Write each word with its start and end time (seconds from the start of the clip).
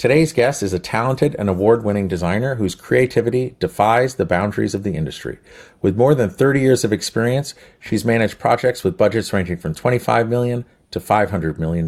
Today's 0.00 0.32
guest 0.32 0.62
is 0.62 0.72
a 0.72 0.78
talented 0.78 1.36
and 1.38 1.50
award 1.50 1.84
winning 1.84 2.08
designer 2.08 2.54
whose 2.54 2.74
creativity 2.74 3.54
defies 3.60 4.14
the 4.14 4.24
boundaries 4.24 4.74
of 4.74 4.82
the 4.82 4.94
industry. 4.94 5.38
With 5.82 5.98
more 5.98 6.14
than 6.14 6.30
30 6.30 6.58
years 6.58 6.84
of 6.84 6.92
experience, 6.94 7.52
she's 7.80 8.02
managed 8.02 8.38
projects 8.38 8.82
with 8.82 8.96
budgets 8.96 9.30
ranging 9.30 9.58
from 9.58 9.74
25 9.74 10.26
million 10.26 10.64
to 10.92 11.00
$500 11.00 11.58
million. 11.58 11.86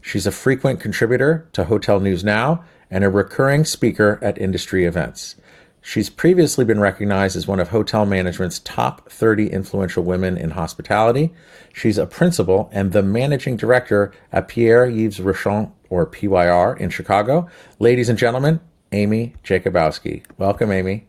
She's 0.00 0.26
a 0.26 0.32
frequent 0.32 0.80
contributor 0.80 1.46
to 1.52 1.66
Hotel 1.66 2.00
News 2.00 2.24
Now 2.24 2.64
and 2.90 3.04
a 3.04 3.08
recurring 3.08 3.64
speaker 3.64 4.18
at 4.20 4.36
industry 4.36 4.84
events. 4.84 5.36
She's 5.86 6.10
previously 6.10 6.64
been 6.64 6.80
recognized 6.80 7.36
as 7.36 7.46
one 7.46 7.60
of 7.60 7.68
hotel 7.68 8.06
management's 8.06 8.58
top 8.58 9.08
30 9.10 9.52
influential 9.52 10.02
women 10.02 10.36
in 10.36 10.50
hospitality. 10.50 11.32
She's 11.74 11.98
a 11.98 12.06
principal 12.06 12.70
and 12.72 12.90
the 12.90 13.02
managing 13.04 13.56
director 13.56 14.10
at 14.32 14.48
Pierre 14.48 14.86
Yves 14.86 15.20
Rochon, 15.20 15.70
or 15.94 16.06
PYR, 16.06 16.76
in 16.76 16.90
Chicago. 16.90 17.48
Ladies 17.78 18.08
and 18.08 18.18
gentlemen, 18.18 18.60
Amy 18.90 19.34
Jakubowski. 19.44 20.24
Welcome, 20.38 20.72
Amy. 20.72 21.06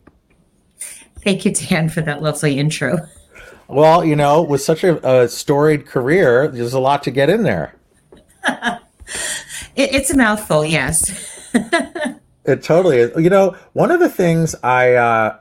Thank 1.24 1.44
you, 1.44 1.52
Dan, 1.52 1.90
for 1.90 2.02
that 2.02 2.22
lovely 2.22 2.60
intro. 2.60 3.00
Well, 3.68 4.06
you 4.06 4.16
know, 4.16 4.44
with 4.44 4.62
such 4.62 4.84
a, 4.84 5.24
a 5.24 5.28
storied 5.28 5.88
career, 5.88 6.48
there's 6.48 6.74
a 6.74 6.80
lot 6.80 7.02
to 7.04 7.12
get 7.12 7.32
in 7.32 7.42
there. 7.42 7.76
it, 8.48 8.80
it's 9.76 10.12
a 10.12 10.18
mouthful, 10.18 10.64
yes. 10.64 11.12
It 12.46 12.62
totally 12.62 12.98
is. 12.98 13.12
You 13.18 13.32
know, 13.32 13.56
one 13.74 13.90
of 13.90 14.00
the 14.00 14.08
things 14.08 14.54
I 14.64 14.94
uh, 14.94 15.38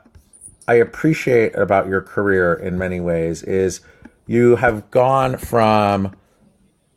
I 0.66 0.74
appreciate 0.76 1.54
about 1.54 1.86
your 1.86 2.00
career 2.00 2.54
in 2.54 2.78
many 2.78 2.98
ways 2.98 3.42
is 3.42 3.82
you 4.26 4.56
have 4.56 4.90
gone 4.90 5.36
from 5.36 6.16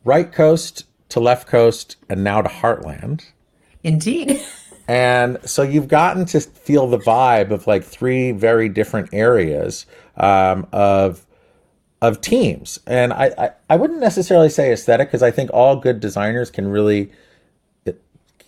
right 0.04 0.32
coast 0.32 0.84
to 1.10 1.20
left 1.20 1.48
coast 1.48 1.96
and 2.08 2.22
now 2.22 2.42
to 2.42 2.48
heartland. 2.48 3.24
Indeed. 3.82 4.40
And 4.90 5.36
so 5.44 5.62
you've 5.62 5.86
gotten 5.86 6.24
to 6.24 6.40
feel 6.40 6.86
the 6.86 6.98
vibe 6.98 7.50
of 7.50 7.66
like 7.66 7.84
three 7.84 8.32
very 8.32 8.70
different 8.70 9.10
areas 9.12 9.84
um, 10.16 10.66
of 10.72 11.26
of 12.00 12.22
teams. 12.22 12.80
And 12.86 13.12
I, 13.12 13.32
I, 13.36 13.50
I 13.68 13.76
wouldn't 13.76 14.00
necessarily 14.00 14.48
say 14.48 14.72
aesthetic 14.72 15.08
because 15.08 15.22
I 15.22 15.30
think 15.30 15.50
all 15.52 15.76
good 15.76 16.00
designers 16.00 16.50
can 16.50 16.68
really 16.68 17.12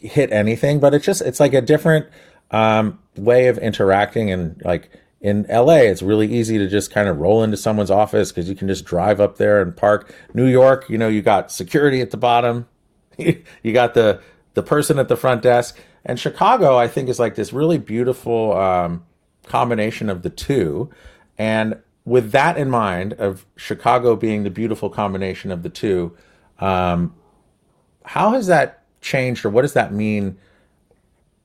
hit 0.01 0.33
anything, 0.33 0.81
but 0.81 0.95
it's 0.95 1.05
just 1.05 1.21
it's 1.23 1.41
like 1.41 1.53
a 1.53 1.61
different 1.61 2.07
um, 2.51 2.99
way 3.17 3.49
of 3.49 3.59
interacting 3.59 4.31
and 4.31 4.61
like 4.65 4.91
in 5.21 5.45
LA, 5.51 5.75
it's 5.75 6.01
really 6.01 6.33
easy 6.33 6.57
to 6.57 6.67
just 6.67 6.91
kind 6.91 7.09
of 7.09 7.19
roll 7.19 7.43
into 7.43 7.57
someone's 7.57 7.91
office 7.91 8.33
because 8.33 8.49
you 8.49 8.55
can 8.55 8.69
just 8.69 8.87
drive 8.87 9.21
up 9.21 9.37
there 9.37 9.61
and 9.61 9.77
park. 9.77 10.15
New 10.33 10.47
York, 10.47 10.89
you 10.89 10.97
know, 10.97 11.09
you 11.09 11.21
got 11.21 11.53
security 11.53 12.01
at 12.01 12.11
the 12.11 12.17
bottom, 12.17 12.67
you 13.19 13.73
got 13.73 13.95
the 13.95 14.21
the 14.55 14.63
person 14.63 14.99
at 14.99 15.09
the 15.09 15.17
front 15.17 15.43
desk, 15.43 15.79
and 16.05 16.19
Chicago, 16.19 16.77
I 16.77 16.89
think, 16.89 17.09
is 17.09 17.19
like 17.19 17.35
this 17.35 17.53
really 17.53 17.79
beautiful 17.79 18.57
um, 18.57 19.05
combination 19.47 20.09
of 20.09 20.23
the 20.23 20.31
two. 20.31 20.91
And 21.39 21.81
with 22.05 22.33
that 22.33 22.57
in 22.57 22.71
mind, 22.71 23.13
of 23.15 23.47
Chicago 23.57 24.17
being 24.17 24.43
the 24.43 24.51
beautiful 24.51 24.91
combination 24.91 25.53
of 25.53 25.63
the 25.63 25.69
two, 25.69 26.17
um, 26.59 27.15
how 28.05 28.33
has 28.33 28.47
that 28.47 28.83
changed, 29.03 29.45
or 29.45 29.51
what 29.51 29.63
does 29.63 29.75
that 29.75 29.93
mean, 29.93 30.39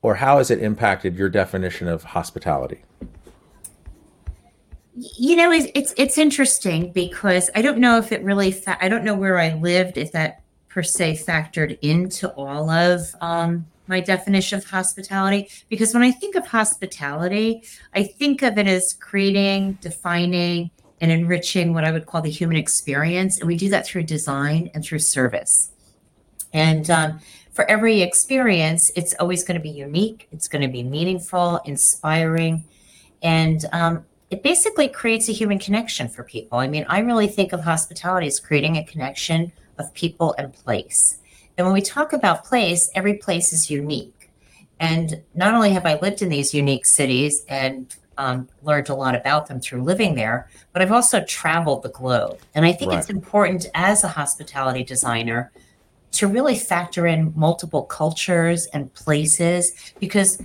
or 0.01 0.15
how 0.15 0.37
has 0.37 0.49
it 0.49 0.59
impacted 0.59 1.15
your 1.15 1.29
definition 1.29 1.87
of 1.87 2.03
hospitality? 2.03 2.84
You 4.95 5.35
know, 5.35 5.51
it's 5.51 5.67
it's, 5.75 5.93
it's 5.97 6.17
interesting 6.17 6.91
because 6.93 7.49
I 7.53 7.61
don't 7.61 7.79
know 7.79 7.97
if 7.97 8.11
it 8.11 8.23
really. 8.23 8.51
Fa- 8.51 8.77
I 8.83 8.87
don't 8.87 9.03
know 9.03 9.15
where 9.15 9.39
I 9.39 9.53
lived 9.53 9.97
if 9.97 10.11
that 10.13 10.41
per 10.69 10.83
se 10.83 11.21
factored 11.25 11.77
into 11.81 12.29
all 12.31 12.69
of 12.69 13.01
um, 13.21 13.65
my 13.87 13.99
definition 13.99 14.57
of 14.57 14.65
hospitality. 14.65 15.49
Because 15.69 15.93
when 15.93 16.03
I 16.03 16.11
think 16.11 16.35
of 16.35 16.47
hospitality, 16.47 17.63
I 17.93 18.03
think 18.03 18.41
of 18.41 18.57
it 18.57 18.67
as 18.67 18.93
creating, 18.93 19.79
defining, 19.81 20.71
and 21.01 21.11
enriching 21.11 21.73
what 21.73 21.83
I 21.83 21.91
would 21.91 22.05
call 22.05 22.21
the 22.21 22.31
human 22.31 22.57
experience, 22.57 23.39
and 23.39 23.47
we 23.47 23.57
do 23.57 23.69
that 23.69 23.85
through 23.85 24.03
design 24.03 24.71
and 24.73 24.83
through 24.83 24.99
service. 24.99 25.71
And 26.53 26.89
um, 26.89 27.19
for 27.51 27.69
every 27.69 28.01
experience, 28.01 28.91
it's 28.95 29.13
always 29.19 29.43
going 29.43 29.59
to 29.59 29.61
be 29.61 29.69
unique, 29.69 30.27
it's 30.31 30.47
going 30.47 30.61
to 30.61 30.67
be 30.67 30.83
meaningful, 30.83 31.59
inspiring, 31.65 32.63
and 33.21 33.65
um, 33.73 34.05
it 34.29 34.43
basically 34.43 34.87
creates 34.87 35.29
a 35.29 35.33
human 35.33 35.59
connection 35.59 36.07
for 36.07 36.23
people. 36.23 36.57
I 36.57 36.67
mean, 36.67 36.85
I 36.89 36.99
really 36.99 37.27
think 37.27 37.53
of 37.53 37.61
hospitality 37.61 38.27
as 38.27 38.39
creating 38.39 38.77
a 38.77 38.83
connection 38.83 39.51
of 39.77 39.93
people 39.93 40.33
and 40.37 40.53
place. 40.53 41.19
And 41.57 41.65
when 41.65 41.73
we 41.73 41.81
talk 41.81 42.11
about 42.11 42.43
place, 42.43 42.89
every 42.95 43.15
place 43.15 43.53
is 43.53 43.69
unique. 43.69 44.31
And 44.79 45.21
not 45.33 45.53
only 45.53 45.71
have 45.71 45.85
I 45.85 45.99
lived 45.99 46.21
in 46.21 46.29
these 46.29 46.53
unique 46.53 46.85
cities 46.85 47.45
and 47.47 47.95
um, 48.17 48.49
learned 48.63 48.89
a 48.89 48.95
lot 48.95 49.15
about 49.15 49.47
them 49.47 49.59
through 49.59 49.83
living 49.83 50.15
there, 50.15 50.49
but 50.73 50.81
I've 50.81 50.91
also 50.91 51.23
traveled 51.23 51.83
the 51.83 51.89
globe. 51.89 52.39
And 52.53 52.65
I 52.65 52.71
think 52.71 52.91
right. 52.91 52.99
it's 52.99 53.09
important 53.09 53.67
as 53.73 54.03
a 54.03 54.07
hospitality 54.07 54.83
designer 54.83 55.51
to 56.13 56.27
really 56.27 56.57
factor 56.57 57.05
in 57.07 57.33
multiple 57.35 57.83
cultures 57.83 58.67
and 58.67 58.93
places 58.93 59.93
because 59.99 60.41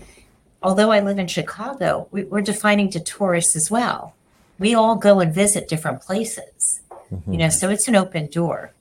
although 0.63 0.91
I 0.91 1.01
live 1.01 1.19
in 1.19 1.27
Chicago, 1.27 2.09
we, 2.11 2.27
are 2.31 2.41
defining 2.41 2.91
to 2.91 3.01
tourists 3.01 3.57
as 3.57 3.71
well. 3.71 4.15
We 4.59 4.75
all 4.75 4.97
go 4.97 5.21
and 5.21 5.35
visit 5.35 5.69
different 5.69 6.03
places, 6.03 6.81
mm-hmm. 7.11 7.33
you 7.33 7.39
know, 7.39 7.49
so 7.49 7.71
it's 7.71 7.89
an 7.89 7.97
open 7.97 8.27
door. 8.27 8.73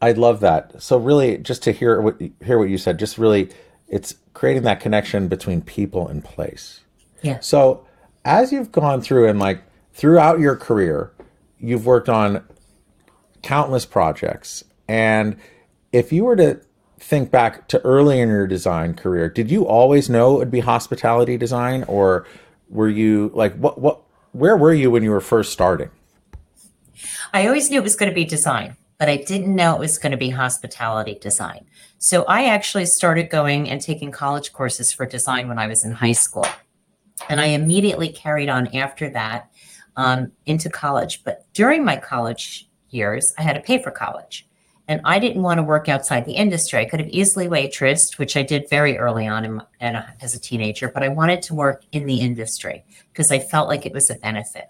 I 0.00 0.12
love 0.12 0.40
that. 0.40 0.82
So 0.82 0.98
really, 0.98 1.38
just 1.38 1.62
to 1.62 1.72
hear 1.72 2.00
what 2.00 2.20
hear 2.44 2.58
what 2.58 2.68
you 2.68 2.76
said, 2.76 2.98
just 2.98 3.18
really, 3.18 3.50
it's 3.88 4.16
creating 4.34 4.64
that 4.64 4.80
connection 4.80 5.28
between 5.28 5.62
people 5.62 6.08
and 6.08 6.24
place. 6.24 6.80
Yeah. 7.22 7.38
So 7.38 7.86
as 8.24 8.52
you've 8.52 8.72
gone 8.72 9.00
through 9.00 9.28
and 9.28 9.38
like 9.38 9.62
throughout 9.94 10.40
your 10.40 10.56
career, 10.56 11.12
you've 11.60 11.86
worked 11.86 12.08
on 12.08 12.44
countless 13.42 13.86
projects, 13.86 14.64
and 14.88 15.36
if 15.92 16.12
you 16.12 16.24
were 16.24 16.36
to 16.36 16.60
think 17.02 17.30
back 17.30 17.68
to 17.68 17.80
early 17.84 18.20
in 18.20 18.28
your 18.28 18.46
design 18.46 18.94
career, 18.94 19.28
did 19.28 19.50
you 19.50 19.66
always 19.66 20.08
know 20.08 20.36
it 20.36 20.38
would 20.38 20.50
be 20.50 20.60
hospitality 20.60 21.36
design, 21.36 21.84
or 21.84 22.26
were 22.68 22.88
you 22.88 23.30
like 23.34 23.54
what 23.56 23.80
what 23.80 24.00
where 24.32 24.56
were 24.56 24.72
you 24.72 24.90
when 24.90 25.02
you 25.02 25.10
were 25.10 25.20
first 25.20 25.52
starting? 25.52 25.90
I 27.32 27.46
always 27.46 27.70
knew 27.70 27.78
it 27.78 27.84
was 27.84 27.96
going 27.96 28.10
to 28.10 28.14
be 28.14 28.24
design, 28.24 28.76
but 28.98 29.08
I 29.08 29.16
didn't 29.16 29.54
know 29.54 29.74
it 29.74 29.80
was 29.80 29.98
going 29.98 30.12
to 30.12 30.18
be 30.18 30.30
hospitality 30.30 31.18
design. 31.20 31.66
So 31.98 32.24
I 32.24 32.46
actually 32.46 32.86
started 32.86 33.30
going 33.30 33.68
and 33.68 33.80
taking 33.80 34.10
college 34.10 34.52
courses 34.52 34.92
for 34.92 35.06
design 35.06 35.48
when 35.48 35.58
I 35.58 35.66
was 35.66 35.84
in 35.84 35.92
high 35.92 36.12
school. 36.12 36.46
And 37.28 37.40
I 37.40 37.46
immediately 37.46 38.08
carried 38.08 38.48
on 38.48 38.74
after 38.74 39.08
that 39.10 39.50
um, 39.96 40.32
into 40.46 40.68
college. 40.68 41.22
But 41.24 41.46
during 41.52 41.84
my 41.84 41.96
college 41.96 42.68
years, 42.90 43.32
I 43.38 43.42
had 43.42 43.54
to 43.54 43.60
pay 43.60 43.82
for 43.82 43.90
college. 43.90 44.46
And 44.92 45.00
I 45.06 45.18
didn't 45.18 45.42
want 45.42 45.56
to 45.56 45.62
work 45.62 45.88
outside 45.88 46.26
the 46.26 46.34
industry. 46.34 46.78
I 46.78 46.84
could 46.84 47.00
have 47.00 47.08
easily 47.08 47.48
waitressed, 47.48 48.18
which 48.18 48.36
I 48.36 48.42
did 48.42 48.68
very 48.68 48.98
early 48.98 49.26
on 49.26 49.42
in, 49.42 49.62
in, 49.80 49.96
as 50.20 50.34
a 50.34 50.38
teenager, 50.38 50.90
but 50.90 51.02
I 51.02 51.08
wanted 51.08 51.40
to 51.44 51.54
work 51.54 51.82
in 51.92 52.04
the 52.04 52.20
industry 52.20 52.84
because 53.10 53.32
I 53.32 53.38
felt 53.38 53.68
like 53.68 53.86
it 53.86 53.94
was 53.94 54.10
a 54.10 54.16
benefit. 54.16 54.68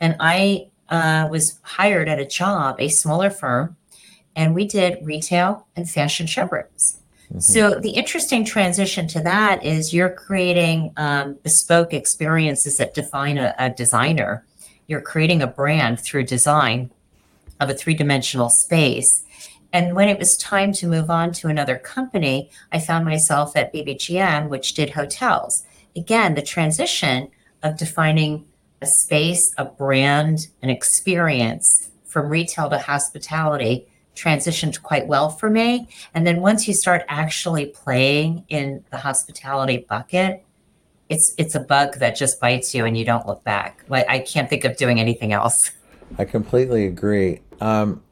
And 0.00 0.16
I 0.20 0.68
uh, 0.90 1.28
was 1.30 1.58
hired 1.62 2.10
at 2.10 2.18
a 2.18 2.26
job, 2.26 2.76
a 2.78 2.90
smaller 2.90 3.30
firm, 3.30 3.78
and 4.36 4.54
we 4.54 4.66
did 4.66 4.98
retail 5.02 5.66
and 5.74 5.88
fashion 5.88 6.26
showrooms. 6.26 7.00
Mm-hmm. 7.30 7.40
So 7.40 7.80
the 7.80 7.92
interesting 7.92 8.44
transition 8.44 9.08
to 9.08 9.20
that 9.20 9.64
is 9.64 9.94
you're 9.94 10.10
creating 10.10 10.92
um, 10.98 11.38
bespoke 11.42 11.94
experiences 11.94 12.76
that 12.76 12.92
define 12.92 13.38
a, 13.38 13.54
a 13.58 13.70
designer. 13.70 14.44
You're 14.88 15.00
creating 15.00 15.40
a 15.40 15.46
brand 15.46 16.00
through 16.00 16.24
design 16.24 16.90
of 17.60 17.70
a 17.70 17.74
three 17.74 17.94
dimensional 17.94 18.50
space 18.50 19.24
and 19.72 19.94
when 19.94 20.08
it 20.08 20.18
was 20.18 20.36
time 20.36 20.72
to 20.74 20.86
move 20.86 21.10
on 21.10 21.32
to 21.32 21.48
another 21.48 21.76
company, 21.76 22.50
I 22.72 22.78
found 22.78 23.04
myself 23.04 23.56
at 23.56 23.72
BBGM, 23.72 24.48
which 24.48 24.74
did 24.74 24.90
hotels. 24.90 25.64
Again, 25.94 26.34
the 26.34 26.42
transition 26.42 27.28
of 27.62 27.76
defining 27.76 28.46
a 28.80 28.86
space, 28.86 29.52
a 29.58 29.64
brand, 29.64 30.48
an 30.62 30.70
experience 30.70 31.90
from 32.04 32.28
retail 32.30 32.70
to 32.70 32.78
hospitality 32.78 33.86
transitioned 34.14 34.82
quite 34.82 35.06
well 35.06 35.28
for 35.28 35.48
me. 35.48 35.88
And 36.14 36.26
then 36.26 36.40
once 36.40 36.66
you 36.66 36.74
start 36.74 37.04
actually 37.08 37.66
playing 37.66 38.44
in 38.48 38.84
the 38.90 38.96
hospitality 38.96 39.86
bucket, 39.88 40.44
it's 41.08 41.34
it's 41.38 41.54
a 41.54 41.60
bug 41.60 41.98
that 41.98 42.16
just 42.16 42.40
bites 42.40 42.74
you 42.74 42.84
and 42.84 42.96
you 42.96 43.04
don't 43.04 43.26
look 43.26 43.44
back. 43.44 43.84
Like 43.88 44.06
I 44.08 44.18
can't 44.18 44.48
think 44.48 44.64
of 44.64 44.76
doing 44.76 45.00
anything 45.00 45.32
else. 45.32 45.70
I 46.18 46.24
completely 46.24 46.86
agree. 46.86 47.40
Um, 47.60 48.02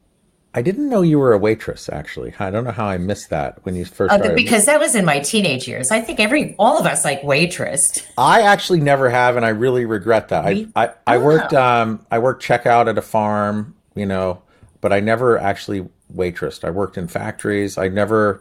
I 0.56 0.62
didn't 0.62 0.88
know 0.88 1.02
you 1.02 1.18
were 1.18 1.34
a 1.34 1.38
waitress. 1.38 1.90
Actually, 1.90 2.32
I 2.38 2.50
don't 2.50 2.64
know 2.64 2.70
how 2.70 2.86
I 2.86 2.96
missed 2.96 3.28
that 3.28 3.58
when 3.64 3.74
you 3.76 3.84
first 3.84 4.10
Uh, 4.12 4.16
started. 4.16 4.34
because 4.36 4.64
that 4.64 4.80
was 4.80 4.94
in 4.94 5.04
my 5.04 5.20
teenage 5.20 5.68
years. 5.68 5.90
I 5.90 6.00
think 6.00 6.18
every 6.18 6.56
all 6.58 6.78
of 6.78 6.86
us 6.86 7.04
like 7.04 7.20
waitressed. 7.20 8.06
I 8.16 8.40
actually 8.40 8.80
never 8.80 9.10
have, 9.10 9.36
and 9.36 9.44
I 9.44 9.50
really 9.50 9.84
regret 9.84 10.28
that. 10.30 10.46
I 10.46 10.66
I, 10.74 10.90
I 11.06 11.18
worked 11.18 11.52
um 11.52 12.06
I 12.10 12.18
worked 12.18 12.42
checkout 12.42 12.88
at 12.88 12.96
a 12.96 13.02
farm, 13.02 13.74
you 13.94 14.06
know, 14.06 14.40
but 14.80 14.94
I 14.94 15.00
never 15.00 15.36
actually 15.38 15.86
waitressed. 16.14 16.64
I 16.64 16.70
worked 16.70 16.96
in 16.96 17.06
factories. 17.06 17.76
I 17.76 17.88
never 17.88 18.40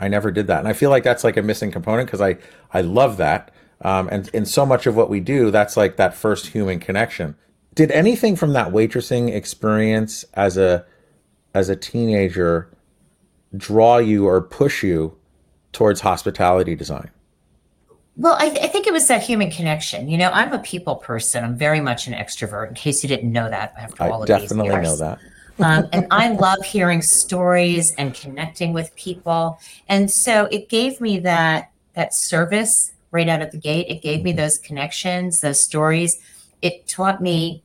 I 0.00 0.08
never 0.08 0.30
did 0.30 0.46
that, 0.46 0.60
and 0.60 0.68
I 0.68 0.72
feel 0.72 0.88
like 0.88 1.04
that's 1.04 1.22
like 1.22 1.36
a 1.36 1.42
missing 1.42 1.70
component 1.70 2.06
because 2.08 2.22
I 2.22 2.38
I 2.72 2.80
love 2.80 3.18
that. 3.18 3.50
Um, 3.82 4.08
and 4.10 4.28
in 4.32 4.46
so 4.46 4.64
much 4.64 4.86
of 4.86 4.96
what 4.96 5.10
we 5.10 5.20
do, 5.20 5.50
that's 5.50 5.76
like 5.76 5.96
that 5.96 6.14
first 6.14 6.46
human 6.46 6.80
connection. 6.80 7.34
Did 7.74 7.90
anything 7.90 8.36
from 8.36 8.54
that 8.54 8.68
waitressing 8.72 9.34
experience 9.34 10.24
as 10.32 10.56
a 10.56 10.86
as 11.54 11.68
a 11.68 11.76
teenager 11.76 12.70
draw 13.56 13.98
you 13.98 14.26
or 14.26 14.42
push 14.42 14.82
you 14.82 15.16
towards 15.72 16.00
hospitality 16.00 16.74
design? 16.74 17.10
Well, 18.16 18.36
I, 18.38 18.46
I 18.46 18.68
think 18.68 18.86
it 18.86 18.92
was 18.92 19.08
that 19.08 19.22
human 19.22 19.50
connection. 19.50 20.08
You 20.08 20.18
know, 20.18 20.30
I'm 20.30 20.52
a 20.52 20.60
people 20.60 20.96
person. 20.96 21.44
I'm 21.44 21.56
very 21.56 21.80
much 21.80 22.06
an 22.06 22.14
extrovert. 22.14 22.68
In 22.68 22.74
case 22.74 23.02
you 23.02 23.08
didn't 23.08 23.32
know 23.32 23.48
that 23.48 23.74
after 23.76 24.04
all 24.04 24.20
I 24.20 24.22
of 24.22 24.26
definitely 24.26 24.68
these 24.68 24.74
years. 24.74 25.00
know 25.00 25.06
that. 25.06 25.18
um, 25.64 25.88
and 25.92 26.06
I 26.10 26.30
love 26.30 26.64
hearing 26.64 27.00
stories 27.00 27.94
and 27.96 28.12
connecting 28.12 28.72
with 28.72 28.94
people. 28.96 29.58
And 29.88 30.10
so 30.10 30.46
it 30.46 30.68
gave 30.68 31.00
me 31.00 31.20
that 31.20 31.70
that 31.94 32.12
service 32.12 32.92
right 33.12 33.28
out 33.28 33.40
of 33.40 33.52
the 33.52 33.58
gate. 33.58 33.86
It 33.88 34.02
gave 34.02 34.24
me 34.24 34.32
those 34.32 34.58
connections, 34.58 35.40
those 35.40 35.60
stories. 35.60 36.20
It 36.60 36.88
taught 36.88 37.22
me, 37.22 37.62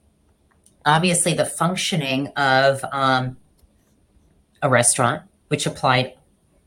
obviously, 0.86 1.33
the 1.33 1.45
functioning 1.45 2.27
of 2.38 2.86
um, 2.91 3.38
a 4.61 4.69
restaurant, 4.69 5.23
which 5.47 5.65
applied 5.65 6.13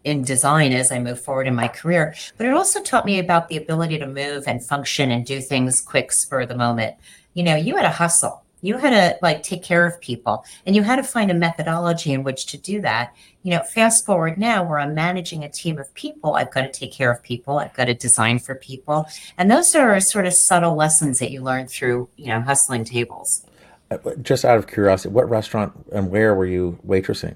in 0.05 0.23
design 0.23 0.73
as 0.73 0.91
I 0.91 0.99
move 0.99 1.21
forward 1.21 1.47
in 1.47 1.55
my 1.55 1.69
career. 1.69 2.15
But 2.37 2.47
it 2.47 2.55
also 2.55 2.83
taught 2.83 3.07
me 3.07 3.19
about 3.19 3.49
the 3.49 3.57
ability 3.57 3.99
to 3.99 4.07
move 4.07 4.45
and 4.47 4.65
function 4.65 5.11
and 5.11 5.25
do 5.25 5.41
things 5.41 5.81
quick, 5.81 6.13
spur 6.13 6.43
of 6.43 6.49
the 6.49 6.57
moment. 6.57 6.97
You 7.35 7.45
know, 7.45 7.55
you 7.55 7.77
had 7.77 7.83
to 7.83 7.91
hustle. 7.91 8.43
You 8.65 8.79
had 8.79 8.91
to 8.91 9.19
like 9.23 9.43
take 9.43 9.65
care 9.65 9.85
of 9.85 10.01
people 10.01 10.45
and 10.65 10.77
you 10.77 10.85
had 10.85 10.97
to 10.97 11.03
find 11.03 11.33
a 11.33 11.35
methodology 11.35 12.13
in 12.13 12.23
which 12.23 12.47
to 12.47 12.57
do 12.57 12.81
that. 12.83 13.13
You 13.43 13.51
know, 13.51 13.63
fast 13.65 14.07
forward 14.07 14.39
now 14.39 14.63
where 14.63 14.79
I'm 14.79 14.95
managing 14.95 15.43
a 15.43 15.49
team 15.49 15.79
of 15.79 15.93
people, 15.95 16.35
I've 16.35 16.53
got 16.53 16.63
to 16.63 16.71
take 16.71 16.93
care 16.93 17.11
of 17.11 17.21
people, 17.25 17.59
I've 17.59 17.75
got 17.75 17.87
to 17.87 17.95
design 17.95 18.39
for 18.39 18.55
people. 18.55 19.07
And 19.37 19.51
those 19.51 19.75
are 19.75 19.99
sort 19.99 20.27
of 20.27 20.33
subtle 20.33 20.77
lessons 20.77 21.19
that 21.19 21.33
you 21.33 21.43
learn 21.43 21.67
through, 21.67 22.09
you 22.17 22.29
know, 22.29 22.41
hustling 22.41 22.85
tables. 22.85 23.45
Uh, 23.91 23.99
Just 24.23 24.45
out 24.45 24.59
of 24.59 24.69
curiosity, 24.69 25.13
what 25.13 25.29
restaurant 25.29 25.73
and 25.93 26.09
where 26.09 26.33
were 26.33 26.47
you 26.47 26.79
waitressing? 26.87 27.35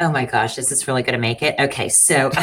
Oh 0.00 0.10
my 0.10 0.24
gosh, 0.24 0.56
is 0.58 0.68
this 0.70 0.88
really 0.88 1.02
going 1.02 1.12
to 1.12 1.18
make 1.20 1.42
it? 1.42 1.54
Okay, 1.58 1.88
so 1.90 2.30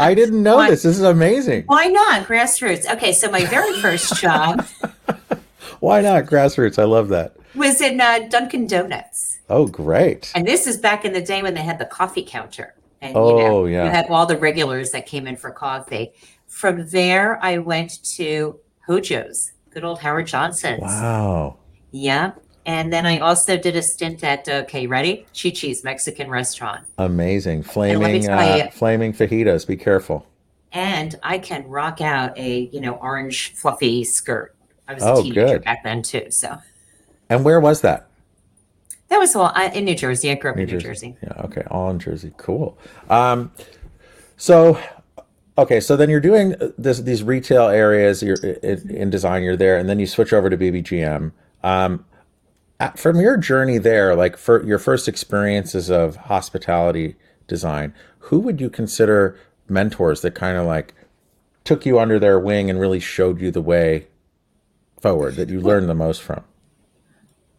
I 0.00 0.12
didn't 0.16 0.42
know 0.42 0.58
this. 0.66 0.82
This 0.82 0.96
is 0.96 1.02
amazing. 1.02 1.64
why 1.66 1.86
not 1.86 2.26
grassroots? 2.26 2.90
Okay, 2.94 3.12
so 3.12 3.30
my 3.30 3.44
very 3.46 3.78
first 3.80 4.16
job 4.20 4.66
Why 5.80 6.00
not 6.00 6.24
grassroots? 6.24 6.78
I 6.78 6.84
love 6.84 7.08
that. 7.10 7.36
was 7.54 7.80
in 7.80 8.00
uh, 8.00 8.20
Dunkin' 8.28 8.66
Donuts. 8.66 9.38
Oh, 9.48 9.66
great. 9.68 10.32
And 10.34 10.44
this 10.46 10.66
is 10.66 10.76
back 10.76 11.04
in 11.04 11.12
the 11.12 11.22
day 11.22 11.40
when 11.42 11.54
they 11.54 11.60
had 11.62 11.78
the 11.78 11.84
coffee 11.84 12.24
counter. 12.26 12.74
And 13.00 13.16
Oh, 13.16 13.38
you 13.38 13.44
know, 13.44 13.64
yeah. 13.66 13.84
you 13.84 13.90
had 13.90 14.06
all 14.08 14.26
the 14.26 14.36
regulars 14.36 14.90
that 14.90 15.06
came 15.06 15.28
in 15.28 15.36
for 15.36 15.52
coffee. 15.52 16.12
From 16.48 16.88
there, 16.88 17.38
I 17.44 17.58
went 17.58 18.02
to 18.16 18.58
Hojo's, 18.88 19.52
good 19.70 19.84
old 19.84 20.00
Howard 20.00 20.26
Johnson's. 20.26 20.82
Wow. 20.82 21.58
Yeah. 21.92 22.32
And 22.66 22.92
then 22.92 23.06
I 23.06 23.18
also 23.18 23.56
did 23.56 23.76
a 23.76 23.82
stint 23.82 24.22
at, 24.24 24.48
okay, 24.48 24.86
ready? 24.86 25.26
Chi 25.40 25.50
Chi's 25.50 25.84
Mexican 25.84 26.28
restaurant. 26.30 26.84
Amazing. 26.98 27.62
Flaming 27.62 28.28
uh, 28.28 28.70
flaming 28.72 29.12
fajitas. 29.12 29.66
Be 29.66 29.76
careful. 29.76 30.26
And 30.72 31.14
I 31.22 31.38
can 31.38 31.66
rock 31.66 32.00
out 32.02 32.36
a, 32.38 32.68
you 32.72 32.80
know, 32.80 32.94
orange 32.96 33.54
fluffy 33.54 34.04
skirt. 34.04 34.54
I 34.86 34.94
was 34.94 35.02
Oh, 35.02 35.20
a 35.20 35.22
teenager 35.22 35.46
good. 35.46 35.64
back 35.64 35.82
then 35.82 36.02
too. 36.02 36.26
So 36.30 36.58
And 37.30 37.44
where 37.44 37.60
was 37.60 37.80
that? 37.82 38.04
that 39.08 39.16
was 39.18 39.34
all 39.34 39.50
I, 39.54 39.68
in 39.70 39.86
New 39.86 39.94
Jersey. 39.94 40.30
I 40.30 40.34
grew 40.34 40.50
up 40.50 40.58
in 40.58 40.66
New 40.66 40.78
Jersey. 40.78 41.16
Yeah, 41.22 41.32
okay. 41.44 41.62
All 41.70 41.88
in 41.88 41.98
Jersey. 41.98 42.32
Cool. 42.36 42.76
Um, 43.08 43.50
so 44.36 44.78
okay, 45.56 45.80
so 45.80 45.96
then 45.96 46.10
you're 46.10 46.20
doing 46.20 46.54
this 46.76 47.00
these 47.00 47.22
retail 47.22 47.68
areas 47.68 48.22
you're 48.22 48.36
in, 48.36 48.90
in 48.90 49.08
design, 49.10 49.42
you're 49.42 49.56
there, 49.56 49.78
and 49.78 49.88
then 49.88 49.98
you 49.98 50.06
switch 50.06 50.34
over 50.34 50.50
to 50.50 50.58
BBGM. 50.58 51.32
Um, 51.64 52.04
from 52.96 53.20
your 53.20 53.36
journey 53.36 53.78
there, 53.78 54.14
like 54.14 54.36
for 54.36 54.64
your 54.64 54.78
first 54.78 55.08
experiences 55.08 55.90
of 55.90 56.16
hospitality 56.16 57.16
design, 57.46 57.92
who 58.20 58.38
would 58.40 58.60
you 58.60 58.70
consider 58.70 59.38
mentors 59.68 60.20
that 60.22 60.34
kind 60.34 60.56
of 60.56 60.66
like 60.66 60.94
took 61.64 61.84
you 61.84 61.98
under 61.98 62.18
their 62.18 62.38
wing 62.38 62.70
and 62.70 62.80
really 62.80 63.00
showed 63.00 63.40
you 63.40 63.50
the 63.50 63.60
way 63.60 64.06
forward 65.00 65.34
that 65.34 65.48
you 65.48 65.60
learned 65.60 65.88
the 65.88 65.94
most 65.94 66.22
from? 66.22 66.44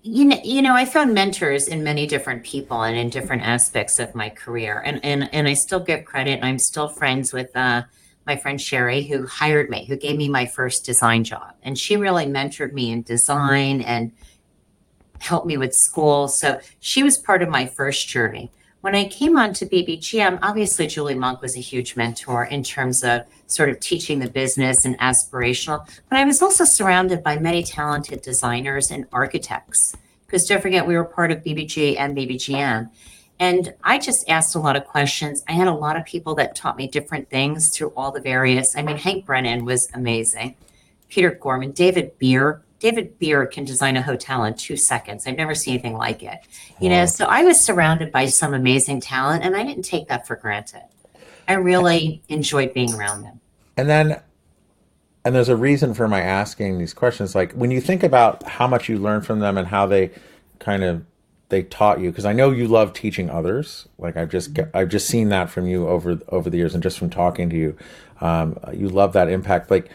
You 0.01 0.25
know, 0.25 0.39
you 0.43 0.61
know, 0.61 0.73
I 0.73 0.85
found 0.85 1.13
mentors 1.13 1.67
in 1.67 1.83
many 1.83 2.07
different 2.07 2.45
people 2.45 2.83
and 2.83 2.95
in 2.95 3.09
different 3.09 3.43
aspects 3.43 3.99
of 3.99 4.15
my 4.15 4.29
career, 4.29 4.81
and 4.85 5.03
and 5.03 5.29
and 5.33 5.45
I 5.45 5.53
still 5.53 5.81
give 5.81 6.05
credit. 6.05 6.35
And 6.35 6.45
I'm 6.45 6.57
still 6.57 6.87
friends 6.87 7.33
with 7.33 7.53
uh, 7.53 7.83
my 8.25 8.37
friend 8.37 8.61
Sherry, 8.61 9.03
who 9.03 9.27
hired 9.27 9.69
me, 9.69 9.85
who 9.85 9.97
gave 9.97 10.15
me 10.15 10.29
my 10.29 10.45
first 10.45 10.85
design 10.85 11.25
job, 11.25 11.53
and 11.63 11.77
she 11.77 11.97
really 11.97 12.25
mentored 12.25 12.71
me 12.71 12.91
in 12.91 13.01
design 13.01 13.81
and 13.81 14.13
helped 15.19 15.47
me 15.47 15.57
with 15.57 15.73
school. 15.73 16.27
So 16.27 16.59
she 16.79 17.03
was 17.03 17.17
part 17.17 17.41
of 17.41 17.49
my 17.49 17.65
first 17.65 18.07
journey. 18.07 18.51
When 18.81 18.95
I 18.95 19.09
came 19.09 19.37
on 19.37 19.53
to 19.55 19.65
BBGM, 19.65 20.25
um, 20.25 20.39
obviously 20.41 20.87
Julie 20.87 21.15
Monk 21.15 21.41
was 21.41 21.57
a 21.57 21.59
huge 21.59 21.97
mentor 21.97 22.45
in 22.45 22.63
terms 22.63 23.03
of 23.03 23.23
sort 23.47 23.69
of 23.69 23.79
teaching 23.81 24.19
the 24.19 24.29
business 24.29 24.85
and 24.85 24.97
aspirational. 24.99 25.85
But 26.07 26.17
I 26.17 26.23
was 26.23 26.41
also 26.41 26.63
surrounded 26.63 27.21
by 27.21 27.37
many 27.37 27.61
talented 27.61 28.21
designers 28.21 28.89
and 28.89 29.05
architects. 29.11 29.97
Because 30.25 30.47
don't 30.47 30.61
forget, 30.61 30.87
we 30.87 30.95
were 30.95 31.03
part 31.03 31.31
of 31.31 31.43
BBG 31.43 31.99
and 31.99 32.15
BBGM. 32.15 32.89
And 33.39 33.73
I 33.83 33.99
just 33.99 34.29
asked 34.29 34.55
a 34.55 34.59
lot 34.59 34.77
of 34.77 34.85
questions. 34.85 35.43
I 35.47 35.53
had 35.53 35.67
a 35.67 35.73
lot 35.73 35.97
of 35.97 36.05
people 36.05 36.35
that 36.35 36.55
taught 36.55 36.77
me 36.77 36.87
different 36.87 37.29
things 37.29 37.69
through 37.75 37.93
all 37.97 38.11
the 38.11 38.21
various. 38.21 38.75
I 38.77 38.81
mean, 38.81 38.97
Hank 38.97 39.25
Brennan 39.25 39.65
was 39.65 39.89
amazing. 39.93 40.55
Peter 41.09 41.31
Gorman, 41.31 41.71
David 41.71 42.17
Beer. 42.17 42.61
David 42.79 43.19
Beer 43.19 43.45
can 43.45 43.65
design 43.65 43.97
a 43.97 44.01
hotel 44.01 44.43
in 44.45 44.53
two 44.55 44.77
seconds. 44.77 45.27
I've 45.27 45.37
never 45.37 45.53
seen 45.53 45.73
anything 45.75 45.97
like 45.97 46.23
it. 46.23 46.39
You 46.79 46.89
know, 46.89 47.05
so 47.05 47.25
I 47.25 47.43
was 47.43 47.59
surrounded 47.59 48.11
by 48.11 48.25
some 48.27 48.53
amazing 48.53 49.01
talent, 49.01 49.43
and 49.43 49.55
I 49.55 49.63
didn't 49.63 49.83
take 49.83 50.07
that 50.07 50.25
for 50.25 50.35
granted. 50.35 50.83
I 51.47 51.53
really 51.53 52.21
enjoyed 52.29 52.73
being 52.73 52.93
around 52.93 53.23
them. 53.23 53.39
And 53.75 53.89
then, 53.89 54.21
and 55.25 55.35
there's 55.35 55.49
a 55.49 55.55
reason 55.55 55.93
for 55.93 56.07
my 56.07 56.21
asking 56.21 56.77
these 56.77 56.93
questions. 56.93 57.35
Like 57.35 57.53
when 57.53 57.71
you 57.71 57.81
think 57.81 58.03
about 58.03 58.43
how 58.43 58.67
much 58.67 58.87
you 58.87 58.97
learned 58.97 59.25
from 59.25 59.39
them 59.39 59.57
and 59.57 59.67
how 59.67 59.85
they 59.85 60.11
kind 60.59 60.83
of 60.83 61.05
they 61.49 61.63
taught 61.63 61.99
you, 61.99 62.11
because 62.11 62.25
I 62.25 62.33
know 62.33 62.51
you 62.51 62.67
love 62.67 62.93
teaching 62.93 63.29
others. 63.29 63.87
Like 63.97 64.15
I've 64.15 64.29
just 64.29 64.57
I've 64.73 64.89
just 64.89 65.07
seen 65.07 65.29
that 65.29 65.49
from 65.49 65.67
you 65.67 65.87
over 65.87 66.19
over 66.29 66.49
the 66.49 66.57
years, 66.57 66.75
and 66.75 66.83
just 66.83 66.99
from 66.99 67.09
talking 67.09 67.49
to 67.49 67.55
you, 67.55 67.75
um, 68.21 68.57
you 68.71 68.87
love 68.87 69.13
that 69.13 69.29
impact. 69.29 69.71
Like, 69.71 69.89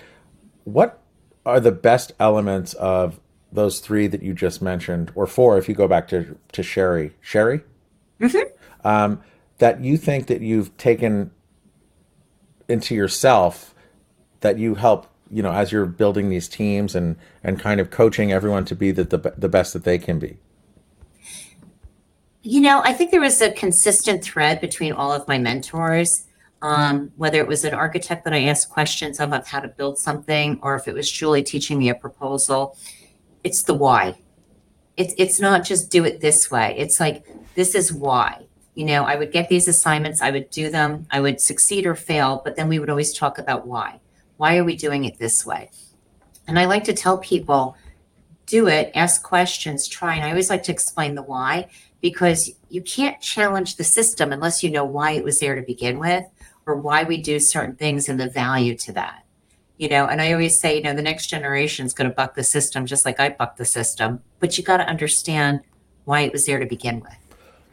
what 0.64 1.00
are 1.46 1.60
the 1.60 1.72
best 1.72 2.12
elements 2.18 2.74
of 2.74 3.20
those 3.52 3.80
three 3.80 4.06
that 4.08 4.22
you 4.22 4.34
just 4.34 4.60
mentioned, 4.60 5.12
or 5.14 5.26
four 5.26 5.58
if 5.58 5.68
you 5.68 5.74
go 5.74 5.86
back 5.86 6.08
to 6.08 6.36
to 6.52 6.62
Sherry, 6.62 7.14
Sherry, 7.20 7.60
um, 8.82 9.20
that 9.58 9.80
you 9.80 9.96
think 9.96 10.26
that 10.26 10.40
you've 10.40 10.76
taken 10.76 11.30
into 12.68 12.94
yourself 12.94 13.74
that 14.40 14.58
you 14.58 14.74
help 14.74 15.06
you 15.30 15.42
know 15.42 15.52
as 15.52 15.72
you're 15.72 15.86
building 15.86 16.28
these 16.30 16.48
teams 16.48 16.94
and 16.94 17.16
and 17.42 17.58
kind 17.58 17.80
of 17.80 17.90
coaching 17.90 18.32
everyone 18.32 18.64
to 18.64 18.74
be 18.74 18.90
the 18.90 19.04
the, 19.04 19.34
the 19.36 19.48
best 19.48 19.72
that 19.72 19.84
they 19.84 19.98
can 19.98 20.18
be? 20.18 20.36
You 22.42 22.60
know, 22.60 22.82
I 22.84 22.92
think 22.92 23.10
there 23.10 23.22
was 23.22 23.40
a 23.40 23.50
consistent 23.50 24.22
thread 24.22 24.60
between 24.60 24.92
all 24.92 25.12
of 25.12 25.26
my 25.26 25.38
mentors. 25.38 26.26
Um, 26.64 27.12
whether 27.16 27.38
it 27.40 27.46
was 27.46 27.62
an 27.66 27.74
architect 27.74 28.24
that 28.24 28.32
I 28.32 28.44
asked 28.44 28.70
questions 28.70 29.20
of, 29.20 29.34
of 29.34 29.46
how 29.46 29.60
to 29.60 29.68
build 29.68 29.98
something, 29.98 30.58
or 30.62 30.74
if 30.76 30.88
it 30.88 30.94
was 30.94 31.10
Julie 31.12 31.42
teaching 31.42 31.78
me 31.78 31.90
a 31.90 31.94
proposal, 31.94 32.78
it's 33.44 33.64
the 33.64 33.74
why. 33.74 34.14
It's 34.96 35.12
it's 35.18 35.38
not 35.38 35.62
just 35.62 35.90
do 35.90 36.06
it 36.06 36.22
this 36.22 36.50
way. 36.50 36.74
It's 36.78 37.00
like 37.00 37.26
this 37.54 37.74
is 37.74 37.92
why. 37.92 38.46
You 38.74 38.86
know, 38.86 39.04
I 39.04 39.16
would 39.16 39.30
get 39.30 39.50
these 39.50 39.68
assignments, 39.68 40.22
I 40.22 40.30
would 40.30 40.48
do 40.48 40.70
them, 40.70 41.06
I 41.10 41.20
would 41.20 41.38
succeed 41.38 41.84
or 41.84 41.94
fail, 41.94 42.40
but 42.42 42.56
then 42.56 42.68
we 42.68 42.78
would 42.78 42.88
always 42.88 43.12
talk 43.12 43.38
about 43.38 43.66
why. 43.66 44.00
Why 44.38 44.56
are 44.56 44.64
we 44.64 44.74
doing 44.74 45.04
it 45.04 45.18
this 45.18 45.44
way? 45.44 45.70
And 46.48 46.58
I 46.58 46.64
like 46.64 46.84
to 46.84 46.94
tell 46.94 47.18
people, 47.18 47.76
do 48.46 48.68
it, 48.68 48.90
ask 48.94 49.22
questions, 49.22 49.86
try. 49.86 50.14
And 50.14 50.24
I 50.24 50.30
always 50.30 50.48
like 50.48 50.62
to 50.62 50.72
explain 50.72 51.14
the 51.14 51.22
why 51.22 51.68
because 52.00 52.50
you 52.70 52.80
can't 52.80 53.20
challenge 53.20 53.76
the 53.76 53.84
system 53.84 54.32
unless 54.32 54.62
you 54.62 54.70
know 54.70 54.84
why 54.84 55.10
it 55.10 55.24
was 55.24 55.40
there 55.40 55.56
to 55.56 55.62
begin 55.62 55.98
with 55.98 56.24
or 56.66 56.76
why 56.76 57.04
we 57.04 57.20
do 57.20 57.38
certain 57.38 57.76
things 57.76 58.08
and 58.08 58.18
the 58.18 58.28
value 58.28 58.74
to 58.76 58.92
that. 58.92 59.24
You 59.76 59.88
know, 59.88 60.06
and 60.06 60.22
I 60.22 60.32
always 60.32 60.60
say, 60.60 60.76
you 60.76 60.82
know, 60.82 60.94
the 60.94 61.02
next 61.02 61.26
generation 61.26 61.84
is 61.84 61.92
going 61.92 62.08
to 62.08 62.14
buck 62.14 62.34
the 62.34 62.44
system 62.44 62.86
just 62.86 63.04
like 63.04 63.18
I 63.18 63.30
bucked 63.30 63.58
the 63.58 63.64
system, 63.64 64.20
but 64.38 64.56
you 64.56 64.62
got 64.62 64.76
to 64.76 64.86
understand 64.88 65.60
why 66.04 66.20
it 66.20 66.32
was 66.32 66.46
there 66.46 66.60
to 66.60 66.66
begin 66.66 67.00
with. 67.00 67.16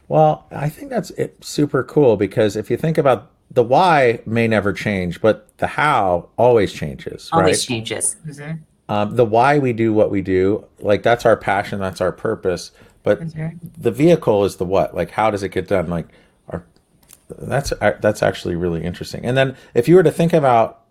Well, 0.08 0.48
I 0.52 0.68
think 0.68 0.90
that's 0.90 1.12
it, 1.12 1.44
super 1.44 1.84
cool 1.84 2.18
because 2.18 2.56
if 2.56 2.72
you 2.72 2.78
think 2.78 2.98
about 2.98 3.32
the 3.52 3.64
why 3.64 4.22
may 4.26 4.48
never 4.48 4.74
change, 4.74 5.22
but 5.22 5.56
the 5.58 5.68
how 5.68 6.30
always 6.38 6.74
changes. 6.74 7.30
Always 7.32 7.60
right? 7.60 7.68
changes. 7.76 8.16
Mm-hmm. 8.26 8.58
Um, 8.90 9.16
the 9.16 9.26
why 9.26 9.60
we 9.60 9.72
do 9.72 9.94
what 9.94 10.10
we 10.10 10.22
do, 10.22 10.66
like 10.80 11.04
that's 11.04 11.26
our 11.26 11.38
passion, 11.38 11.80
that's 11.80 12.02
our 12.02 12.12
purpose. 12.12 12.72
But 13.04 13.22
Mhm. 13.22 13.58
the 13.78 13.92
vehicle 13.92 14.44
is 14.44 14.58
the 14.58 14.66
what. 14.66 14.96
Like, 14.96 15.12
how 15.12 15.32
does 15.32 15.44
it 15.44 15.50
get 15.50 15.68
done? 15.68 15.90
Like, 15.90 16.08
that's 17.38 17.74
that's 17.80 18.24
actually 18.24 18.56
really 18.56 18.84
interesting. 18.84 19.26
And 19.26 19.38
then 19.38 19.56
if 19.74 19.88
you 19.88 19.96
were 19.96 20.04
to 20.04 20.12
think 20.12 20.34
about 20.34 20.82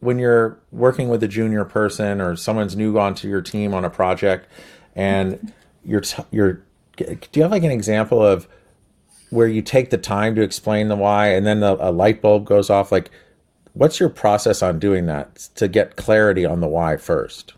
when 0.00 0.18
you're 0.18 0.58
working 0.72 1.08
with 1.08 1.22
a 1.22 1.28
junior 1.28 1.64
person 1.64 2.20
or 2.20 2.34
someone's 2.34 2.74
new 2.74 2.98
onto 2.98 3.28
your 3.28 3.42
team 3.42 3.74
on 3.74 3.84
a 3.84 3.90
project, 3.90 4.48
and 4.96 5.52
you're 5.84 6.00
t- 6.00 6.24
you're, 6.30 6.62
do 6.96 7.16
you 7.34 7.42
have 7.42 7.50
like 7.50 7.62
an 7.62 7.70
example 7.70 8.24
of 8.24 8.48
where 9.30 9.46
you 9.46 9.62
take 9.62 9.90
the 9.90 9.98
time 9.98 10.34
to 10.34 10.42
explain 10.42 10.88
the 10.88 10.96
why, 10.96 11.28
and 11.28 11.46
then 11.46 11.62
a, 11.62 11.76
a 11.78 11.92
light 11.92 12.20
bulb 12.20 12.46
goes 12.46 12.70
off? 12.70 12.90
Like, 12.90 13.10
what's 13.74 14.00
your 14.00 14.08
process 14.08 14.62
on 14.62 14.78
doing 14.78 15.06
that 15.06 15.36
to 15.54 15.68
get 15.68 15.96
clarity 15.96 16.44
on 16.44 16.60
the 16.60 16.68
why 16.68 16.96
first? 16.96 17.54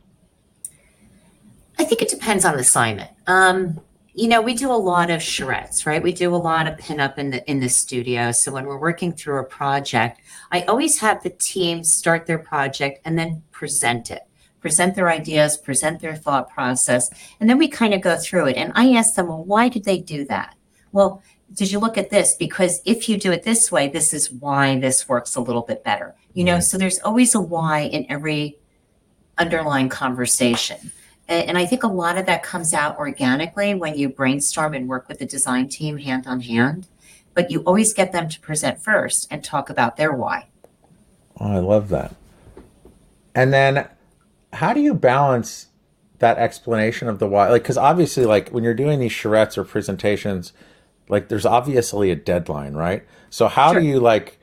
I 1.79 1.85
think 1.85 2.03
it 2.03 2.09
depends 2.09 2.45
on 2.45 2.55
the 2.55 2.61
assignment. 2.61 3.11
Um, 3.27 3.81
you 4.15 4.29
know, 4.29 4.43
we 4.43 4.55
do 4.55 4.71
a 4.71 4.75
lot 4.75 5.11
of 5.11 5.21
charrettes, 5.21 5.87
right? 5.87 6.03
We 6.03 6.13
do 6.13 6.35
a 6.35 6.37
lot 6.37 6.67
of 6.67 6.79
pinup 6.79 7.17
in 7.17 7.31
the 7.31 7.51
in 7.51 7.61
the 7.61 7.69
studio. 7.69 8.31
So 8.33 8.53
when 8.53 8.67
we're 8.67 8.79
working 8.79 9.13
through 9.13 9.41
a 9.41 9.45
project, 9.45 10.21
I 10.51 10.63
always 10.63 11.01
have 11.01 11.23
the 11.23 11.31
team 11.31 11.83
start 11.83 12.27
their 12.27 12.39
project 12.39 13.01
and 13.05 13.19
then 13.19 13.43
present 13.53 14.11
it, 14.11 14.23
present 14.61 14.95
their 14.95 15.11
ideas, 15.11 15.57
present 15.57 16.01
their 16.01 16.15
thought 16.15 16.51
process, 16.51 17.09
and 17.41 17.49
then 17.49 17.57
we 17.57 17.69
kind 17.69 17.95
of 17.95 18.03
go 18.03 18.17
through 18.17 18.49
it. 18.49 18.57
And 18.57 18.73
I 18.75 18.93
ask 18.93 19.15
them, 19.15 19.29
well, 19.29 19.45
why 19.45 19.69
did 19.71 19.85
they 19.85 19.99
do 19.99 20.27
that? 20.27 20.57
Well, 20.93 21.23
did 21.55 21.73
you 21.73 21.79
look 21.79 21.97
at 21.97 22.11
this? 22.11 22.35
Because 22.35 22.83
if 22.85 23.09
you 23.09 23.17
do 23.17 23.33
it 23.33 23.45
this 23.45 23.73
way, 23.73 23.89
this 23.89 24.13
is 24.13 24.31
why 24.31 24.79
this 24.79 25.09
works 25.09 25.37
a 25.37 25.41
little 25.41 25.63
bit 25.63 25.85
better. 25.85 26.15
You 26.35 26.45
know, 26.45 26.61
so 26.61 26.77
there's 26.77 26.99
always 27.01 27.35
a 27.35 27.41
why 27.41 27.81
in 27.81 28.07
every 28.11 28.59
underlying 29.39 29.89
conversation. 29.89 30.93
And 31.29 31.57
I 31.57 31.65
think 31.67 31.83
a 31.83 31.89
lot 31.89 32.19
of 32.19 32.27
that 32.27 32.43
comes 32.43 32.75
out 32.75 32.99
organically 32.99 33.75
when 33.75 33.97
you 33.97 34.09
brainstorm 34.09 34.75
and 34.75 34.89
work 34.89 35.09
with 35.09 35.19
the 35.19 35.25
design 35.27 35.69
team 35.69 35.99
hand 35.99 36.27
on 36.27 36.41
hand. 36.41 36.89
But 37.35 37.51
you 37.51 37.61
always 37.61 37.95
get 37.95 38.13
them 38.13 38.29
to 38.29 38.41
present 38.41 38.83
first 38.83 39.27
and 39.31 39.43
talk 39.43 39.71
about 39.71 39.97
their 39.97 40.13
why. 40.13 40.49
Oh, 41.41 41.53
I 41.53 41.59
love 41.61 41.89
that. 41.89 42.15
And 43.35 43.53
then 43.53 43.89
how 44.53 44.75
do 44.75 44.81
you 44.81 44.93
balance 44.95 45.69
that 46.19 46.37
explanation 46.39 47.09
of 47.09 47.19
the 47.19 47.27
why? 47.27 47.49
Like, 47.49 47.63
because 47.63 47.79
obviously, 47.79 48.27
like 48.27 48.51
when 48.51 48.63
you're 48.65 48.75
doing 48.75 49.01
these 49.01 49.13
charrettes 49.13 49.57
or 49.57 49.65
presentations, 49.65 50.53
like 51.09 51.29
there's 51.29 51.47
obviously 51.47 52.11
a 52.11 52.17
deadline, 52.17 52.75
right? 52.75 53.05
So 53.31 53.49
how 53.49 53.73
Sure. 53.73 53.81
do 53.81 53.87
you 53.87 53.99
like? 54.01 54.39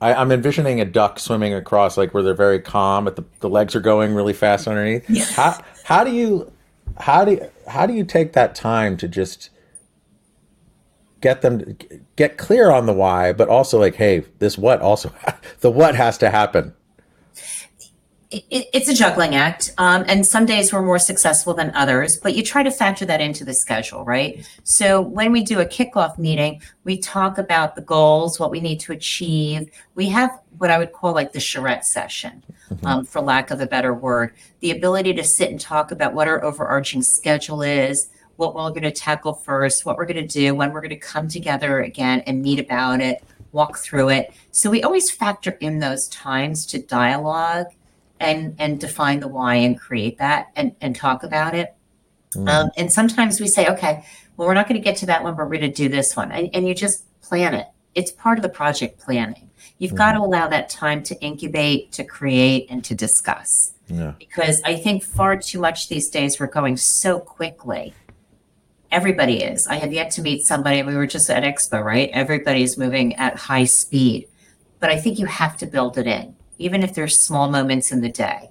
I, 0.00 0.14
I'm 0.14 0.32
envisioning 0.32 0.80
a 0.80 0.86
duck 0.86 1.18
swimming 1.18 1.52
across, 1.52 1.98
like 1.98 2.14
where 2.14 2.22
they're 2.22 2.32
very 2.32 2.60
calm, 2.60 3.04
but 3.04 3.16
the, 3.16 3.24
the 3.40 3.50
legs 3.50 3.76
are 3.76 3.80
going 3.80 4.14
really 4.14 4.32
fast 4.32 4.66
underneath. 4.66 5.04
Yeah. 5.10 5.24
How 5.26 5.62
how 5.90 6.04
do 6.04 6.12
you 6.12 6.52
how 6.98 7.24
do 7.24 7.32
you, 7.32 7.50
how 7.66 7.84
do 7.84 7.92
you 7.92 8.04
take 8.04 8.32
that 8.34 8.54
time 8.54 8.96
to 8.96 9.08
just 9.08 9.50
get 11.20 11.42
them 11.42 11.58
to 11.58 12.00
get 12.14 12.38
clear 12.38 12.70
on 12.70 12.86
the 12.86 12.92
why, 12.92 13.32
but 13.32 13.48
also 13.48 13.80
like, 13.80 13.96
hey, 13.96 14.20
this 14.38 14.56
what 14.56 14.80
also 14.80 15.12
the 15.60 15.70
what 15.70 15.96
has 15.96 16.16
to 16.18 16.30
happen. 16.30 16.74
It, 18.30 18.44
it- 18.50 18.68
it's 18.72 18.88
a 18.88 18.94
juggling 18.94 19.34
act. 19.34 19.72
Um, 19.78 20.04
and 20.06 20.24
some 20.24 20.46
days 20.46 20.72
we're 20.72 20.82
more 20.82 20.98
successful 20.98 21.52
than 21.54 21.70
others, 21.74 22.16
but 22.16 22.34
you 22.34 22.42
try 22.42 22.62
to 22.62 22.70
factor 22.70 23.04
that 23.06 23.20
into 23.20 23.44
the 23.44 23.54
schedule, 23.54 24.04
right? 24.04 24.46
So 24.64 25.00
when 25.00 25.32
we 25.32 25.42
do 25.42 25.60
a 25.60 25.66
kickoff 25.66 26.16
meeting, 26.18 26.62
we 26.84 26.98
talk 26.98 27.38
about 27.38 27.74
the 27.74 27.82
goals, 27.82 28.38
what 28.38 28.50
we 28.50 28.60
need 28.60 28.78
to 28.80 28.92
achieve. 28.92 29.68
We 29.94 30.08
have 30.10 30.30
what 30.58 30.70
I 30.70 30.78
would 30.78 30.92
call 30.92 31.12
like 31.12 31.32
the 31.32 31.40
charrette 31.40 31.84
session, 31.86 32.42
um, 32.84 33.04
for 33.04 33.20
lack 33.20 33.50
of 33.50 33.60
a 33.60 33.66
better 33.66 33.92
word, 33.92 34.32
the 34.60 34.70
ability 34.70 35.14
to 35.14 35.24
sit 35.24 35.50
and 35.50 35.60
talk 35.60 35.90
about 35.90 36.14
what 36.14 36.28
our 36.28 36.44
overarching 36.44 37.02
schedule 37.02 37.62
is, 37.62 38.10
what 38.36 38.54
we're 38.54 38.70
going 38.70 38.82
to 38.82 38.92
tackle 38.92 39.34
first, 39.34 39.84
what 39.84 39.96
we're 39.96 40.06
going 40.06 40.26
to 40.26 40.40
do, 40.40 40.54
when 40.54 40.72
we're 40.72 40.80
going 40.80 40.90
to 40.90 40.96
come 40.96 41.28
together 41.28 41.80
again 41.80 42.20
and 42.20 42.42
meet 42.42 42.58
about 42.60 43.00
it, 43.00 43.22
walk 43.52 43.78
through 43.78 44.08
it. 44.10 44.32
So 44.52 44.70
we 44.70 44.82
always 44.82 45.10
factor 45.10 45.50
in 45.60 45.80
those 45.80 46.08
times 46.08 46.64
to 46.66 46.78
dialogue 46.80 47.66
and 48.20 48.54
and 48.58 48.78
define 48.78 49.20
the 49.20 49.28
why 49.28 49.56
and 49.56 49.80
create 49.80 50.18
that 50.18 50.48
and 50.54 50.76
and 50.80 50.94
talk 50.94 51.24
about 51.24 51.54
it. 51.54 51.74
Um, 52.46 52.70
and 52.76 52.92
sometimes 52.92 53.40
we 53.40 53.48
say, 53.48 53.66
okay, 53.66 54.04
well, 54.36 54.46
we're 54.46 54.54
not 54.54 54.68
going 54.68 54.80
to 54.80 54.84
get 54.84 54.96
to 54.98 55.06
that 55.06 55.24
one, 55.24 55.34
but 55.34 55.46
we're 55.46 55.58
going 55.58 55.72
to 55.72 55.76
do 55.76 55.88
this 55.88 56.14
one, 56.14 56.30
and, 56.30 56.48
and 56.54 56.68
you 56.68 56.74
just 56.74 57.04
plan 57.22 57.54
it. 57.54 57.66
It's 57.96 58.12
part 58.12 58.38
of 58.38 58.42
the 58.42 58.48
project 58.48 59.00
planning. 59.00 59.50
You've 59.78 59.96
got 59.96 60.12
to 60.12 60.20
allow 60.20 60.46
that 60.46 60.68
time 60.68 61.02
to 61.04 61.20
incubate, 61.20 61.90
to 61.92 62.04
create, 62.04 62.66
and 62.70 62.84
to 62.84 62.94
discuss. 62.94 63.74
Yeah. 63.88 64.12
Because 64.18 64.62
I 64.64 64.76
think 64.76 65.02
far 65.02 65.36
too 65.36 65.58
much 65.58 65.88
these 65.88 66.08
days 66.08 66.38
we're 66.38 66.46
going 66.46 66.76
so 66.76 67.18
quickly. 67.18 67.94
Everybody 68.92 69.42
is. 69.42 69.66
I 69.66 69.76
have 69.76 69.92
yet 69.92 70.10
to 70.12 70.22
meet 70.22 70.46
somebody. 70.46 70.82
We 70.82 70.94
were 70.94 71.06
just 71.06 71.30
at 71.30 71.42
Expo, 71.42 71.82
right? 71.82 72.10
Everybody's 72.12 72.78
moving 72.78 73.16
at 73.16 73.36
high 73.36 73.64
speed. 73.64 74.28
But 74.78 74.90
I 74.90 74.98
think 74.98 75.18
you 75.18 75.26
have 75.26 75.56
to 75.58 75.66
build 75.66 75.98
it 75.98 76.06
in, 76.06 76.36
even 76.60 76.82
if 76.82 76.94
there's 76.94 77.20
small 77.20 77.50
moments 77.50 77.90
in 77.90 78.02
the 78.02 78.10
day. 78.10 78.50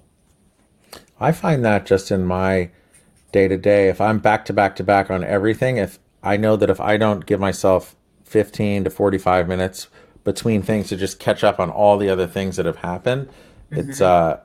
I 1.20 1.32
find 1.32 1.64
that 1.64 1.86
just 1.86 2.10
in 2.10 2.24
my 2.26 2.70
day 3.32 3.46
to 3.46 3.56
day, 3.56 3.88
if 3.88 4.00
I'm 4.00 4.18
back 4.18 4.44
to 4.46 4.52
back 4.52 4.74
to 4.76 4.84
back 4.84 5.10
on 5.10 5.22
everything, 5.22 5.76
if 5.76 5.98
I 6.22 6.36
know 6.36 6.56
that 6.56 6.68
if 6.68 6.80
I 6.80 6.96
don't 6.96 7.24
give 7.24 7.38
myself 7.38 7.94
15 8.24 8.84
to 8.84 8.90
45 8.90 9.46
minutes 9.48 9.86
between 10.24 10.60
things 10.60 10.88
to 10.88 10.96
just 10.96 11.20
catch 11.20 11.44
up 11.44 11.60
on 11.60 11.70
all 11.70 11.96
the 11.96 12.08
other 12.08 12.26
things 12.26 12.56
that 12.56 12.66
have 12.66 12.76
happened, 12.76 13.28
it's, 13.70 14.00
uh, 14.00 14.40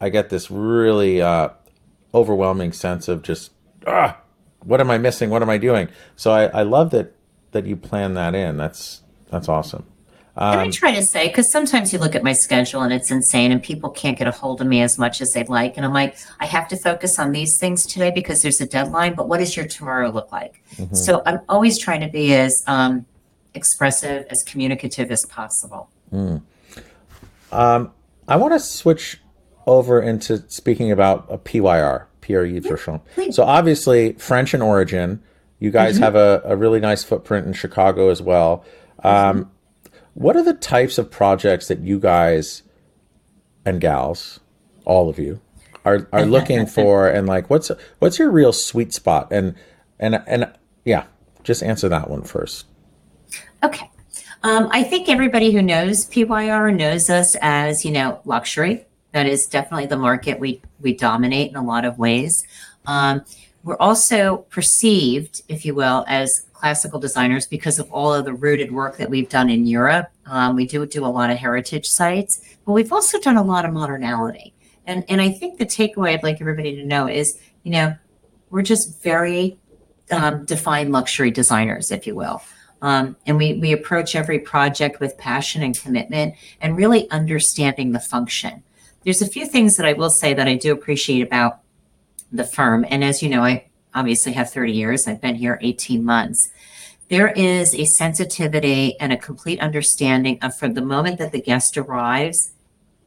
I 0.00 0.08
get 0.08 0.30
this 0.30 0.50
really, 0.50 1.22
uh, 1.22 1.50
overwhelming 2.12 2.72
sense 2.72 3.06
of 3.06 3.22
just, 3.22 3.52
ah, 3.86 4.18
what 4.64 4.80
am 4.80 4.90
I 4.90 4.98
missing? 4.98 5.30
What 5.30 5.42
am 5.42 5.50
I 5.50 5.58
doing? 5.58 5.88
So 6.16 6.32
I, 6.32 6.46
I 6.46 6.62
love 6.62 6.90
that, 6.90 7.14
that 7.52 7.64
you 7.64 7.76
plan 7.76 8.14
that 8.14 8.34
in. 8.34 8.56
That's, 8.56 9.02
that's 9.30 9.48
awesome. 9.48 9.86
And 10.36 10.60
I 10.60 10.64
um, 10.64 10.70
try 10.72 10.92
to 10.94 11.02
say, 11.02 11.28
because 11.28 11.50
sometimes 11.50 11.92
you 11.92 12.00
look 12.00 12.16
at 12.16 12.24
my 12.24 12.32
schedule 12.32 12.82
and 12.82 12.92
it's 12.92 13.10
insane 13.10 13.52
and 13.52 13.62
people 13.62 13.90
can't 13.90 14.18
get 14.18 14.26
a 14.26 14.32
hold 14.32 14.60
of 14.60 14.66
me 14.66 14.82
as 14.82 14.98
much 14.98 15.20
as 15.20 15.32
they'd 15.32 15.48
like. 15.48 15.76
And 15.76 15.86
I'm 15.86 15.92
like, 15.92 16.16
I 16.40 16.46
have 16.46 16.66
to 16.68 16.76
focus 16.76 17.20
on 17.20 17.30
these 17.30 17.56
things 17.56 17.86
today 17.86 18.10
because 18.10 18.42
there's 18.42 18.60
a 18.60 18.66
deadline, 18.66 19.14
but 19.14 19.28
what 19.28 19.38
does 19.38 19.56
your 19.56 19.66
tomorrow 19.66 20.10
look 20.10 20.32
like? 20.32 20.60
Mm-hmm. 20.74 20.94
So 20.94 21.22
I'm 21.24 21.40
always 21.48 21.78
trying 21.78 22.00
to 22.00 22.08
be 22.08 22.34
as 22.34 22.64
um, 22.66 23.06
expressive, 23.54 24.26
as 24.28 24.42
communicative 24.42 25.12
as 25.12 25.24
possible. 25.26 25.88
Mm. 26.12 26.42
Um, 27.52 27.92
I 28.26 28.34
want 28.36 28.54
to 28.54 28.60
switch 28.60 29.20
over 29.66 30.02
into 30.02 30.42
speaking 30.48 30.90
about 30.90 31.26
a 31.30 31.38
PYR, 31.38 32.08
Pierre 32.20 32.44
Yves 32.44 32.66
Rochon. 32.66 33.00
So 33.32 33.44
obviously 33.44 34.14
French 34.14 34.52
in 34.52 34.62
origin. 34.62 35.22
You 35.60 35.70
guys 35.70 35.94
mm-hmm. 35.94 36.02
have 36.02 36.16
a, 36.16 36.42
a 36.44 36.56
really 36.56 36.80
nice 36.80 37.04
footprint 37.04 37.46
in 37.46 37.52
Chicago 37.52 38.10
as 38.10 38.20
well. 38.20 38.64
Um, 39.04 39.12
mm-hmm. 39.14 39.50
What 40.14 40.36
are 40.36 40.42
the 40.42 40.54
types 40.54 40.98
of 40.98 41.10
projects 41.10 41.68
that 41.68 41.80
you 41.80 41.98
guys 41.98 42.62
and 43.64 43.80
gals, 43.80 44.40
all 44.84 45.08
of 45.08 45.18
you, 45.18 45.40
are 45.84 46.08
are 46.12 46.24
looking 46.24 46.66
for, 46.78 47.08
and 47.08 47.26
like 47.26 47.50
what's 47.50 47.70
what's 47.98 48.18
your 48.18 48.30
real 48.30 48.52
sweet 48.52 48.92
spot? 48.92 49.28
And 49.30 49.54
and 49.98 50.22
and 50.26 50.52
yeah, 50.84 51.04
just 51.42 51.62
answer 51.62 51.88
that 51.88 52.08
one 52.08 52.22
first. 52.22 52.66
Okay. 53.62 53.90
Um, 54.42 54.68
I 54.72 54.82
think 54.82 55.08
everybody 55.08 55.52
who 55.52 55.62
knows 55.62 56.04
PYR 56.04 56.70
knows 56.70 57.08
us 57.08 57.34
as, 57.40 57.82
you 57.82 57.90
know, 57.90 58.20
luxury. 58.26 58.84
That 59.12 59.26
is 59.26 59.46
definitely 59.46 59.86
the 59.86 59.96
market 59.96 60.38
we 60.38 60.60
we 60.80 60.94
dominate 60.94 61.50
in 61.50 61.56
a 61.56 61.64
lot 61.64 61.84
of 61.84 61.98
ways. 61.98 62.44
Um, 62.86 63.24
we're 63.64 63.78
also 63.78 64.38
perceived, 64.50 65.42
if 65.48 65.64
you 65.64 65.74
will, 65.74 66.04
as 66.06 66.46
classical 66.52 67.00
designers 67.00 67.46
because 67.46 67.78
of 67.78 67.90
all 67.90 68.12
of 68.12 68.26
the 68.26 68.32
rooted 68.32 68.70
work 68.70 68.98
that 68.98 69.08
we've 69.08 69.28
done 69.28 69.48
in 69.48 69.66
Europe. 69.66 70.10
Um, 70.26 70.54
we 70.54 70.66
do 70.66 70.84
do 70.86 71.04
a 71.04 71.08
lot 71.08 71.30
of 71.30 71.38
heritage 71.38 71.88
sites, 71.88 72.56
but 72.66 72.72
we've 72.72 72.92
also 72.92 73.18
done 73.18 73.36
a 73.36 73.42
lot 73.42 73.64
of 73.64 73.72
modernality. 73.72 74.52
And 74.86 75.02
and 75.08 75.20
I 75.20 75.30
think 75.30 75.58
the 75.58 75.66
takeaway 75.66 76.10
I'd 76.10 76.22
like 76.22 76.40
everybody 76.42 76.76
to 76.76 76.84
know 76.84 77.08
is, 77.08 77.38
you 77.62 77.72
know, 77.72 77.96
we're 78.50 78.62
just 78.62 79.02
very 79.02 79.58
um, 80.10 80.44
defined 80.44 80.92
luxury 80.92 81.30
designers, 81.30 81.90
if 81.90 82.06
you 82.06 82.14
will. 82.14 82.42
Um, 82.82 83.16
and 83.26 83.38
we, 83.38 83.54
we 83.54 83.72
approach 83.72 84.14
every 84.14 84.38
project 84.38 85.00
with 85.00 85.16
passion 85.16 85.62
and 85.62 85.78
commitment 85.78 86.34
and 86.60 86.76
really 86.76 87.10
understanding 87.10 87.92
the 87.92 88.00
function. 88.00 88.62
There's 89.04 89.22
a 89.22 89.26
few 89.26 89.46
things 89.46 89.76
that 89.78 89.86
I 89.86 89.94
will 89.94 90.10
say 90.10 90.34
that 90.34 90.46
I 90.46 90.56
do 90.56 90.72
appreciate 90.72 91.22
about 91.22 91.60
the 92.34 92.44
firm. 92.44 92.84
And 92.90 93.02
as 93.04 93.22
you 93.22 93.30
know, 93.30 93.42
I 93.42 93.66
obviously 93.94 94.32
have 94.32 94.50
30 94.50 94.72
years, 94.72 95.06
I've 95.06 95.20
been 95.20 95.36
here 95.36 95.58
18 95.62 96.04
months. 96.04 96.50
there 97.10 97.28
is 97.32 97.74
a 97.74 97.84
sensitivity 97.84 98.98
and 98.98 99.12
a 99.12 99.16
complete 99.16 99.60
understanding 99.60 100.38
of 100.40 100.56
from 100.56 100.72
the 100.72 100.80
moment 100.80 101.18
that 101.18 101.32
the 101.32 101.40
guest 101.40 101.76
arrives 101.76 102.52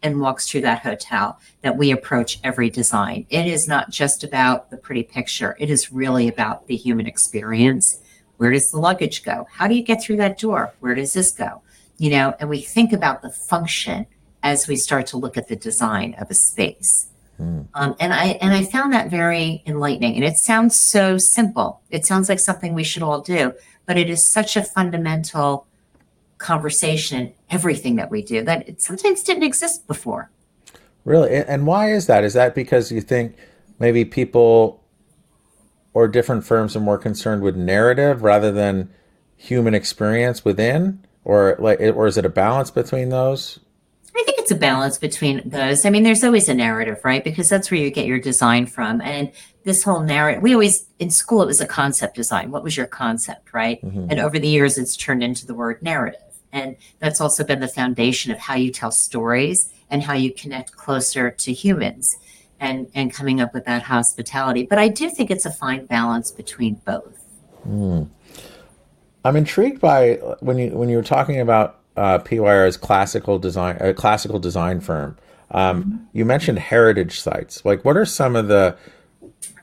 and 0.03 0.21
walks 0.21 0.47
through 0.47 0.61
that 0.61 0.83
hotel 0.83 1.39
that 1.63 1.75
we 1.75 1.91
approach 1.91 2.39
every 2.43 2.69
design. 2.69 3.25
It 3.29 3.47
is 3.47 3.67
not 3.67 3.89
just 3.89 4.23
about 4.23 4.69
the 4.69 4.77
pretty 4.77 5.03
picture, 5.03 5.57
it 5.59 5.69
is 5.69 5.91
really 5.91 6.27
about 6.27 6.67
the 6.67 6.75
human 6.75 7.07
experience. 7.07 7.99
Where 8.37 8.51
does 8.51 8.69
the 8.69 8.79
luggage 8.79 9.23
go? 9.23 9.47
How 9.51 9.67
do 9.67 9.73
you 9.73 9.83
get 9.83 10.01
through 10.01 10.17
that 10.17 10.39
door? 10.39 10.73
Where 10.79 10.93
does 10.93 11.13
this 11.13 11.31
go? 11.31 11.63
You 11.97 12.11
know, 12.11 12.35
and 12.39 12.49
we 12.49 12.61
think 12.61 12.93
about 12.93 13.23
the 13.23 13.31
function 13.31 14.05
as 14.43 14.67
we 14.67 14.75
start 14.75 15.07
to 15.07 15.17
look 15.17 15.37
at 15.37 15.47
the 15.47 15.55
design 15.55 16.15
of 16.19 16.29
a 16.29 16.35
space. 16.35 17.07
Mm. 17.39 17.67
Um, 17.73 17.95
and 17.99 18.13
I 18.13 18.37
and 18.41 18.53
I 18.53 18.63
found 18.63 18.93
that 18.93 19.09
very 19.09 19.63
enlightening. 19.65 20.15
And 20.15 20.23
it 20.23 20.37
sounds 20.37 20.79
so 20.79 21.17
simple. 21.17 21.81
It 21.89 22.05
sounds 22.05 22.29
like 22.29 22.39
something 22.39 22.73
we 22.73 22.83
should 22.83 23.03
all 23.03 23.21
do, 23.21 23.53
but 23.85 23.97
it 23.97 24.09
is 24.09 24.27
such 24.27 24.55
a 24.55 24.63
fundamental 24.63 25.67
conversation 26.37 27.19
in 27.19 27.33
everything 27.49 27.95
that 27.95 28.11
we 28.11 28.21
do 28.21 28.43
that 28.43 28.67
it 28.67 28.81
sometimes 28.81 29.23
didn't 29.23 29.43
exist 29.43 29.87
before. 29.87 30.29
Really, 31.05 31.33
and 31.35 31.65
why 31.65 31.91
is 31.91 32.07
that? 32.07 32.23
Is 32.23 32.33
that 32.33 32.53
because 32.53 32.91
you 32.91 33.01
think 33.01 33.37
maybe 33.79 34.03
people 34.03 34.83
or 35.93 36.07
different 36.07 36.43
firms 36.43 36.75
are 36.75 36.81
more 36.81 36.97
concerned 36.97 37.41
with 37.41 37.55
narrative 37.55 38.23
rather 38.23 38.51
than 38.51 38.89
human 39.35 39.73
experience 39.73 40.43
within, 40.43 41.03
or 41.23 41.55
like, 41.59 41.79
or 41.79 42.07
is 42.07 42.17
it 42.17 42.25
a 42.25 42.29
balance 42.29 42.71
between 42.71 43.09
those? 43.09 43.59
I 44.17 44.23
think 44.23 44.39
it's 44.39 44.51
a 44.51 44.55
balance 44.55 44.97
between 44.97 45.47
those. 45.47 45.85
I 45.85 45.89
mean, 45.89 46.03
there's 46.03 46.23
always 46.23 46.49
a 46.49 46.53
narrative, 46.53 46.99
right? 47.03 47.23
Because 47.23 47.49
that's 47.49 47.69
where 47.69 47.79
you 47.79 47.91
get 47.91 48.07
your 48.07 48.19
design 48.19 48.65
from. 48.65 48.99
And 49.01 49.31
this 49.63 49.83
whole 49.83 49.99
narrative, 49.99 50.41
we 50.41 50.53
always, 50.53 50.87
in 50.97 51.11
school, 51.11 51.43
it 51.43 51.45
was 51.45 51.61
a 51.61 51.67
concept 51.67 52.15
design. 52.15 52.49
What 52.49 52.63
was 52.63 52.75
your 52.75 52.87
concept, 52.87 53.53
right? 53.53 53.79
Mm-hmm. 53.81 54.07
And 54.09 54.19
over 54.19 54.39
the 54.39 54.47
years, 54.47 54.77
it's 54.77 54.97
turned 54.97 55.21
into 55.21 55.45
the 55.45 55.53
word 55.53 55.83
narrative. 55.83 56.21
And 56.51 56.77
that's 56.99 57.21
also 57.21 57.43
been 57.43 57.59
the 57.59 57.67
foundation 57.67 58.31
of 58.31 58.39
how 58.39 58.55
you 58.55 58.71
tell 58.71 58.91
stories 58.91 59.71
and 59.89 60.01
how 60.01 60.13
you 60.13 60.33
connect 60.33 60.71
closer 60.71 61.29
to 61.29 61.53
humans 61.53 62.17
and, 62.59 62.89
and 62.95 63.13
coming 63.13 63.39
up 63.39 63.53
with 63.53 63.65
that 63.65 63.83
hospitality. 63.83 64.65
But 64.65 64.79
I 64.79 64.87
do 64.87 65.09
think 65.09 65.29
it's 65.29 65.45
a 65.45 65.51
fine 65.51 65.85
balance 65.85 66.31
between 66.31 66.75
both. 66.85 67.23
Mm. 67.67 68.09
I'm 69.23 69.35
intrigued 69.35 69.81
by 69.81 70.13
when 70.39 70.57
you 70.57 70.69
when 70.69 70.87
you 70.87 70.95
were 70.95 71.03
talking 71.03 71.41
about 71.41 71.81
uh, 71.97 72.19
PYR's 72.19 72.77
classical 72.77 73.39
design, 73.39 73.77
a 73.79 73.93
classical 73.93 74.39
design 74.39 74.79
firm. 74.79 75.17
Um, 75.51 75.83
mm-hmm. 75.83 75.95
You 76.13 76.25
mentioned 76.25 76.59
heritage 76.59 77.19
sites. 77.19 77.65
Like, 77.65 77.83
what 77.83 77.97
are 77.97 78.05
some 78.05 78.35
of 78.35 78.47
the 78.47 78.77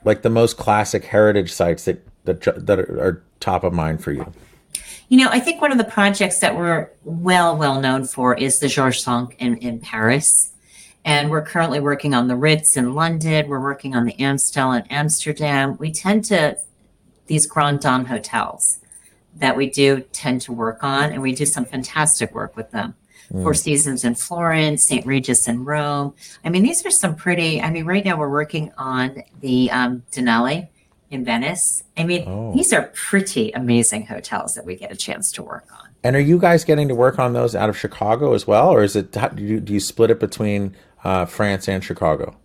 like 0.03 0.21
the 0.21 0.29
most 0.29 0.57
classic 0.57 1.05
heritage 1.05 1.51
sites 1.51 1.85
that 1.85 2.05
that 2.25 2.41
that 2.65 2.79
are 2.79 3.23
top 3.39 3.63
of 3.63 3.73
mind 3.73 4.03
for 4.03 4.11
you? 4.11 4.31
You 5.07 5.19
know, 5.23 5.29
I 5.29 5.39
think 5.39 5.61
one 5.61 5.71
of 5.71 5.77
the 5.77 5.83
projects 5.83 6.39
that 6.39 6.57
we're 6.57 6.89
well 7.03 7.55
well 7.55 7.79
known 7.79 8.05
for 8.05 8.35
is 8.35 8.59
the 8.59 8.67
Georges 8.67 9.03
Cinq 9.03 9.35
in, 9.39 9.57
in 9.57 9.79
Paris. 9.79 10.51
And 11.03 11.29
we're 11.29 11.43
currently 11.45 11.79
working 11.79 12.15
on 12.15 12.27
the 12.27 12.35
Ritz 12.35 12.75
in 12.75 12.95
London. 12.95 13.47
We're 13.47 13.61
working 13.61 13.95
on 13.95 14.05
the 14.05 14.19
Amstel 14.19 14.71
in 14.71 14.81
Amsterdam. 14.89 15.77
We 15.77 15.91
tend 15.91 16.25
to 16.25 16.57
these 17.27 17.45
Grand 17.45 17.79
Dame 17.79 18.05
hotels 18.05 18.79
that 19.35 19.57
we 19.57 19.69
do 19.69 20.01
tend 20.11 20.41
to 20.41 20.53
work 20.53 20.83
on, 20.83 21.11
and 21.11 21.21
we 21.21 21.33
do 21.33 21.45
some 21.45 21.65
fantastic 21.65 22.33
work 22.33 22.55
with 22.55 22.71
them. 22.71 22.95
Mm. 23.31 23.43
Four 23.43 23.53
Seasons 23.53 24.03
in 24.03 24.15
Florence, 24.15 24.85
St. 24.85 25.05
Regis 25.05 25.47
in 25.47 25.65
Rome. 25.65 26.13
I 26.43 26.49
mean, 26.49 26.63
these 26.63 26.85
are 26.85 26.91
some 26.91 27.15
pretty. 27.15 27.61
I 27.61 27.69
mean, 27.69 27.85
right 27.85 28.05
now 28.05 28.17
we're 28.17 28.29
working 28.29 28.71
on 28.77 29.23
the 29.41 29.71
um, 29.71 30.03
Danieli 30.11 30.69
in 31.09 31.25
Venice. 31.25 31.83
I 31.97 32.03
mean, 32.03 32.23
oh. 32.27 32.53
these 32.53 32.73
are 32.73 32.91
pretty 32.93 33.51
amazing 33.51 34.05
hotels 34.07 34.53
that 34.53 34.65
we 34.65 34.75
get 34.75 34.91
a 34.91 34.95
chance 34.95 35.31
to 35.33 35.43
work 35.43 35.65
on. 35.71 35.89
And 36.03 36.15
are 36.15 36.21
you 36.21 36.37
guys 36.37 36.63
getting 36.63 36.87
to 36.89 36.95
work 36.95 37.17
on 37.17 37.33
those 37.33 37.55
out 37.55 37.69
of 37.69 37.77
Chicago 37.77 38.33
as 38.33 38.45
well, 38.45 38.69
or 38.69 38.83
is 38.83 38.95
it 38.95 39.11
do 39.11 39.43
you, 39.43 39.59
do 39.59 39.73
you 39.73 39.79
split 39.79 40.11
it 40.11 40.19
between 40.19 40.75
uh, 41.03 41.25
France 41.25 41.67
and 41.67 41.83
Chicago? 41.83 42.35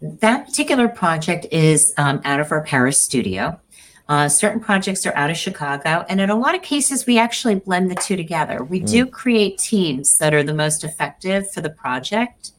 That 0.00 0.46
particular 0.46 0.88
project 0.88 1.46
is 1.50 1.92
um, 1.96 2.20
out 2.24 2.40
of 2.40 2.50
our 2.52 2.62
Paris 2.62 3.00
studio. 3.00 3.60
Uh, 4.08 4.26
certain 4.26 4.58
projects 4.58 5.04
are 5.04 5.14
out 5.14 5.28
of 5.28 5.36
Chicago, 5.36 6.04
and 6.08 6.20
in 6.20 6.30
a 6.30 6.34
lot 6.34 6.54
of 6.54 6.62
cases, 6.62 7.04
we 7.06 7.18
actually 7.18 7.56
blend 7.56 7.90
the 7.90 7.94
two 7.94 8.16
together. 8.16 8.64
We 8.64 8.80
mm. 8.80 8.88
do 8.88 9.06
create 9.06 9.58
teams 9.58 10.16
that 10.16 10.32
are 10.32 10.42
the 10.42 10.54
most 10.54 10.82
effective 10.82 11.50
for 11.52 11.60
the 11.60 11.68
project, 11.68 12.52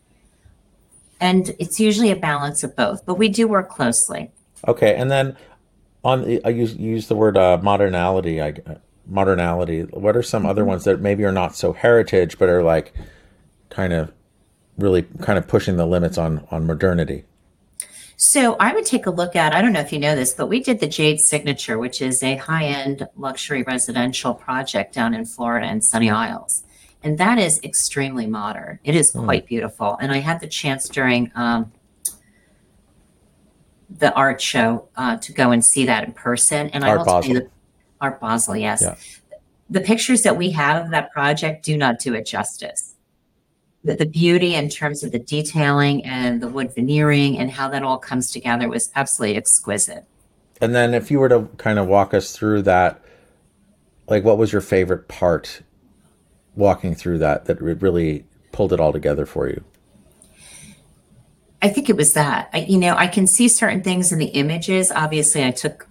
and 1.19 1.55
it's 1.57 1.79
usually 1.79 2.11
a 2.11 2.15
balance 2.15 2.63
of 2.63 2.75
both. 2.75 3.03
But 3.03 3.15
we 3.15 3.29
do 3.29 3.47
work 3.47 3.69
closely. 3.69 4.29
Okay, 4.67 4.95
and 4.95 5.09
then 5.09 5.35
on 6.03 6.39
I 6.45 6.49
use 6.49 6.75
use 6.75 7.07
the 7.07 7.15
word 7.15 7.35
uh, 7.35 7.57
modernality. 7.63 8.41
I 8.43 8.77
modernality. 9.11 9.91
What 9.91 10.15
are 10.15 10.23
some 10.23 10.43
mm-hmm. 10.43 10.51
other 10.51 10.65
ones 10.65 10.83
that 10.83 11.01
maybe 11.01 11.23
are 11.25 11.31
not 11.31 11.55
so 11.55 11.73
heritage, 11.73 12.37
but 12.37 12.49
are 12.49 12.63
like 12.63 12.93
kind 13.69 13.93
of 13.93 14.11
really 14.77 15.03
kind 15.21 15.37
of 15.37 15.47
pushing 15.47 15.77
the 15.77 15.87
limits 15.87 16.17
on 16.17 16.47
on 16.51 16.67
modernity? 16.67 17.25
So 18.21 18.57
I 18.59 18.73
would 18.73 18.85
take 18.85 19.05
a 19.05 19.11
look 19.11 19.37
at, 19.37 19.55
I 19.55 19.61
don't 19.61 19.71
know 19.71 19.79
if 19.79 19.93
you 19.93 19.99
know 19.99 20.13
this, 20.13 20.33
but 20.33 20.47
we 20.47 20.59
did 20.59 20.81
the 20.81 20.87
Jade 20.87 21.21
Signature, 21.21 21.79
which 21.79 22.01
is 22.01 22.21
a 22.21 22.35
high 22.35 22.65
end 22.65 23.07
luxury 23.15 23.63
residential 23.63 24.33
project 24.33 24.93
down 24.93 25.13
in 25.13 25.23
Florida 25.23 25.67
and 25.67 25.81
Sunny 25.81 26.09
Isles. 26.09 26.65
And 27.01 27.17
that 27.17 27.39
is 27.39 27.61
extremely 27.63 28.27
modern. 28.27 28.79
It 28.83 28.93
is 28.93 29.13
hmm. 29.13 29.23
quite 29.23 29.45
mm. 29.45 29.47
beautiful. 29.47 29.97
And 30.01 30.11
I 30.11 30.17
had 30.17 30.41
the 30.41 30.49
chance 30.49 30.89
during 30.89 31.31
um, 31.33 31.71
the 33.89 34.13
art 34.13 34.41
show 34.41 34.89
uh, 34.97 35.15
to 35.15 35.31
go 35.31 35.51
and 35.51 35.63
see 35.63 35.85
that 35.85 36.03
in 36.03 36.11
person. 36.11 36.69
And 36.71 36.83
Art 36.83 36.91
I 36.91 36.97
will 36.97 37.05
tell 37.05 37.25
you, 37.25 37.33
the, 37.35 37.49
Art 38.01 38.19
Basel, 38.19 38.57
yes. 38.57 38.81
Yeah. 38.81 38.95
The 39.69 39.79
pictures 39.79 40.23
that 40.23 40.35
we 40.35 40.51
have 40.51 40.83
of 40.83 40.91
that 40.91 41.13
project 41.13 41.63
do 41.63 41.77
not 41.77 41.99
do 41.99 42.13
it 42.15 42.25
justice 42.25 42.88
the, 43.83 43.95
the 43.95 44.05
beauty 44.05 44.55
in 44.55 44.69
terms 44.69 45.03
of 45.03 45.11
the 45.11 45.19
detailing 45.19 46.03
and 46.05 46.41
the 46.41 46.47
wood 46.47 46.73
veneering 46.75 47.37
and 47.37 47.51
how 47.51 47.69
that 47.69 47.83
all 47.83 47.97
comes 47.97 48.31
together 48.31 48.67
was 48.67 48.91
absolutely 48.95 49.37
exquisite. 49.37 50.05
And 50.61 50.75
then, 50.75 50.93
if 50.93 51.09
you 51.09 51.19
were 51.19 51.29
to 51.29 51.47
kind 51.57 51.79
of 51.79 51.87
walk 51.87 52.13
us 52.13 52.33
through 52.33 52.63
that, 52.63 53.01
like 54.07 54.23
what 54.23 54.37
was 54.37 54.51
your 54.51 54.61
favorite 54.61 55.07
part 55.07 55.61
walking 56.55 56.95
through 56.95 57.19
that 57.19 57.45
that 57.45 57.61
really 57.61 58.25
pulled 58.51 58.73
it 58.73 58.79
all 58.79 58.91
together 58.91 59.25
for 59.25 59.47
you? 59.47 59.63
I 61.61 61.69
think 61.69 61.89
it 61.89 61.95
was 61.95 62.13
that. 62.13 62.49
I, 62.53 62.59
you 62.59 62.77
know, 62.77 62.95
I 62.95 63.07
can 63.07 63.27
see 63.27 63.47
certain 63.47 63.83
things 63.83 64.11
in 64.11 64.19
the 64.19 64.27
images. 64.27 64.91
Obviously, 64.91 65.43
I 65.43 65.51
took 65.51 65.88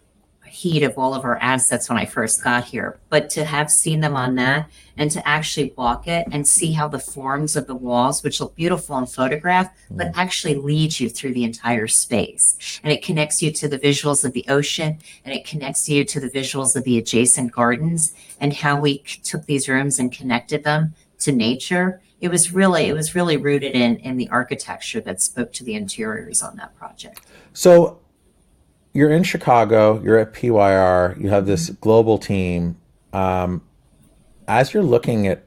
heat 0.59 0.83
of 0.83 0.99
all 0.99 1.15
of 1.15 1.25
our 1.25 1.37
assets 1.39 1.89
when 1.89 1.99
I 1.99 2.05
first 2.05 2.43
got 2.43 2.65
here, 2.65 2.99
but 3.11 3.31
to 3.31 3.45
have 3.45 3.71
seen 3.71 4.01
them 4.01 4.17
on 4.17 4.35
that 4.35 4.69
and 4.97 5.09
to 5.13 5.27
actually 5.27 5.73
walk 5.77 6.09
it 6.09 6.27
and 6.33 6.47
see 6.47 6.73
how 6.73 6.89
the 6.89 6.99
forms 6.99 7.55
of 7.55 7.69
the 7.69 7.77
walls, 7.77 8.25
which 8.25 8.41
look 8.41 8.57
beautiful 8.57 8.99
in 8.99 9.07
photograph, 9.07 9.73
but 9.89 10.09
mm. 10.09 10.13
actually 10.17 10.57
lead 10.57 10.99
you 10.99 11.09
through 11.09 11.33
the 11.33 11.45
entire 11.45 11.87
space. 11.87 12.81
And 12.83 12.93
it 12.93 13.05
connects 13.05 13.41
you 13.41 13.53
to 13.53 13.69
the 13.69 13.79
visuals 13.79 14.25
of 14.25 14.33
the 14.33 14.45
ocean 14.49 14.99
and 15.25 15.33
it 15.33 15.47
connects 15.47 15.89
you 15.89 16.05
to 16.05 16.19
the 16.19 16.31
visuals 16.31 16.75
of 16.75 16.83
the 16.83 16.99
adjacent 16.99 17.53
gardens 17.53 18.13
and 18.41 18.53
how 18.53 18.81
we 18.81 18.99
took 19.23 19.47
these 19.47 19.69
rooms 19.69 20.01
and 20.01 20.11
connected 20.11 20.65
them 20.65 20.95
to 21.21 21.31
nature. 21.31 22.01
It 22.21 22.31
was 22.31 22.53
really, 22.53 22.87
it 22.87 22.95
was 22.95 23.15
really 23.15 23.37
rooted 23.37 23.77
in 23.77 23.99
in 23.99 24.17
the 24.17 24.29
architecture 24.31 25.01
that 25.03 25.23
spoke 25.23 25.53
to 25.53 25.65
the 25.65 25.75
interiors 25.75 26.43
on 26.43 26.57
that 26.57 26.77
project. 26.77 27.21
So 27.53 28.01
you're 28.93 29.11
in 29.11 29.23
Chicago, 29.23 30.01
you're 30.03 30.19
at 30.19 30.33
PYR, 30.33 31.17
you 31.19 31.29
have 31.29 31.47
this 31.47 31.71
global 31.71 32.19
team. 32.19 32.77
Um, 33.13 33.63
as 34.47 34.73
you're 34.73 34.83
looking 34.83 35.27
at 35.27 35.45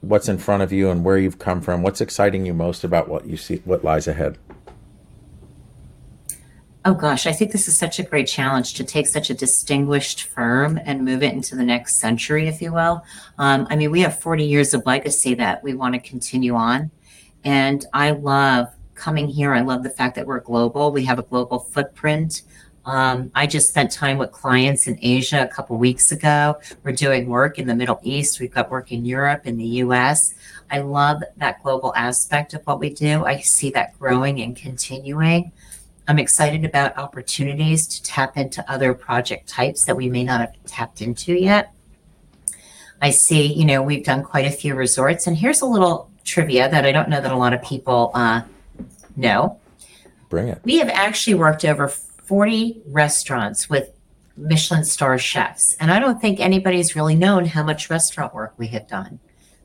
what's 0.00 0.28
in 0.28 0.38
front 0.38 0.62
of 0.62 0.72
you 0.72 0.90
and 0.90 1.04
where 1.04 1.18
you've 1.18 1.38
come 1.38 1.60
from, 1.60 1.82
what's 1.82 2.00
exciting 2.00 2.46
you 2.46 2.54
most 2.54 2.84
about 2.84 3.08
what 3.08 3.26
you 3.26 3.36
see, 3.36 3.56
what 3.64 3.84
lies 3.84 4.06
ahead? 4.06 4.38
Oh 6.86 6.92
gosh, 6.92 7.26
I 7.26 7.32
think 7.32 7.50
this 7.50 7.66
is 7.66 7.76
such 7.76 7.98
a 7.98 8.02
great 8.02 8.26
challenge 8.26 8.74
to 8.74 8.84
take 8.84 9.06
such 9.06 9.30
a 9.30 9.34
distinguished 9.34 10.24
firm 10.24 10.78
and 10.84 11.02
move 11.02 11.22
it 11.22 11.32
into 11.32 11.56
the 11.56 11.64
next 11.64 11.98
century, 11.98 12.46
if 12.46 12.60
you 12.60 12.74
will. 12.74 13.02
Um, 13.38 13.66
I 13.70 13.76
mean, 13.76 13.90
we 13.90 14.02
have 14.02 14.20
40 14.20 14.44
years 14.44 14.74
of 14.74 14.84
legacy 14.84 15.32
that 15.34 15.62
we 15.62 15.72
want 15.72 15.94
to 15.94 16.00
continue 16.00 16.54
on. 16.54 16.90
And 17.42 17.86
I 17.94 18.10
love 18.10 18.68
coming 18.94 19.28
here. 19.28 19.54
I 19.54 19.62
love 19.62 19.82
the 19.82 19.90
fact 19.90 20.14
that 20.16 20.26
we're 20.26 20.40
global. 20.40 20.92
We 20.92 21.06
have 21.06 21.18
a 21.18 21.22
global 21.22 21.58
footprint. 21.58 22.42
Um, 22.86 23.30
I 23.34 23.46
just 23.46 23.68
spent 23.68 23.90
time 23.90 24.18
with 24.18 24.32
clients 24.32 24.86
in 24.86 24.98
Asia 25.00 25.42
a 25.42 25.46
couple 25.48 25.76
weeks 25.78 26.12
ago. 26.12 26.58
We're 26.82 26.92
doing 26.92 27.28
work 27.28 27.58
in 27.58 27.66
the 27.66 27.74
Middle 27.74 27.98
East. 28.02 28.40
We've 28.40 28.52
got 28.52 28.70
work 28.70 28.92
in 28.92 29.04
Europe, 29.04 29.46
in 29.46 29.56
the 29.56 29.64
US. 29.64 30.34
I 30.70 30.78
love 30.78 31.22
that 31.38 31.62
global 31.62 31.94
aspect 31.96 32.52
of 32.52 32.66
what 32.66 32.80
we 32.80 32.90
do. 32.90 33.24
I 33.24 33.38
see 33.38 33.70
that 33.70 33.98
growing 33.98 34.40
and 34.40 34.54
continuing. 34.54 35.52
I'm 36.06 36.18
excited 36.18 36.64
about 36.66 36.98
opportunities 36.98 37.86
to 37.86 38.02
tap 38.02 38.36
into 38.36 38.70
other 38.70 38.92
project 38.92 39.48
types 39.48 39.86
that 39.86 39.96
we 39.96 40.10
may 40.10 40.24
not 40.24 40.40
have 40.40 40.54
tapped 40.66 41.00
into 41.00 41.32
yet. 41.32 41.72
I 43.00 43.10
see, 43.10 43.52
you 43.52 43.64
know, 43.64 43.82
we've 43.82 44.04
done 44.04 44.22
quite 44.22 44.44
a 44.44 44.50
few 44.50 44.74
resorts, 44.74 45.26
and 45.26 45.36
here's 45.36 45.62
a 45.62 45.66
little 45.66 46.10
trivia 46.24 46.70
that 46.70 46.84
I 46.84 46.92
don't 46.92 47.08
know 47.08 47.20
that 47.20 47.32
a 47.32 47.36
lot 47.36 47.54
of 47.54 47.62
people 47.62 48.10
uh, 48.14 48.42
know. 49.16 49.58
Bring 50.28 50.48
it. 50.48 50.60
We 50.64 50.78
have 50.78 50.88
actually 50.90 51.34
worked 51.34 51.64
over 51.64 51.88
40 52.24 52.82
restaurants 52.86 53.68
with 53.68 53.90
Michelin 54.36 54.84
star 54.84 55.18
chefs. 55.18 55.76
And 55.78 55.90
I 55.90 55.98
don't 55.98 56.20
think 56.20 56.40
anybody's 56.40 56.96
really 56.96 57.14
known 57.14 57.46
how 57.46 57.62
much 57.62 57.90
restaurant 57.90 58.34
work 58.34 58.54
we 58.56 58.68
have 58.68 58.88
done. 58.88 59.20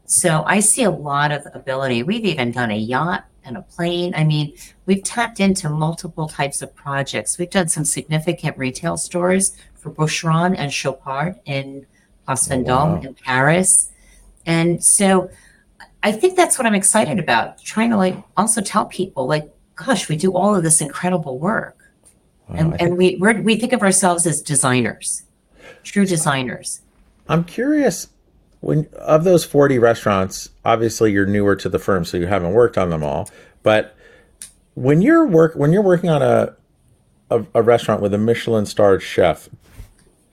So 0.06 0.44
I 0.46 0.60
see 0.60 0.84
a 0.84 0.92
lot 0.92 1.32
of 1.32 1.46
ability. 1.54 2.04
We've 2.04 2.26
even 2.26 2.52
done 2.52 2.72
a 2.72 2.78
yacht 2.78 3.26
and 3.44 3.58
a 3.58 3.62
plane. 3.62 4.14
I 4.16 4.24
mean, 4.24 4.54
we've 4.86 5.04
tapped 5.04 5.40
into 5.40 5.70
multiple 5.70 6.28
types 6.28 6.62
of 6.62 6.76
projects. 6.76 7.38
We've 7.38 7.50
done 7.50 7.68
some 7.68 7.86
significant 7.86 8.58
retail 8.58 8.98
stores 8.98 9.56
for 9.76 9.92
Boucheron 9.92 10.56
and 10.58 10.72
Chopard 10.72 11.40
in 11.46 11.86
Place 12.26 12.50
oh, 12.50 12.56
Vendôme 12.56 12.98
wow. 12.98 13.02
in 13.02 13.14
Paris. 13.16 13.92
And 14.46 14.84
so 14.84 15.30
I 16.04 16.12
think 16.12 16.36
that's 16.36 16.58
what 16.58 16.66
I'm 16.66 16.76
excited 16.76 17.20
about, 17.20 17.62
trying 17.62 17.90
to 17.92 17.98
like 17.98 18.16
also 18.38 18.62
tell 18.62 18.86
people 18.86 19.28
like, 19.28 19.50
gosh, 19.76 20.10
we 20.10 20.16
do 20.16 20.34
all 20.34 20.56
of 20.56 20.64
this 20.64 20.82
incredible 20.82 21.40
work. 21.40 21.79
Wow, 22.50 22.56
And, 22.58 22.82
and 22.82 22.98
we 22.98 23.18
we're, 23.20 23.40
we 23.42 23.56
think 23.58 23.74
of 23.74 23.82
ourselves 23.82 24.26
as 24.26 24.42
designers, 24.42 25.24
true 25.84 26.06
designers. 26.06 26.82
I'm 27.28 27.44
curious 27.44 28.08
when 28.62 28.88
of 28.94 29.24
those 29.24 29.46
40 29.46 29.80
restaurants, 29.80 30.50
obviously 30.66 31.12
you're 31.12 31.26
newer 31.26 31.56
to 31.56 31.70
the 31.70 31.80
firm, 31.80 32.06
so 32.06 32.18
you 32.18 32.28
haven't 32.28 32.54
worked 32.54 32.78
on 32.78 32.90
them 32.90 33.04
all. 33.04 33.30
But 33.64 33.96
when 34.74 35.02
you're 35.02 35.28
work 35.28 35.56
when 35.56 35.72
you're 35.72 35.84
working 35.84 36.10
on 36.10 36.22
a 36.22 36.56
a, 37.30 37.46
a 37.54 37.62
restaurant 37.62 38.02
with 38.02 38.14
a 38.14 38.18
Michelin 38.18 38.66
starred 38.66 39.04
chef, 39.04 39.48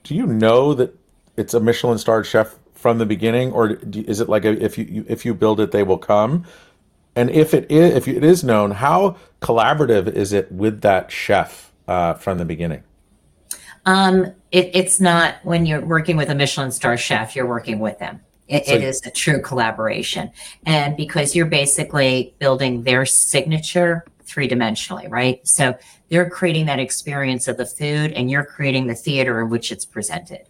do 0.03 0.15
you 0.15 0.25
know 0.25 0.73
that 0.73 0.97
it's 1.35 1.53
a 1.53 1.59
Michelin 1.59 1.99
starred 1.99 2.25
chef 2.25 2.55
from 2.73 2.97
the 2.97 3.05
beginning, 3.05 3.51
or 3.51 3.75
do, 3.75 4.03
is 4.07 4.19
it 4.19 4.29
like 4.29 4.45
a, 4.45 4.63
if 4.63 4.77
you, 4.77 4.85
you 4.85 5.05
if 5.07 5.25
you 5.25 5.33
build 5.33 5.59
it, 5.59 5.71
they 5.71 5.83
will 5.83 5.97
come? 5.97 6.45
And 7.15 7.29
if 7.29 7.53
it 7.53 7.69
is 7.69 7.95
if 7.95 8.07
it 8.07 8.23
is 8.23 8.43
known, 8.43 8.71
how 8.71 9.17
collaborative 9.41 10.07
is 10.07 10.33
it 10.33 10.51
with 10.51 10.81
that 10.81 11.11
chef 11.11 11.66
uh, 11.87 12.13
from 12.15 12.37
the 12.37 12.45
beginning? 12.45 12.83
Um, 13.85 14.33
it, 14.51 14.71
it's 14.73 14.99
not 14.99 15.35
when 15.43 15.65
you're 15.65 15.85
working 15.85 16.17
with 16.17 16.29
a 16.29 16.35
Michelin 16.35 16.71
star 16.71 16.97
chef, 16.97 17.35
you're 17.35 17.47
working 17.47 17.79
with 17.79 17.99
them. 17.99 18.21
It, 18.47 18.65
So- 18.65 18.73
it 18.73 18.83
is 18.83 19.05
a 19.05 19.11
true 19.11 19.41
collaboration. 19.41 20.31
And 20.65 20.95
because 20.97 21.35
you're 21.35 21.45
basically 21.45 22.35
building 22.39 22.83
their 22.83 23.05
signature 23.05 24.05
three 24.23 24.47
dimensionally, 24.47 25.09
right? 25.09 25.45
So 25.47 25.75
they're 26.09 26.29
creating 26.29 26.65
that 26.65 26.79
experience 26.79 27.47
of 27.47 27.55
the 27.55 27.65
food 27.65 28.11
and 28.11 28.29
you're 28.29 28.43
creating 28.43 28.87
the 28.87 28.95
theater 28.95 29.41
in 29.41 29.49
which 29.49 29.71
it's 29.71 29.85
presented. 29.85 30.41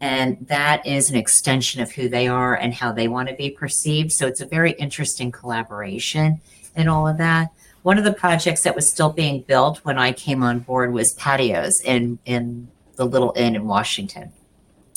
And 0.00 0.38
that 0.48 0.84
is 0.84 1.10
an 1.10 1.16
extension 1.16 1.80
of 1.80 1.92
who 1.92 2.08
they 2.08 2.26
are 2.26 2.54
and 2.54 2.74
how 2.74 2.90
they 2.90 3.06
want 3.06 3.28
to 3.28 3.34
be 3.34 3.50
perceived. 3.50 4.10
So 4.10 4.26
it's 4.26 4.40
a 4.40 4.46
very 4.46 4.72
interesting 4.72 5.30
collaboration 5.30 6.40
and 6.74 6.88
all 6.88 7.06
of 7.06 7.18
that. 7.18 7.50
One 7.82 7.98
of 7.98 8.04
the 8.04 8.12
projects 8.12 8.62
that 8.62 8.74
was 8.74 8.90
still 8.90 9.10
being 9.10 9.42
built 9.42 9.78
when 9.78 9.98
I 9.98 10.12
came 10.12 10.42
on 10.42 10.60
board 10.60 10.92
was 10.92 11.12
Patty 11.14 11.54
O's 11.54 11.80
in 11.80 12.18
in 12.24 12.68
the 12.96 13.06
Little 13.06 13.32
Inn 13.36 13.56
in 13.56 13.66
Washington, 13.66 14.32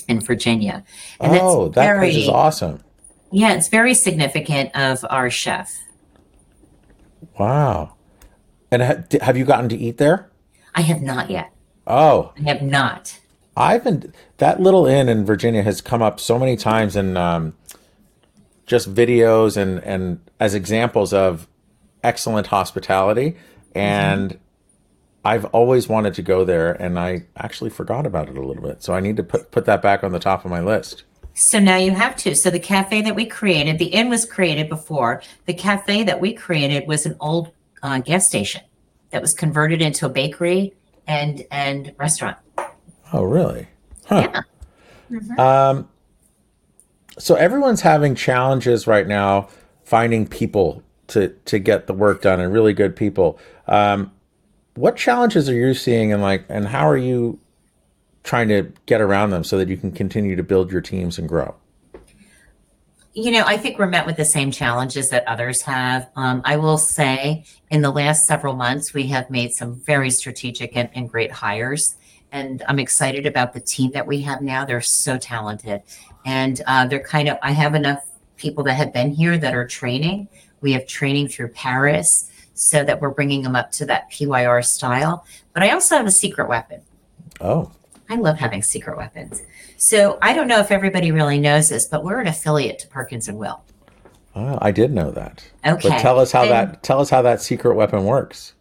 in 0.07 0.19
Virginia. 0.19 0.83
And 1.19 1.37
oh, 1.41 1.69
that 1.69 1.97
place 1.97 2.15
is 2.15 2.27
awesome! 2.29 2.83
Yeah, 3.31 3.53
it's 3.53 3.69
very 3.69 3.93
significant 3.93 4.75
of 4.75 5.05
our 5.09 5.29
chef. 5.29 5.75
Wow. 7.39 7.95
And 8.69 8.81
ha- 8.81 9.03
have 9.21 9.37
you 9.37 9.45
gotten 9.45 9.69
to 9.69 9.77
eat 9.77 9.97
there? 9.97 10.29
I 10.75 10.81
have 10.81 11.01
not 11.01 11.29
yet. 11.29 11.51
Oh, 11.87 12.33
I 12.37 12.49
have 12.49 12.61
not. 12.61 13.19
I've 13.55 13.83
been 13.83 14.13
that 14.37 14.59
little 14.59 14.85
inn 14.87 15.09
in 15.09 15.25
Virginia 15.25 15.61
has 15.63 15.81
come 15.81 16.01
up 16.01 16.19
so 16.19 16.39
many 16.39 16.57
times 16.57 16.95
in 16.95 17.17
um, 17.17 17.55
just 18.65 18.93
videos 18.93 19.57
and 19.57 19.79
and 19.83 20.19
as 20.39 20.55
examples 20.55 21.13
of 21.13 21.47
excellent 22.03 22.47
hospitality, 22.47 23.35
and 23.73 24.39
I've 25.25 25.45
always 25.45 25.87
wanted 25.87 26.13
to 26.15 26.21
go 26.21 26.43
there, 26.43 26.73
and 26.73 26.99
I 26.99 27.25
actually 27.37 27.69
forgot 27.69 28.05
about 28.05 28.29
it 28.29 28.37
a 28.37 28.45
little 28.45 28.63
bit, 28.63 28.83
so 28.83 28.93
I 28.93 28.99
need 28.99 29.17
to 29.17 29.23
put 29.23 29.51
put 29.51 29.65
that 29.65 29.81
back 29.81 30.03
on 30.03 30.11
the 30.11 30.19
top 30.19 30.45
of 30.45 30.51
my 30.51 30.59
list. 30.59 31.03
So 31.33 31.59
now 31.59 31.77
you 31.77 31.91
have 31.91 32.15
to. 32.17 32.35
So 32.35 32.49
the 32.49 32.59
cafe 32.59 33.01
that 33.01 33.15
we 33.15 33.25
created, 33.25 33.79
the 33.79 33.87
inn 33.87 34.09
was 34.09 34.25
created 34.25 34.69
before. 34.69 35.23
The 35.45 35.53
cafe 35.53 36.03
that 36.03 36.19
we 36.19 36.33
created 36.33 36.87
was 36.87 37.05
an 37.05 37.15
old 37.19 37.51
uh, 37.81 37.99
gas 37.99 38.27
station 38.27 38.61
that 39.09 39.21
was 39.21 39.33
converted 39.33 39.81
into 39.81 40.05
a 40.05 40.09
bakery 40.09 40.73
and 41.07 41.45
and 41.49 41.93
restaurant. 41.97 42.37
Oh, 43.11 43.23
really? 43.23 43.67
Huh. 44.07 44.43
Yeah. 45.09 45.69
Um, 45.69 45.89
so 47.17 47.35
everyone's 47.35 47.81
having 47.81 48.15
challenges 48.15 48.87
right 48.87 49.07
now 49.07 49.49
finding 49.83 50.27
people 50.27 50.81
to 51.07 51.29
to 51.45 51.59
get 51.59 51.87
the 51.87 51.93
work 51.93 52.21
done 52.21 52.39
and 52.39 52.53
really 52.53 52.73
good 52.73 52.95
people. 52.95 53.39
Um, 53.67 54.11
what 54.75 54.95
challenges 54.95 55.49
are 55.49 55.53
you 55.53 55.73
seeing 55.73 56.11
and 56.11 56.21
like 56.21 56.45
and 56.49 56.67
how 56.67 56.87
are 56.87 56.97
you 56.97 57.39
trying 58.23 58.47
to 58.47 58.71
get 58.85 59.01
around 59.01 59.31
them 59.31 59.43
so 59.43 59.57
that 59.57 59.67
you 59.67 59.77
can 59.77 59.91
continue 59.91 60.35
to 60.35 60.43
build 60.43 60.71
your 60.71 60.81
teams 60.81 61.17
and 61.19 61.27
grow? 61.27 61.55
You 63.15 63.29
know, 63.29 63.43
I 63.45 63.57
think 63.57 63.77
we're 63.77 63.85
met 63.85 64.07
with 64.07 64.17
the 64.17 64.25
same 64.25 64.49
challenges 64.49 65.09
that 65.09 65.27
others 65.27 65.61
have. 65.63 66.09
Um, 66.15 66.41
I 66.45 66.57
will 66.57 66.79
say, 66.79 67.43
in 67.69 67.81
the 67.83 67.91
last 67.91 68.25
several 68.25 68.55
months, 68.55 68.91
we 68.91 69.05
have 69.07 69.29
made 69.29 69.53
some 69.53 69.75
very 69.75 70.09
strategic 70.09 70.75
and, 70.75 70.89
and 70.95 71.07
great 71.07 71.31
hires. 71.31 71.95
And 72.31 72.63
I'm 72.67 72.79
excited 72.79 73.27
about 73.27 73.53
the 73.53 73.59
team 73.59 73.91
that 73.91 74.07
we 74.07 74.21
have 74.21 74.41
now. 74.41 74.65
They're 74.65 74.81
so 74.81 75.19
talented. 75.19 75.83
And 76.25 76.59
uh, 76.65 76.87
they're 76.87 77.03
kind 77.03 77.29
of, 77.29 77.37
I 77.43 77.51
have 77.51 77.75
enough 77.75 78.03
people 78.35 78.63
that 78.63 78.73
have 78.73 78.91
been 78.91 79.11
here 79.11 79.37
that 79.37 79.53
are 79.53 79.67
training. 79.67 80.27
We 80.63 80.71
have 80.71 80.87
training 80.87 81.27
through 81.27 81.49
Paris 81.49 82.31
so 82.55 82.83
that 82.83 83.01
we're 83.01 83.09
bringing 83.11 83.43
them 83.43 83.55
up 83.55 83.71
to 83.73 83.85
that 83.87 84.09
PYR 84.11 84.61
style. 84.63 85.25
But 85.53 85.61
I 85.63 85.71
also 85.71 85.97
have 85.97 86.07
a 86.07 86.11
secret 86.11 86.47
weapon. 86.49 86.81
Oh, 87.41 87.71
I 88.09 88.15
love 88.15 88.37
having 88.39 88.63
secret 88.63 88.97
weapons. 88.97 89.43
So 89.77 90.17
I 90.21 90.33
don't 90.33 90.47
know 90.47 90.59
if 90.59 90.71
everybody 90.71 91.11
really 91.11 91.39
knows 91.39 91.69
this, 91.69 91.85
but 91.85 92.03
we're 92.03 92.19
an 92.21 92.27
affiliate 92.27 92.79
to 92.79 92.87
Perkins 92.87 93.27
and 93.27 93.37
Will. 93.37 93.61
oh, 94.35 94.57
I 94.61 94.71
did 94.71 94.91
know 94.93 95.11
that. 95.11 95.43
Okay. 95.65 95.89
But 95.89 95.99
tell 95.99 96.19
us 96.19 96.31
how 96.31 96.43
And- 96.43 96.51
that 96.51 96.83
tell 96.83 96.99
us 97.01 97.09
how 97.09 97.21
that 97.23 97.41
secret 97.41 97.75
weapon 97.75 98.05
works. 98.05 98.53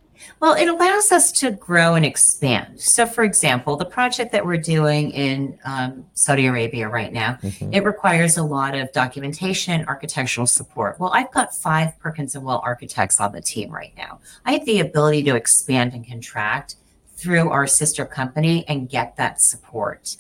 Well, 0.43 0.55
it 0.55 0.67
allows 0.67 1.13
us 1.13 1.31
to 1.39 1.53
grow 1.53 1.95
and 1.95 2.05
expand. 2.05 2.81
So, 2.81 3.07
for 3.07 3.23
example, 3.23 3.77
the 3.77 3.85
project 3.85 4.33
that 4.33 4.45
we're 4.45 4.57
doing 4.57 5.13
in 5.13 5.57
um, 5.65 6.05
Saudi 6.15 6.47
Arabia 6.47 6.89
right 6.89 7.13
now, 7.13 7.35
Mhm. 7.35 7.73
it 7.73 7.85
requires 7.85 8.37
a 8.37 8.43
lot 8.43 8.75
of 8.75 8.91
documentation 8.91 9.73
and 9.73 9.87
architectural 9.87 10.49
support. 10.49 10.99
Well, 10.99 11.13
I've 11.15 11.31
got 11.31 11.55
five 11.55 11.97
Perkins 12.01 12.35
and 12.35 12.45
Will 12.45 12.61
architects 12.65 13.21
on 13.21 13.31
the 13.31 13.41
team 13.41 13.71
right 13.71 13.93
now. 13.97 14.19
I 14.45 14.55
have 14.55 14.65
the 14.65 14.81
ability 14.81 15.23
to 15.23 15.37
expand 15.37 15.95
and 15.95 16.05
contract 16.05 16.75
through 17.17 17.49
our 17.51 17.69
sister 17.69 18.05
company 18.05 18.65
and 18.67 18.89
get 18.89 19.15
that 19.19 19.41
support. 19.41 20.17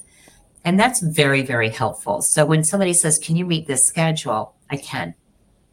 And 0.65 0.79
that's 0.79 1.01
very, 1.01 1.43
very 1.43 1.71
helpful. 1.71 2.23
So 2.23 2.47
when 2.47 2.63
somebody 2.63 2.93
says, 2.93 3.19
Can 3.19 3.35
you 3.35 3.45
meet 3.45 3.67
this 3.67 3.81
schedule? 3.89 4.55
I 4.71 4.77
can. 4.77 5.15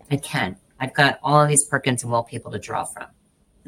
I 0.09 0.15
can. 0.15 0.55
I've 0.79 0.95
got 0.95 1.19
all 1.21 1.39
of 1.39 1.49
these 1.49 1.65
Perkins 1.65 2.01
and 2.01 2.11
Will 2.11 2.23
people 2.23 2.51
to 2.51 2.57
draw 2.57 2.83
from. 2.85 3.05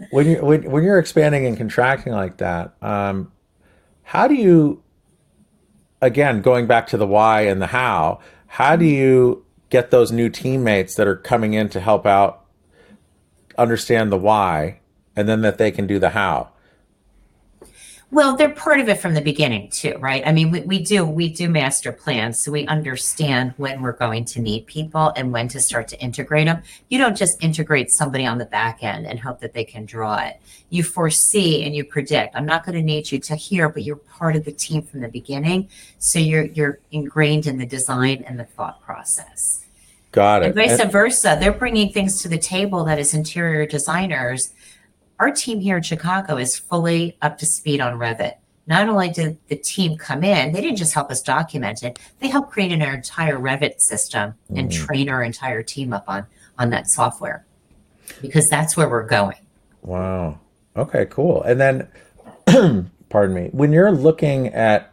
When 0.09 0.27
you 0.27 0.43
when, 0.43 0.69
when 0.69 0.83
you're 0.83 0.99
expanding 0.99 1.45
and 1.45 1.57
contracting 1.57 2.13
like 2.13 2.37
that 2.37 2.73
um, 2.81 3.31
how 4.03 4.27
do 4.27 4.35
you 4.35 4.83
again 6.01 6.41
going 6.41 6.67
back 6.67 6.87
to 6.87 6.97
the 6.97 7.07
why 7.07 7.41
and 7.41 7.61
the 7.61 7.67
how 7.67 8.19
how 8.47 8.75
do 8.75 8.85
you 8.85 9.45
get 9.69 9.91
those 9.91 10.11
new 10.11 10.29
teammates 10.29 10.95
that 10.95 11.07
are 11.07 11.15
coming 11.15 11.53
in 11.53 11.69
to 11.69 11.79
help 11.79 12.05
out 12.05 12.45
understand 13.57 14.11
the 14.11 14.17
why 14.17 14.79
and 15.15 15.29
then 15.29 15.41
that 15.41 15.57
they 15.57 15.71
can 15.71 15.87
do 15.87 15.99
the 15.99 16.09
how 16.09 16.49
Well, 18.13 18.35
they're 18.35 18.49
part 18.49 18.81
of 18.81 18.89
it 18.89 18.99
from 18.99 19.13
the 19.13 19.21
beginning 19.21 19.69
too, 19.69 19.95
right? 19.99 20.21
I 20.25 20.33
mean, 20.33 20.51
we, 20.51 20.59
we 20.61 20.79
do 20.83 21.05
we 21.05 21.29
do 21.29 21.47
master 21.47 21.93
plans, 21.93 22.43
so 22.43 22.51
we 22.51 22.67
understand 22.67 23.53
when 23.55 23.81
we're 23.81 23.93
going 23.93 24.25
to 24.25 24.41
need 24.41 24.65
people 24.67 25.13
and 25.15 25.31
when 25.31 25.47
to 25.47 25.61
start 25.61 25.87
to 25.89 26.01
integrate 26.01 26.45
them. 26.47 26.61
You 26.89 26.97
don't 26.97 27.15
just 27.15 27.41
integrate 27.41 27.89
somebody 27.89 28.25
on 28.25 28.37
the 28.37 28.45
back 28.45 28.83
end 28.83 29.07
and 29.07 29.17
hope 29.17 29.39
that 29.39 29.53
they 29.53 29.63
can 29.63 29.85
draw 29.85 30.17
it. 30.17 30.41
You 30.69 30.83
foresee 30.83 31.63
and 31.63 31.73
you 31.73 31.85
predict. 31.85 32.35
I'm 32.35 32.45
not 32.45 32.65
going 32.65 32.75
to 32.75 32.81
need 32.83 33.09
you 33.13 33.19
to 33.19 33.35
here, 33.37 33.69
but 33.69 33.83
you're 33.83 33.95
part 33.95 34.35
of 34.35 34.43
the 34.43 34.51
team 34.51 34.81
from 34.81 34.99
the 34.99 35.07
beginning, 35.07 35.69
so 35.97 36.19
you're 36.19 36.45
you're 36.47 36.79
ingrained 36.91 37.47
in 37.47 37.57
the 37.59 37.65
design 37.65 38.25
and 38.27 38.37
the 38.37 38.43
thought 38.45 38.81
process. 38.81 39.65
got 40.11 40.41
it 40.43 40.47
And 40.47 40.55
vice 40.55 40.79
And- 40.81 40.91
versa, 40.91 41.37
they're 41.39 41.53
bringing 41.53 41.93
things 41.93 42.21
to 42.23 42.27
the 42.27 42.37
table 42.37 42.83
that 42.83 42.99
as 42.99 43.13
interior 43.13 43.65
designers, 43.65 44.51
our 45.21 45.29
team 45.29 45.59
here 45.59 45.77
in 45.77 45.83
Chicago 45.83 46.37
is 46.37 46.57
fully 46.57 47.15
up 47.21 47.37
to 47.37 47.45
speed 47.45 47.79
on 47.79 47.97
Revit. 47.99 48.33
Not 48.65 48.89
only 48.89 49.09
did 49.09 49.37
the 49.49 49.55
team 49.55 49.95
come 49.95 50.23
in, 50.23 50.51
they 50.51 50.61
didn't 50.61 50.77
just 50.77 50.95
help 50.95 51.11
us 51.11 51.21
document 51.21 51.83
it, 51.83 51.99
they 52.19 52.27
helped 52.27 52.51
create 52.51 52.71
an 52.71 52.81
entire 52.81 53.37
Revit 53.37 53.79
system 53.79 54.33
and 54.55 54.69
Mhm. 54.69 54.73
train 54.73 55.09
our 55.09 55.21
entire 55.23 55.61
team 55.61 55.93
up 55.93 56.05
on, 56.07 56.25
on 56.57 56.71
that 56.71 56.87
software 56.87 57.45
because 58.19 58.49
that's 58.49 58.75
where 58.75 58.89
we're 58.89 59.05
going. 59.05 59.37
Wow. 59.83 60.39
Okay, 60.75 61.05
cool. 61.05 61.43
And 61.43 61.59
then, 61.59 61.87
pardon 63.09 63.35
me, 63.35 63.49
when 63.51 63.71
you're 63.71 63.91
looking 63.91 64.47
at, 64.47 64.91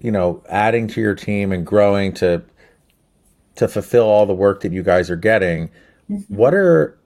you 0.00 0.12
know, 0.12 0.44
adding 0.48 0.86
to 0.88 1.00
your 1.00 1.14
team 1.16 1.50
and 1.50 1.66
growing 1.66 2.12
to 2.14 2.42
to 3.56 3.68
fulfill 3.68 4.04
all 4.06 4.26
the 4.26 4.34
work 4.34 4.60
that 4.62 4.72
you 4.72 4.82
guys 4.82 5.08
are 5.10 5.16
getting, 5.16 5.70
what 6.26 6.52
are 6.52 6.98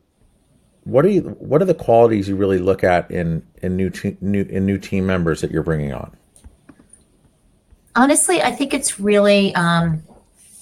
what 0.88 1.04
are 1.04 1.10
you 1.10 1.22
what 1.38 1.60
are 1.60 1.66
the 1.66 1.74
qualities 1.74 2.28
you 2.28 2.36
really 2.36 2.58
look 2.58 2.82
at 2.82 3.10
in 3.10 3.46
in 3.62 3.76
new 3.76 3.90
te- 3.90 4.16
new 4.20 4.42
in 4.42 4.66
new 4.66 4.78
team 4.78 5.06
members 5.06 5.40
that 5.40 5.50
you're 5.50 5.62
bringing 5.62 5.92
on? 5.92 6.16
honestly, 7.98 8.40
I 8.40 8.52
think 8.52 8.72
it's 8.72 9.00
really, 9.00 9.54
um, 9.56 10.02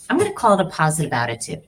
I'm 0.08 0.18
going 0.18 0.30
to 0.30 0.36
call 0.36 0.58
it 0.58 0.66
a 0.66 0.70
positive 0.70 1.12
attitude. 1.12 1.62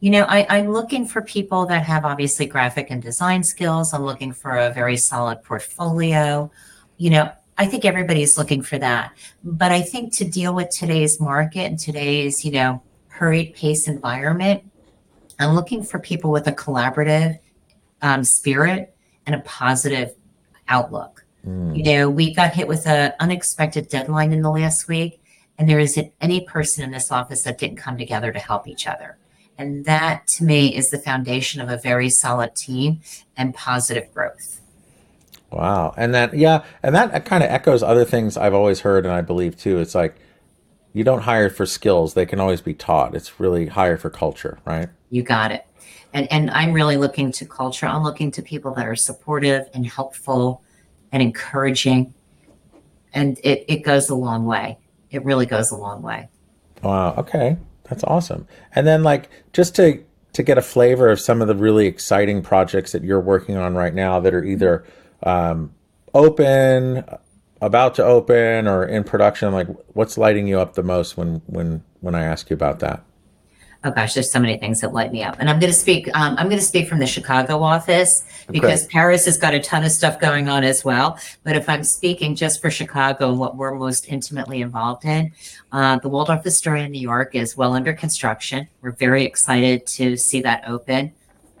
You 0.00 0.10
know, 0.10 0.24
I, 0.24 0.46
I'm 0.50 0.70
looking 0.70 1.06
for 1.06 1.22
people 1.22 1.64
that 1.66 1.84
have 1.84 2.04
obviously 2.04 2.44
graphic 2.44 2.88
and 2.90 3.02
design 3.02 3.42
skills. 3.42 3.94
I'm 3.94 4.04
looking 4.04 4.32
for 4.32 4.50
a 4.50 4.70
very 4.70 4.98
solid 4.98 5.42
portfolio. 5.42 6.50
You 6.98 7.10
know, 7.10 7.32
I 7.56 7.66
think 7.66 7.86
everybody's 7.86 8.36
looking 8.36 8.60
for 8.60 8.78
that. 8.78 9.16
But 9.42 9.72
I 9.72 9.80
think 9.80 10.12
to 10.16 10.24
deal 10.24 10.54
with 10.54 10.68
today's 10.68 11.18
market 11.18 11.64
and 11.64 11.78
today's, 11.78 12.44
you 12.44 12.52
know, 12.52 12.82
hurried 13.08 13.54
pace 13.54 13.88
environment, 13.88 14.70
I'm 15.38 15.54
looking 15.54 15.82
for 15.82 15.98
people 15.98 16.30
with 16.30 16.46
a 16.46 16.52
collaborative 16.52 17.38
um, 18.02 18.24
spirit 18.24 18.94
and 19.26 19.34
a 19.34 19.40
positive 19.40 20.14
outlook. 20.68 21.24
You 21.76 21.84
know, 21.84 22.10
we 22.10 22.34
got 22.34 22.54
hit 22.54 22.66
with 22.66 22.88
an 22.88 23.12
unexpected 23.20 23.88
deadline 23.88 24.32
in 24.32 24.42
the 24.42 24.50
last 24.50 24.88
week, 24.88 25.22
and 25.56 25.68
there 25.68 25.78
isn't 25.78 26.12
any 26.20 26.40
person 26.40 26.82
in 26.82 26.90
this 26.90 27.12
office 27.12 27.44
that 27.44 27.58
didn't 27.58 27.76
come 27.76 27.96
together 27.96 28.32
to 28.32 28.38
help 28.40 28.66
each 28.66 28.88
other. 28.88 29.16
And 29.56 29.84
that 29.84 30.26
to 30.28 30.44
me 30.44 30.74
is 30.74 30.90
the 30.90 30.98
foundation 30.98 31.60
of 31.60 31.68
a 31.68 31.76
very 31.76 32.10
solid 32.10 32.56
team 32.56 33.00
and 33.36 33.54
positive 33.54 34.12
growth. 34.12 34.60
Wow. 35.52 35.94
And 35.96 36.12
that, 36.14 36.34
yeah, 36.34 36.64
and 36.82 36.94
that 36.94 37.24
kind 37.24 37.44
of 37.44 37.50
echoes 37.50 37.82
other 37.82 38.04
things 38.04 38.36
I've 38.36 38.54
always 38.54 38.80
heard 38.80 39.04
and 39.04 39.14
I 39.14 39.20
believe 39.20 39.56
too. 39.56 39.78
It's 39.78 39.94
like 39.94 40.16
you 40.92 41.04
don't 41.04 41.22
hire 41.22 41.48
for 41.48 41.64
skills, 41.64 42.14
they 42.14 42.26
can 42.26 42.40
always 42.40 42.60
be 42.60 42.74
taught. 42.74 43.14
It's 43.14 43.38
really 43.38 43.66
hire 43.66 43.98
for 43.98 44.10
culture, 44.10 44.58
right? 44.64 44.88
You 45.10 45.22
got 45.22 45.52
it. 45.52 45.65
And 46.16 46.32
and 46.32 46.50
I'm 46.50 46.72
really 46.72 46.96
looking 46.96 47.30
to 47.32 47.44
culture. 47.44 47.84
I'm 47.84 48.02
looking 48.02 48.30
to 48.32 48.42
people 48.42 48.72
that 48.74 48.86
are 48.86 48.96
supportive 48.96 49.68
and 49.74 49.86
helpful 49.86 50.62
and 51.12 51.22
encouraging. 51.22 52.14
And 53.12 53.38
it, 53.44 53.66
it 53.68 53.82
goes 53.82 54.08
a 54.08 54.14
long 54.14 54.46
way. 54.46 54.78
It 55.10 55.22
really 55.26 55.44
goes 55.44 55.70
a 55.70 55.76
long 55.76 56.00
way. 56.00 56.30
Wow. 56.82 57.16
Okay. 57.18 57.58
That's 57.84 58.02
awesome. 58.04 58.48
And 58.74 58.86
then 58.86 59.02
like 59.02 59.28
just 59.52 59.76
to 59.76 60.02
to 60.32 60.42
get 60.42 60.56
a 60.56 60.62
flavor 60.62 61.10
of 61.10 61.20
some 61.20 61.42
of 61.42 61.48
the 61.48 61.54
really 61.54 61.86
exciting 61.86 62.40
projects 62.40 62.92
that 62.92 63.04
you're 63.04 63.20
working 63.20 63.58
on 63.58 63.74
right 63.74 63.92
now 63.92 64.18
that 64.20 64.32
are 64.32 64.44
either 64.44 64.84
um, 65.22 65.74
open, 66.14 67.04
about 67.60 67.94
to 67.96 68.04
open, 68.04 68.66
or 68.66 68.86
in 68.86 69.04
production, 69.04 69.52
like 69.52 69.68
what's 69.94 70.16
lighting 70.16 70.46
you 70.46 70.58
up 70.58 70.76
the 70.76 70.82
most 70.82 71.18
when 71.18 71.42
when 71.44 71.82
when 72.00 72.14
I 72.14 72.24
ask 72.24 72.48
you 72.48 72.54
about 72.54 72.78
that? 72.78 73.04
Oh 73.84 73.90
gosh, 73.90 74.14
there's 74.14 74.30
so 74.30 74.40
many 74.40 74.56
things 74.56 74.80
that 74.80 74.92
light 74.92 75.12
me 75.12 75.22
up. 75.22 75.36
And 75.38 75.48
I'm 75.48 75.60
going 75.60 75.72
to 75.72 75.78
speak. 75.78 76.08
Um, 76.16 76.36
I'm 76.38 76.46
going 76.46 76.58
to 76.58 76.64
speak 76.64 76.88
from 76.88 76.98
the 76.98 77.06
Chicago 77.06 77.62
office 77.62 78.24
because. 78.50 78.86
Paris 78.86 79.26
has 79.26 79.36
got 79.36 79.52
a 79.52 79.60
ton 79.60 79.84
of 79.84 79.92
stuff 79.92 80.18
going 80.20 80.48
on 80.48 80.64
as 80.64 80.84
well. 80.84 81.18
But 81.44 81.56
if 81.56 81.68
I'm 81.68 81.84
speaking 81.84 82.34
just 82.34 82.60
for 82.60 82.70
Chicago, 82.70 83.28
and 83.28 83.38
what 83.38 83.56
we're 83.56 83.74
most 83.74 84.08
intimately 84.08 84.62
involved 84.62 85.04
in, 85.04 85.32
uh, 85.72 85.98
the 85.98 86.08
Waldorf 86.08 86.46
Astoria 86.46 86.84
in 86.84 86.92
New 86.92 87.00
York 87.00 87.34
is 87.34 87.56
well 87.56 87.74
under 87.74 87.92
construction. 87.92 88.68
We're 88.80 88.92
very 88.92 89.24
excited 89.24 89.86
to 89.88 90.16
see 90.16 90.40
that 90.42 90.64
open. 90.66 91.12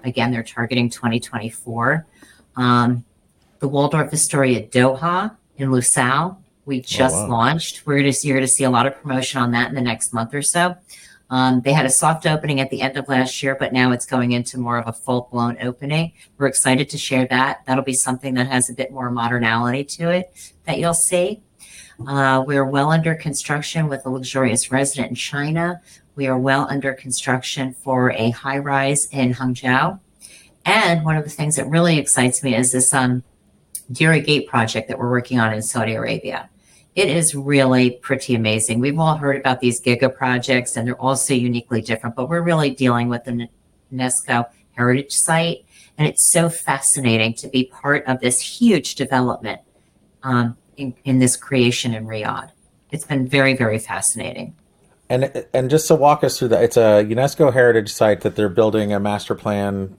Again, 0.04 0.30
they're 0.30 0.42
targeting 0.42 0.88
2024. 0.88 2.06
Um, 2.56 3.04
the 3.58 3.68
Waldorf 3.68 4.12
Astoria 4.12 4.66
Doha 4.66 5.36
in 5.56 5.70
Lusail, 5.70 6.36
we 6.64 6.80
just 6.80 7.14
wow. 7.14 7.28
launched. 7.28 7.86
We're 7.86 7.98
you're 7.98 8.36
going 8.36 8.40
to 8.40 8.48
see 8.48 8.64
a 8.64 8.70
lot 8.70 8.86
of 8.86 9.00
promotion 9.00 9.40
on 9.40 9.52
that 9.52 9.68
in 9.68 9.74
the 9.74 9.80
next 9.80 10.12
month 10.12 10.34
or 10.34 10.42
so. 10.42 10.76
Um, 11.28 11.60
they 11.62 11.72
had 11.72 11.86
a 11.86 11.90
soft 11.90 12.26
opening 12.26 12.60
at 12.60 12.70
the 12.70 12.82
end 12.82 12.96
of 12.96 13.08
last 13.08 13.42
year, 13.42 13.56
but 13.58 13.72
now 13.72 13.90
it's 13.90 14.06
going 14.06 14.32
into 14.32 14.58
more 14.58 14.78
of 14.78 14.86
a 14.86 14.92
full 14.92 15.28
blown 15.32 15.56
opening. 15.60 16.12
We're 16.38 16.46
excited 16.46 16.88
to 16.90 16.98
share 16.98 17.26
that. 17.26 17.66
That'll 17.66 17.84
be 17.84 17.94
something 17.94 18.34
that 18.34 18.46
has 18.46 18.70
a 18.70 18.74
bit 18.74 18.92
more 18.92 19.10
modernality 19.10 19.88
to 19.96 20.10
it 20.10 20.54
that 20.66 20.78
you'll 20.78 20.94
see. 20.94 21.42
Uh, 22.06 22.44
we're 22.46 22.64
well 22.64 22.90
under 22.90 23.14
construction 23.14 23.88
with 23.88 24.04
a 24.06 24.10
luxurious 24.10 24.70
resident 24.70 25.08
in 25.08 25.14
China. 25.14 25.80
We 26.14 26.26
are 26.26 26.38
well 26.38 26.66
under 26.70 26.92
construction 26.94 27.74
for 27.74 28.12
a 28.12 28.30
high 28.30 28.58
rise 28.58 29.06
in 29.10 29.34
Hangzhou. 29.34 29.98
And 30.64 31.04
one 31.04 31.16
of 31.16 31.24
the 31.24 31.30
things 31.30 31.56
that 31.56 31.68
really 31.68 31.98
excites 31.98 32.42
me 32.42 32.54
is 32.54 32.72
this 32.72 32.92
um, 32.92 33.22
Diriyah 33.92 34.24
Gate 34.24 34.48
project 34.48 34.88
that 34.88 34.98
we're 34.98 35.10
working 35.10 35.38
on 35.38 35.52
in 35.52 35.62
Saudi 35.62 35.94
Arabia. 35.94 36.50
It 36.96 37.10
is 37.10 37.34
really 37.34 37.90
pretty 37.90 38.34
amazing. 38.34 38.80
We've 38.80 38.98
all 38.98 39.18
heard 39.18 39.36
about 39.36 39.60
these 39.60 39.82
giga 39.82 40.12
projects, 40.12 40.76
and 40.76 40.88
they're 40.88 41.00
all 41.00 41.14
so 41.14 41.34
uniquely 41.34 41.82
different, 41.82 42.16
but 42.16 42.30
we're 42.30 42.40
really 42.40 42.70
dealing 42.70 43.10
with 43.10 43.24
the 43.24 43.48
UNESCO 43.92 44.46
heritage 44.72 45.12
site. 45.12 45.66
And 45.98 46.08
it's 46.08 46.24
so 46.24 46.48
fascinating 46.48 47.34
to 47.34 47.48
be 47.48 47.64
part 47.64 48.04
of 48.06 48.20
this 48.20 48.40
huge 48.40 48.94
development 48.94 49.60
um, 50.22 50.56
in, 50.78 50.94
in 51.04 51.18
this 51.18 51.36
creation 51.36 51.94
in 51.94 52.06
Riyadh. 52.06 52.50
It's 52.90 53.04
been 53.04 53.28
very, 53.28 53.54
very 53.54 53.78
fascinating. 53.78 54.56
And 55.08 55.46
and 55.52 55.70
just 55.70 55.86
to 55.88 55.94
walk 55.94 56.24
us 56.24 56.38
through 56.38 56.48
that, 56.48 56.64
it's 56.64 56.76
a 56.76 57.04
UNESCO 57.04 57.52
heritage 57.52 57.92
site 57.92 58.22
that 58.22 58.36
they're 58.36 58.48
building 58.48 58.92
a 58.92 58.98
master 58.98 59.34
plan. 59.34 59.96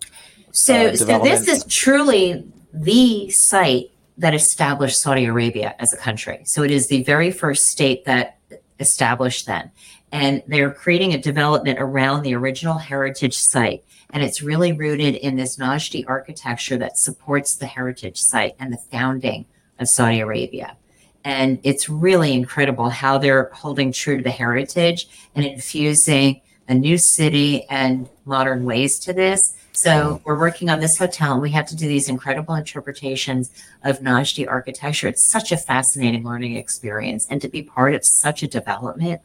So, 0.51 0.87
uh, 0.87 0.95
so 0.95 1.19
this 1.19 1.47
is 1.47 1.63
truly 1.65 2.43
the 2.73 3.29
site 3.29 3.91
that 4.17 4.33
established 4.33 4.99
Saudi 4.99 5.25
Arabia 5.25 5.75
as 5.79 5.93
a 5.93 5.97
country. 5.97 6.41
So 6.45 6.63
it 6.63 6.71
is 6.71 6.87
the 6.87 7.03
very 7.03 7.31
first 7.31 7.67
state 7.67 8.05
that 8.05 8.37
established 8.79 9.45
then. 9.45 9.71
And 10.11 10.41
they're 10.47 10.71
creating 10.71 11.13
a 11.13 11.17
development 11.17 11.79
around 11.79 12.23
the 12.23 12.33
original 12.33 12.77
heritage 12.77 13.37
site. 13.37 13.83
And 14.11 14.23
it's 14.23 14.41
really 14.41 14.71
rooted 14.71 15.15
in 15.15 15.35
this 15.35 15.57
Najdi 15.57 16.05
architecture 16.07 16.77
that 16.77 16.97
supports 16.97 17.55
the 17.55 17.65
heritage 17.65 18.19
site 18.19 18.55
and 18.59 18.71
the 18.71 18.77
founding 18.91 19.45
of 19.79 19.89
Saudi 19.89 20.21
Arabia. 20.21 20.77
And 21.23 21.59
it's 21.63 21.89
really 21.89 22.33
incredible 22.33 22.89
how 22.89 23.17
they're 23.17 23.49
holding 23.53 23.91
true 23.91 24.17
to 24.17 24.23
the 24.23 24.31
heritage 24.31 25.09
and 25.35 25.45
infusing 25.45 26.41
a 26.69 26.73
new 26.73 26.97
city 26.97 27.65
and 27.69 28.07
modern 28.25 28.63
ways 28.63 28.97
to 28.99 29.13
this. 29.13 29.53
So 29.77 30.21
we're 30.25 30.39
working 30.39 30.71
on 30.71 30.79
this 30.79 30.97
hotel 30.97 31.33
and 31.33 31.41
we 31.41 31.51
have 31.51 31.67
to 31.67 31.75
do 31.75 31.87
these 31.87 32.09
incredible 32.09 32.55
interpretations 32.55 33.51
of 33.83 33.99
Najdi 33.99 34.47
architecture. 34.47 35.07
It's 35.07 35.29
such 35.29 35.51
a 35.51 35.57
fascinating 35.57 36.23
learning 36.23 36.55
experience. 36.55 37.27
And 37.29 37.39
to 37.43 37.47
be 37.47 37.61
part 37.61 37.93
of 37.93 38.01
such 38.03 38.41
a 38.41 38.47
development, 38.47 39.21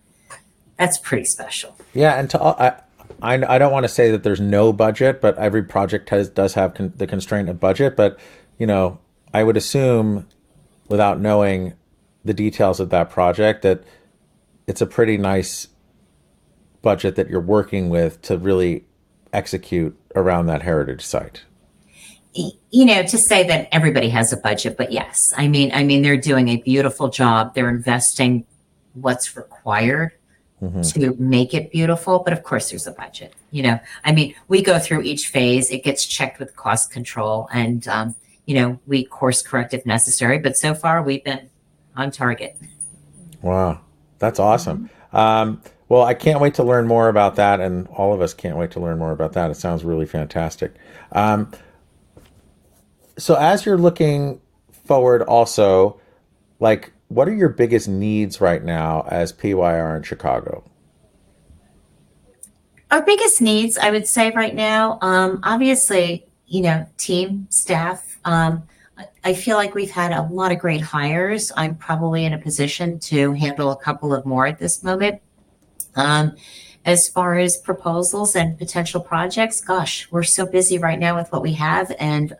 that's 0.76 0.98
pretty 0.98 1.24
special. 1.24 1.74
Yeah, 1.94 2.18
and 2.18 2.28
to 2.30 2.38
all- 2.38 2.56
I, 2.58 2.74
I 3.22 3.54
I 3.54 3.58
don't 3.58 3.72
want 3.72 3.84
to 3.84 3.88
say 3.88 4.10
that 4.10 4.24
there's 4.24 4.40
no 4.40 4.74
budget, 4.74 5.22
but 5.22 5.38
every 5.38 5.62
project 5.62 6.10
has 6.10 6.28
does 6.28 6.52
have 6.52 6.74
con, 6.74 6.92
the 6.96 7.06
constraint 7.06 7.48
of 7.48 7.58
budget. 7.58 7.96
But 7.96 8.18
you 8.58 8.66
know, 8.66 8.98
I 9.32 9.44
would 9.44 9.56
assume, 9.56 10.28
without 10.88 11.18
knowing 11.18 11.72
the 12.26 12.34
details 12.34 12.78
of 12.78 12.90
that 12.90 13.08
project, 13.08 13.62
that 13.62 13.84
it's 14.66 14.82
a 14.82 14.86
pretty 14.86 15.16
nice 15.16 15.68
budget 16.82 17.16
that 17.16 17.30
you're 17.30 17.40
working 17.40 17.88
with 17.88 18.20
to 18.22 18.36
really 18.36 18.84
execute 19.32 19.98
around 20.14 20.46
that 20.46 20.62
heritage 20.62 21.02
site. 21.02 21.42
You 22.34 22.86
know, 22.86 23.02
to 23.02 23.18
say 23.18 23.46
that 23.48 23.68
everybody 23.72 24.08
has 24.08 24.32
a 24.32 24.38
budget, 24.38 24.76
but 24.78 24.90
yes, 24.90 25.34
I 25.36 25.48
mean, 25.48 25.70
I 25.74 25.84
mean, 25.84 26.00
they're 26.00 26.16
doing 26.16 26.48
a 26.48 26.56
beautiful 26.56 27.08
job. 27.08 27.54
They're 27.54 27.68
investing 27.68 28.46
what's 28.94 29.36
required 29.36 30.12
to 30.60 31.16
make 31.18 31.54
it 31.54 31.72
beautiful. 31.72 32.20
But 32.20 32.32
of 32.32 32.42
course, 32.42 32.70
there's 32.70 32.86
a 32.86 32.92
budget. 32.92 33.34
You 33.50 33.64
know, 33.64 33.80
I 34.04 34.12
mean, 34.12 34.34
we 34.48 34.62
go 34.62 34.78
through 34.78 35.02
each 35.02 35.28
phase. 35.28 35.70
It 35.70 35.82
gets 35.82 36.06
checked 36.06 36.38
with 36.38 36.54
cost 36.56 36.90
control, 36.90 37.48
and 37.52 37.86
um, 37.88 38.14
you 38.46 38.54
know, 38.54 38.78
we 38.86 39.04
course 39.04 39.42
correct 39.42 39.74
if 39.74 39.84
necessary. 39.84 40.38
But 40.38 40.56
so 40.56 40.74
far, 40.74 41.02
we've 41.02 41.24
been 41.24 41.50
on 41.96 42.10
target. 42.10 42.56
Wow, 43.42 43.80
that's 44.18 44.38
awesome. 44.38 44.88
Um, 45.12 45.60
well, 45.92 46.04
I 46.04 46.14
can't 46.14 46.40
wait 46.40 46.54
to 46.54 46.62
learn 46.62 46.86
more 46.86 47.10
about 47.10 47.36
that, 47.36 47.60
and 47.60 47.86
all 47.88 48.14
of 48.14 48.22
us 48.22 48.32
can't 48.32 48.56
wait 48.56 48.70
to 48.70 48.80
learn 48.80 48.98
more 48.98 49.12
about 49.12 49.34
that. 49.34 49.50
It 49.50 49.56
sounds 49.56 49.84
really 49.84 50.06
fantastic. 50.06 50.72
Um, 51.12 51.50
so, 53.18 53.34
as 53.34 53.66
you're 53.66 53.76
looking 53.76 54.40
forward, 54.86 55.20
also, 55.20 56.00
like, 56.60 56.94
what 57.08 57.28
are 57.28 57.34
your 57.34 57.50
biggest 57.50 57.88
needs 57.88 58.40
right 58.40 58.64
now 58.64 59.06
as 59.10 59.32
PYR 59.32 59.94
in 59.94 60.02
Chicago? 60.02 60.64
Our 62.90 63.02
biggest 63.02 63.42
needs, 63.42 63.76
I 63.76 63.90
would 63.90 64.08
say, 64.08 64.30
right 64.30 64.54
now, 64.54 64.98
um, 65.02 65.40
obviously, 65.42 66.24
you 66.46 66.62
know, 66.62 66.86
team, 66.96 67.48
staff. 67.50 68.18
Um, 68.24 68.62
I- 69.24 69.34
feel 69.34 69.58
like 69.58 69.74
we've 69.74 69.90
had 69.90 70.12
a 70.12 70.22
lot 70.22 70.52
of 70.52 70.58
great 70.58 70.80
hires. 70.80 71.52
I'm 71.54 71.74
probably 71.74 72.24
in 72.24 72.32
a 72.32 72.38
position 72.38 72.98
to 73.00 73.34
handle 73.34 73.72
a 73.72 73.76
couple 73.76 74.14
of 74.14 74.24
more 74.24 74.46
at 74.46 74.58
this 74.58 74.82
moment. 74.82 75.20
Um, 75.96 76.36
as 76.84 77.08
far 77.08 77.38
as 77.38 77.56
proposals 77.56 78.34
and 78.34 78.58
potential 78.58 79.00
projects, 79.00 79.60
gosh, 79.60 80.10
we're 80.10 80.24
so 80.24 80.46
busy 80.46 80.78
right 80.78 80.98
now 80.98 81.16
with 81.16 81.30
what 81.30 81.42
we 81.42 81.52
have. 81.52 81.94
And 81.98 82.36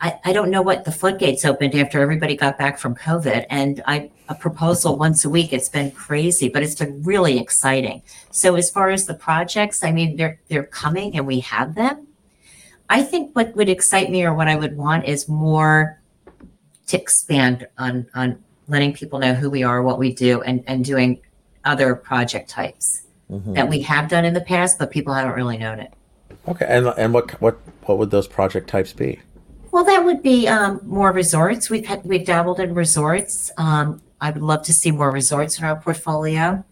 I, 0.00 0.18
I 0.24 0.32
don't 0.32 0.50
know 0.50 0.60
what 0.60 0.84
the 0.84 0.92
floodgates 0.92 1.44
opened 1.44 1.74
after 1.74 2.02
everybody 2.02 2.36
got 2.36 2.58
back 2.58 2.78
from 2.78 2.94
COVID. 2.94 3.46
And 3.48 3.82
I, 3.86 4.10
a 4.28 4.34
proposal 4.34 4.98
once 4.98 5.24
a 5.24 5.30
week, 5.30 5.52
it's 5.52 5.70
been 5.70 5.90
crazy, 5.92 6.48
but 6.48 6.62
it's 6.62 6.74
been 6.74 7.02
really 7.02 7.38
exciting. 7.38 8.02
So 8.30 8.54
as 8.56 8.70
far 8.70 8.90
as 8.90 9.06
the 9.06 9.14
projects, 9.14 9.82
I 9.82 9.92
mean, 9.92 10.16
they're, 10.16 10.38
they're 10.48 10.64
coming 10.64 11.16
and 11.16 11.26
we 11.26 11.40
have 11.40 11.74
them. 11.74 12.06
I 12.90 13.02
think 13.02 13.34
what 13.34 13.56
would 13.56 13.70
excite 13.70 14.10
me 14.10 14.24
or 14.24 14.34
what 14.34 14.46
I 14.46 14.56
would 14.56 14.76
want 14.76 15.06
is 15.06 15.26
more 15.26 16.02
to 16.88 17.00
expand 17.00 17.66
on, 17.78 18.06
on 18.14 18.44
letting 18.68 18.92
people 18.92 19.18
know 19.18 19.32
who 19.32 19.48
we 19.48 19.62
are, 19.62 19.82
what 19.82 19.98
we 19.98 20.12
do, 20.12 20.42
and, 20.42 20.62
and 20.66 20.84
doing 20.84 21.22
other 21.64 21.94
project 21.94 22.48
types 22.50 23.02
Mhm. 23.30 23.54
that 23.54 23.68
we 23.68 23.80
have 23.82 24.08
done 24.08 24.24
in 24.24 24.34
the 24.34 24.40
past, 24.40 24.78
but 24.78 24.90
people 24.90 25.14
haven't 25.14 25.34
really 25.34 25.56
known 25.58 25.80
it. 25.80 25.92
Okay, 26.46 26.66
and 26.68 26.86
and 26.98 27.14
what 27.14 27.30
what 27.40 27.58
what 27.86 27.98
would 27.98 28.10
those 28.10 28.26
project 28.28 28.68
types 28.68 28.92
be? 28.92 29.20
Well, 29.70 29.84
that 29.84 30.04
would 30.04 30.22
be 30.22 30.46
um, 30.46 30.80
more 30.84 31.10
resorts. 31.10 31.68
We've 31.68 31.84
had, 31.86 32.04
we've 32.04 32.24
dabbled 32.24 32.60
in 32.60 32.74
resorts. 32.74 33.50
Um, 33.58 34.00
I 34.20 34.30
would 34.30 34.42
love 34.42 34.62
to 34.64 34.72
see 34.72 34.90
more 34.92 35.10
resorts 35.10 35.58
in 35.58 35.64
our 35.64 35.74
portfolio. 35.76 36.64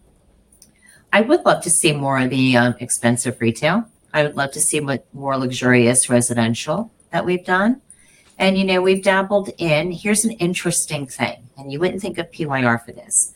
I 1.11 1.21
would 1.21 1.45
love 1.45 1.61
to 1.63 1.69
see 1.69 1.91
more 1.91 2.17
of 2.19 2.29
the 2.29 2.55
um, 2.55 2.75
expensive 2.79 3.41
retail. 3.41 3.85
I 4.13 4.23
would 4.23 4.35
love 4.37 4.51
to 4.51 4.61
see 4.61 4.79
what 4.79 5.05
more 5.13 5.37
luxurious 5.37 6.09
residential 6.09 6.91
that 7.11 7.25
we've 7.25 7.43
done. 7.43 7.81
And 8.39 8.57
you 8.57 8.63
know, 8.63 8.81
we've 8.81 9.03
dabbled 9.03 9.49
in. 9.57 9.91
Here's 9.91 10.23
an 10.23 10.31
interesting 10.31 11.05
thing, 11.05 11.43
and 11.57 11.71
you 11.71 11.79
wouldn't 11.79 12.01
think 12.01 12.17
of 12.17 12.31
PYR 12.31 12.77
for 12.79 12.91
this, 12.93 13.32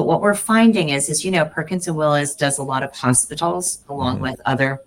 but 0.00 0.06
what 0.06 0.22
we're 0.22 0.32
finding 0.34 0.88
is, 0.88 1.10
is 1.10 1.26
you 1.26 1.30
know, 1.30 1.44
Perkins 1.44 1.86
and 1.86 1.94
Willis 1.94 2.34
does 2.34 2.56
a 2.56 2.62
lot 2.62 2.82
of 2.82 2.90
hospitals 2.96 3.84
along 3.86 4.16
Mhm. 4.16 4.20
with 4.22 4.40
other 4.46 4.80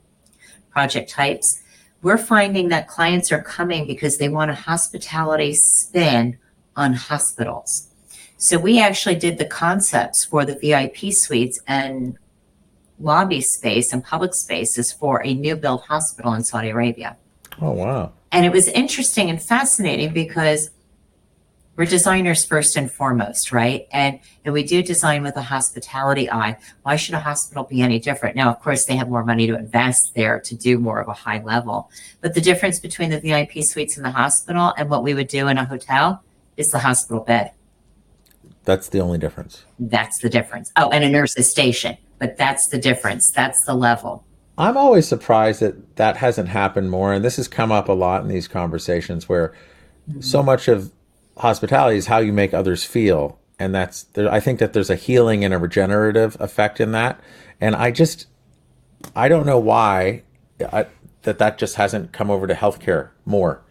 project 0.72 1.08
types 1.12 1.60
we're 2.02 2.18
finding 2.18 2.68
that 2.68 2.86
clients 2.88 3.32
are 3.32 3.42
coming 3.42 3.88
because 3.88 4.18
they 4.18 4.28
want 4.28 4.52
a 4.52 4.56
hospitality 4.56 5.54
spin 5.54 6.38
on 6.76 6.92
hospitals. 6.94 7.88
So 8.38 8.58
we 8.58 8.82
actually 8.82 9.16
did 9.16 9.38
the 9.38 9.46
concepts 9.46 10.26
for 10.26 10.44
the 10.44 10.56
VIP 10.56 11.12
suites 11.14 11.62
and 11.66 12.18
lobby 13.00 13.40
space 13.40 13.94
and 13.94 14.04
public 14.04 14.34
spaces 14.36 14.92
for 14.92 15.24
a 15.24 15.34
new 15.34 15.56
built 15.56 15.84
hospital 15.86 16.34
in 16.34 16.44
Saudi 16.44 16.72
Arabia. 16.72 17.16
Oh 17.62 17.72
wow. 17.72 18.12
And 18.34 18.46
it 18.46 18.52
was 18.52 18.68
interesting 18.68 19.30
and 19.30 19.42
fascinating 19.42 20.12
because 20.12 20.72
we're 21.76 21.86
designers 21.86 22.46
first 22.46 22.78
and 22.78 22.92
foremost, 22.92 23.52
right? 23.52 23.88
And 23.92 24.20
and 24.46 24.54
we 24.54 24.64
do 24.64 24.84
design 24.84 25.24
with 25.24 25.36
a 25.36 25.42
hospitality 25.42 26.30
eye. 26.30 26.58
Why 26.84 26.96
should 26.96 27.16
a 27.16 27.20
hospital 27.20 27.64
be 27.64 27.82
any 27.82 28.00
different? 28.00 28.36
Now, 28.36 28.50
of 28.50 28.60
course, 28.62 28.86
they 28.86 28.96
have 28.96 29.10
more 29.10 29.24
money 29.24 29.48
to 29.48 29.58
invest 29.58 30.14
there 30.16 30.40
to 30.42 30.56
do 30.56 30.78
more 30.78 31.00
of 31.00 31.08
a 31.08 31.14
high 31.14 31.42
level. 31.42 31.90
But 32.22 32.36
the 32.36 32.42
difference 32.42 32.80
between 32.80 33.10
the 33.10 33.20
VIP 33.20 33.64
suites 33.64 33.98
in 33.98 34.04
the 34.04 34.12
hospital 34.12 34.74
and 34.78 34.90
what 34.90 35.04
we 35.04 35.14
would 35.14 35.28
do 35.28 35.48
in 35.48 35.58
a 35.58 35.66
hotel 35.66 36.24
is 36.58 36.70
the 36.70 36.80
hospital 36.80 37.24
bed. 37.24 37.52
That's 38.66 38.90
the 38.90 39.00
only 39.00 39.18
difference. 39.18 39.66
That's 39.80 40.20
the 40.20 40.30
difference. 40.30 40.72
Oh, 40.78 40.90
and 40.90 41.04
a 41.04 41.10
nurse's 41.10 41.50
station. 41.50 41.98
But 42.20 42.38
that's 42.38 42.68
the 42.68 42.78
difference. 42.78 43.32
That's 43.32 43.66
the 43.66 43.74
level. 43.74 44.24
I'm 44.58 44.78
always 44.78 45.08
surprised 45.08 45.62
that 45.62 45.96
that 45.96 46.18
hasn't 46.18 46.48
happened 46.48 46.92
more, 46.92 47.12
and 47.12 47.26
this 47.26 47.38
has 47.38 47.48
come 47.48 47.72
up 47.72 47.90
a 47.90 47.94
lot 47.94 48.22
in 48.22 48.28
these 48.28 48.48
conversations 48.48 49.28
where 49.28 49.54
mm-hmm. 50.08 50.22
so 50.22 50.44
much 50.44 50.68
of 50.68 50.92
hospitality 51.38 51.98
is 51.98 52.08
how 52.08 52.20
you 52.20 52.34
make 52.34 52.54
others 52.54 52.84
feel, 52.84 53.40
and 53.60 53.74
that's 53.74 54.04
there, 54.04 54.32
I 54.32 54.40
think 54.40 54.60
that 54.60 54.74
there's 54.74 54.90
a 54.90 54.96
healing 54.96 55.44
and 55.44 55.54
a 55.54 55.58
regenerative 55.58 56.38
effect 56.40 56.80
in 56.80 56.92
that, 56.92 57.20
and 57.60 57.76
I 57.76 57.92
just 57.92 58.28
I 59.16 59.28
don't 59.28 59.46
know 59.46 59.60
why 59.60 60.24
I, 60.72 60.88
that 61.24 61.40
that 61.40 61.58
just 61.58 61.76
hasn't 61.76 62.12
come 62.12 62.30
over 62.30 62.48
to 62.48 62.54
healthcare 62.54 63.10
more. 63.26 63.62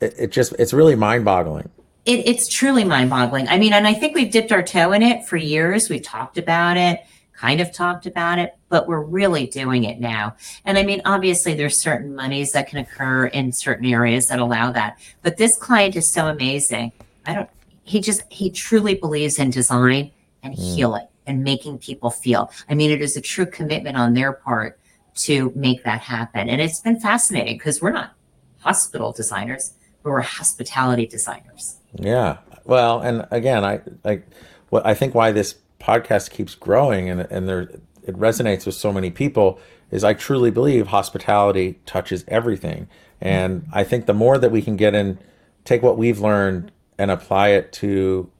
It, 0.00 0.14
it 0.18 0.32
just 0.32 0.54
it's 0.58 0.72
really 0.72 0.96
mind-boggling. 0.96 1.70
It, 2.04 2.26
it's 2.26 2.52
truly 2.52 2.84
mind 2.84 3.08
boggling. 3.08 3.48
I 3.48 3.58
mean, 3.58 3.72
and 3.72 3.86
I 3.86 3.94
think 3.94 4.14
we've 4.14 4.30
dipped 4.30 4.52
our 4.52 4.62
toe 4.62 4.92
in 4.92 5.02
it 5.02 5.26
for 5.26 5.38
years. 5.38 5.88
We've 5.88 6.02
talked 6.02 6.36
about 6.36 6.76
it, 6.76 7.00
kind 7.36 7.60
of 7.60 7.72
talked 7.72 8.06
about 8.06 8.38
it, 8.38 8.56
but 8.68 8.86
we're 8.86 9.02
really 9.02 9.46
doing 9.46 9.84
it 9.84 10.00
now. 10.00 10.36
And 10.64 10.78
I 10.78 10.82
mean, 10.84 11.02
obviously, 11.04 11.54
there's 11.54 11.78
certain 11.78 12.14
monies 12.14 12.52
that 12.52 12.68
can 12.68 12.78
occur 12.78 13.26
in 13.26 13.52
certain 13.52 13.86
areas 13.86 14.28
that 14.28 14.38
allow 14.38 14.72
that. 14.72 14.98
But 15.22 15.36
this 15.36 15.56
client 15.56 15.96
is 15.96 16.10
so 16.10 16.26
amazing. 16.26 16.92
I 17.26 17.34
don't, 17.34 17.50
he 17.82 18.00
just, 18.00 18.22
he 18.32 18.50
truly 18.50 18.94
believes 18.94 19.38
in 19.38 19.50
design 19.50 20.10
and 20.42 20.54
Mm. 20.54 20.74
healing 20.74 21.06
and 21.26 21.42
making 21.42 21.78
people 21.78 22.10
feel. 22.10 22.50
I 22.68 22.74
mean, 22.74 22.90
it 22.90 23.00
is 23.00 23.16
a 23.16 23.20
true 23.20 23.46
commitment 23.46 23.96
on 23.96 24.14
their 24.14 24.32
part 24.32 24.78
to 25.16 25.52
make 25.56 25.84
that 25.84 26.00
happen. 26.00 26.48
And 26.48 26.60
it's 26.60 26.80
been 26.80 27.00
fascinating 27.00 27.56
because 27.56 27.80
we're 27.80 27.92
not 27.92 28.12
hospital 28.60 29.12
designers, 29.12 29.72
but 30.02 30.10
we're 30.10 30.20
hospitality 30.20 31.06
designers. 31.06 31.76
Yeah. 31.94 32.38
Well, 32.64 33.00
and 33.00 33.26
again, 33.30 33.64
I 33.64 33.80
like 34.04 34.26
what 34.70 34.84
I 34.84 34.94
think 34.94 35.14
why 35.14 35.32
this 35.32 35.54
podcast 35.84 36.30
keeps 36.30 36.54
growing 36.54 37.10
and 37.10 37.20
and 37.30 37.48
there 37.48 37.68
it 38.06 38.16
resonates 38.16 38.66
with 38.66 38.74
so 38.74 38.92
many 38.92 39.10
people 39.10 39.58
is 39.90 40.04
I 40.04 40.14
truly 40.14 40.50
believe 40.50 40.88
hospitality 40.88 41.78
touches 41.86 42.24
everything. 42.28 42.88
And 43.20 43.68
I 43.72 43.84
think 43.84 44.06
the 44.06 44.14
more 44.14 44.38
that 44.38 44.50
we 44.50 44.60
can 44.60 44.76
get 44.76 44.94
in 44.94 45.18
take 45.64 45.82
what 45.82 45.96
we've 45.96 46.20
learned 46.20 46.72
and 46.98 47.10
apply 47.10 47.48
it 47.48 47.72
to 47.74 48.30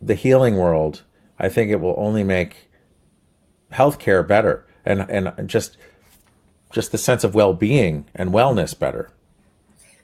the 0.00 0.14
healing 0.14 0.56
world, 0.56 1.02
I 1.38 1.48
think 1.48 1.70
it 1.70 1.80
will 1.80 1.94
only 1.96 2.22
make 2.22 2.70
healthcare 3.72 4.26
better 4.26 4.66
and 4.84 5.00
and 5.08 5.48
just 5.48 5.76
just 6.72 6.92
the 6.92 6.98
sense 6.98 7.24
of 7.24 7.34
well-being 7.34 8.06
and 8.14 8.30
wellness 8.30 8.78
better. 8.78 9.10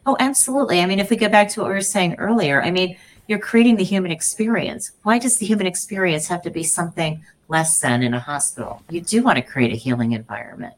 Oh, 0.04 0.16
absolutely. 0.18 0.80
I 0.80 0.86
mean, 0.86 0.98
if 0.98 1.10
we 1.10 1.16
go 1.16 1.28
back 1.28 1.48
to 1.50 1.60
what 1.60 1.68
we 1.68 1.74
were 1.74 1.80
saying 1.80 2.14
earlier, 2.14 2.60
I 2.62 2.70
mean, 2.70 2.96
you're 3.32 3.38
creating 3.40 3.76
the 3.76 3.84
human 3.84 4.10
experience. 4.12 4.92
Why 5.04 5.18
does 5.18 5.38
the 5.38 5.46
human 5.46 5.66
experience 5.66 6.26
have 6.28 6.42
to 6.42 6.50
be 6.50 6.62
something 6.62 7.24
less 7.48 7.78
than 7.80 8.02
in 8.02 8.12
a 8.12 8.20
hospital? 8.20 8.82
You 8.90 9.00
do 9.00 9.22
want 9.22 9.36
to 9.36 9.42
create 9.42 9.72
a 9.72 9.76
healing 9.76 10.12
environment. 10.12 10.74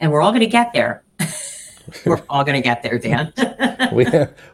And 0.00 0.10
we're 0.10 0.22
all 0.22 0.30
going 0.30 0.40
to 0.40 0.46
get 0.46 0.72
there. 0.72 1.02
we're 2.06 2.22
all 2.30 2.44
going 2.44 2.56
to 2.56 2.62
get 2.66 2.82
there, 2.82 2.98
Dan. 2.98 3.34
we 3.92 4.06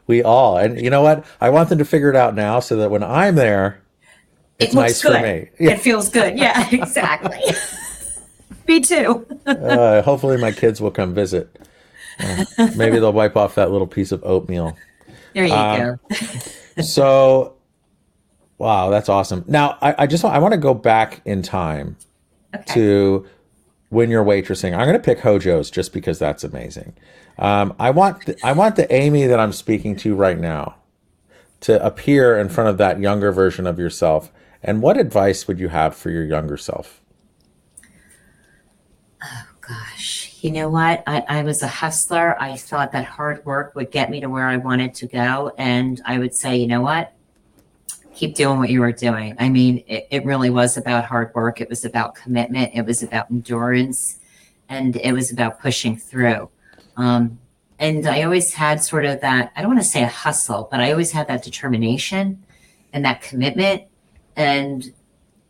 we 0.08 0.22
all 0.24 0.56
and 0.58 0.80
you 0.80 0.90
know 0.90 1.02
what 1.02 1.24
i 1.40 1.48
want 1.50 1.68
them 1.68 1.78
to 1.78 1.84
figure 1.84 2.08
it 2.10 2.14
out 2.16 2.34
now 2.36 2.60
so 2.60 2.76
that 2.76 2.90
when 2.90 3.02
i'm 3.02 3.34
there 3.34 3.80
it 4.60 4.66
it's 4.66 4.74
looks 4.74 4.88
nice 4.90 5.02
good. 5.02 5.16
for 5.16 5.22
me 5.22 5.48
yeah. 5.58 5.70
It 5.72 5.80
feels 5.80 6.08
good. 6.10 6.38
Yeah, 6.38 6.68
exactly. 6.72 7.40
Me 8.68 8.80
too. 8.80 9.26
uh, 9.46 10.02
hopefully 10.02 10.36
my 10.38 10.52
kids 10.52 10.80
will 10.80 10.90
come 10.92 11.14
visit 11.14 11.48
Uh, 12.20 12.44
maybe 12.76 12.98
they'll 13.00 13.12
wipe 13.12 13.36
off 13.36 13.54
that 13.56 13.70
little 13.72 13.86
piece 13.88 14.12
of 14.12 14.22
oatmeal 14.24 14.76
There 15.34 15.46
you 15.46 15.52
Um, 15.54 15.80
go. 15.80 16.16
So 16.82 17.54
wow 18.58 18.90
that's 18.90 19.08
awesome. 19.08 19.44
Now 19.48 19.78
i, 19.82 19.94
I 20.00 20.06
just 20.06 20.24
want, 20.24 20.36
i 20.36 20.38
want 20.38 20.52
to 20.52 20.58
go 20.58 20.74
back 20.74 21.20
in 21.24 21.42
time 21.42 21.96
Okay. 22.54 22.74
to 22.74 23.26
when 23.90 24.10
you're 24.10 24.24
waitressing. 24.24 24.72
I'm 24.76 24.86
going 24.86 24.92
to 24.94 25.00
pick 25.00 25.18
HoJo's 25.20 25.70
just 25.70 25.92
because 25.92 26.18
that's 26.20 26.44
amazing. 26.44 26.94
Um, 27.38 27.74
i 27.80 27.90
want 27.90 28.26
the, 28.26 28.36
i 28.44 28.52
want 28.52 28.76
the 28.76 28.92
amy 28.94 29.26
that 29.26 29.40
i'm 29.40 29.52
speaking 29.52 29.96
to 29.96 30.14
right 30.14 30.38
now 30.38 30.76
to 31.60 31.84
appear 31.84 32.38
in 32.38 32.48
front 32.48 32.70
of 32.70 32.78
that 32.78 33.00
younger 33.00 33.32
version 33.32 33.66
of 33.66 33.78
yourself. 33.78 34.30
And 34.62 34.82
what 34.82 34.98
advice 34.98 35.48
would 35.48 35.58
you 35.58 35.68
have 35.68 35.96
for 35.96 36.10
your 36.10 36.24
younger 36.24 36.56
self? 36.56 37.00
Oh 39.22 39.46
Gosh, 39.60 40.23
you 40.44 40.50
know 40.50 40.68
what? 40.68 41.02
I, 41.06 41.24
I 41.26 41.42
was 41.42 41.62
a 41.62 41.66
hustler. 41.66 42.36
I 42.38 42.58
thought 42.58 42.92
that 42.92 43.06
hard 43.06 43.42
work 43.46 43.74
would 43.74 43.90
get 43.90 44.10
me 44.10 44.20
to 44.20 44.28
where 44.28 44.46
I 44.46 44.58
wanted 44.58 44.94
to 44.96 45.06
go. 45.06 45.54
And 45.56 46.02
I 46.04 46.18
would 46.18 46.34
say, 46.34 46.54
you 46.54 46.66
know 46.66 46.82
what? 46.82 47.14
Keep 48.14 48.34
doing 48.34 48.58
what 48.58 48.68
you 48.68 48.80
were 48.80 48.92
doing. 48.92 49.36
I 49.38 49.48
mean, 49.48 49.82
it, 49.86 50.06
it 50.10 50.26
really 50.26 50.50
was 50.50 50.76
about 50.76 51.06
hard 51.06 51.34
work. 51.34 51.62
It 51.62 51.70
was 51.70 51.86
about 51.86 52.14
commitment. 52.14 52.72
It 52.74 52.84
was 52.84 53.02
about 53.02 53.30
endurance. 53.30 54.20
And 54.68 54.96
it 54.96 55.12
was 55.12 55.32
about 55.32 55.60
pushing 55.60 55.96
through. 55.96 56.50
Um, 56.98 57.38
and 57.78 58.06
I 58.06 58.22
always 58.24 58.52
had 58.52 58.82
sort 58.82 59.06
of 59.06 59.22
that, 59.22 59.50
I 59.56 59.62
don't 59.62 59.70
want 59.70 59.82
to 59.82 59.88
say 59.88 60.02
a 60.02 60.08
hustle, 60.08 60.68
but 60.70 60.78
I 60.78 60.90
always 60.90 61.12
had 61.12 61.26
that 61.28 61.42
determination 61.42 62.44
and 62.92 63.02
that 63.06 63.22
commitment. 63.22 63.84
And 64.36 64.92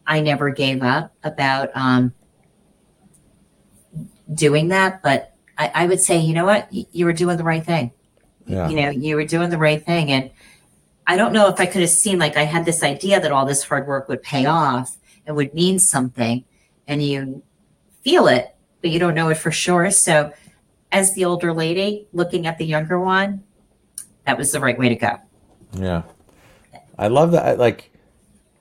I 0.07 0.21
never 0.21 0.51
gave 0.51 0.85
up 0.85 1.13
about, 1.25 1.71
um, 1.75 2.15
doing 4.33 4.69
that, 4.69 5.03
but 5.03 5.35
I, 5.59 5.71
I 5.75 5.87
would 5.87 6.01
say, 6.01 6.19
you 6.19 6.35
know 6.35 6.45
what, 6.45 6.69
Y- 6.73 6.87
you 6.93 7.05
were 7.05 7.13
doing 7.13 7.37
the 7.37 7.45
right 7.45 7.65
thing. 7.65 7.93
yeah 8.47 8.69
You 8.69 8.77
know, 8.81 8.91
you 8.91 9.17
were 9.17 9.25
doing 9.25 9.51
the 9.51 9.59
right 9.59 9.85
thing. 9.85 10.11
And 10.11 10.31
I 11.07 11.17
don't 11.17 11.33
know 11.33 11.49
if 11.49 11.61
I 11.61 11.67
could 11.67 11.83
have 11.83 11.91
seen, 11.91 12.19
like, 12.19 12.37
I 12.37 12.45
had 12.45 12.65
this 12.65 12.83
idea 12.83 13.21
that 13.21 13.31
all 13.33 13.45
this 13.47 13.63
hard 13.65 13.87
work 13.87 14.09
would 14.09 14.23
pay 14.23 14.47
off 14.47 14.97
and 15.27 15.37
would 15.37 15.53
mean 15.55 15.79
something, 15.79 16.45
and 16.89 17.03
you 17.03 17.43
feel 18.03 18.27
it, 18.27 18.55
but 18.81 18.91
you 18.91 18.99
don't 18.99 19.15
know 19.15 19.29
it 19.29 19.37
for 19.37 19.51
sure. 19.51 19.91
So, 19.91 20.33
as 20.93 21.15
the 21.15 21.25
older 21.25 21.53
lady 21.53 22.07
looking 22.13 22.47
at 22.47 22.57
the 22.59 22.65
younger 22.65 22.99
one, 23.01 23.43
that 24.27 24.39
was 24.39 24.53
the 24.53 24.61
right 24.61 24.79
way 24.79 24.89
to 24.89 24.95
go. 24.97 25.19
Yeah. 25.77 26.03
I 26.99 27.09
love 27.09 27.33
that. 27.33 27.45
I- 27.45 27.53
Like, 27.55 27.91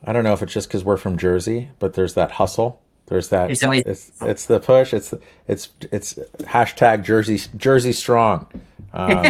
I 0.06 0.12
don't 0.12 0.24
know 0.26 0.34
if 0.34 0.42
it's 0.44 0.52
just 0.54 0.68
because 0.68 0.84
we're 0.84 0.98
from 0.98 1.18
Jersey, 1.18 1.70
but 1.80 1.94
there's 1.94 2.14
that 2.16 2.32
hustle. 2.32 2.82
There's 3.14 3.30
that. 3.30 3.46
There's 3.46 3.62
always- 3.64 3.84
it's, 3.86 4.12
it's 4.24 4.46
the 4.48 4.60
push. 4.60 4.92
It's 4.92 5.14
it's 5.48 5.70
it's 5.92 6.16
hashtag 6.40 7.04
Jersey 7.04 7.40
Jersey 7.56 7.94
strong. 7.94 8.48
Um, 8.92 9.24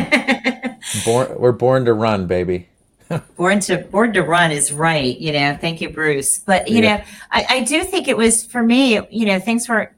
born, 1.06 1.36
we're 1.38 1.52
born 1.52 1.84
to 1.84 1.94
run, 1.94 2.26
baby. 2.26 2.70
born 3.36 3.60
to 3.60 3.80
born 3.80 4.14
to 4.14 4.22
run 4.22 4.52
is 4.52 4.72
right 4.72 5.18
you 5.20 5.34
know 5.34 5.58
thank 5.60 5.82
you 5.82 5.90
bruce 5.90 6.40
but 6.40 6.70
you 6.70 6.82
Yeah. 6.82 6.98
know 6.98 7.04
I, 7.32 7.46
I 7.50 7.64
do 7.66 7.84
think 7.84 8.08
it 8.08 8.16
was 8.16 8.46
for 8.46 8.64
me 8.64 9.02
you 9.12 9.26
know 9.26 9.40
things 9.40 9.68
were 9.68 9.92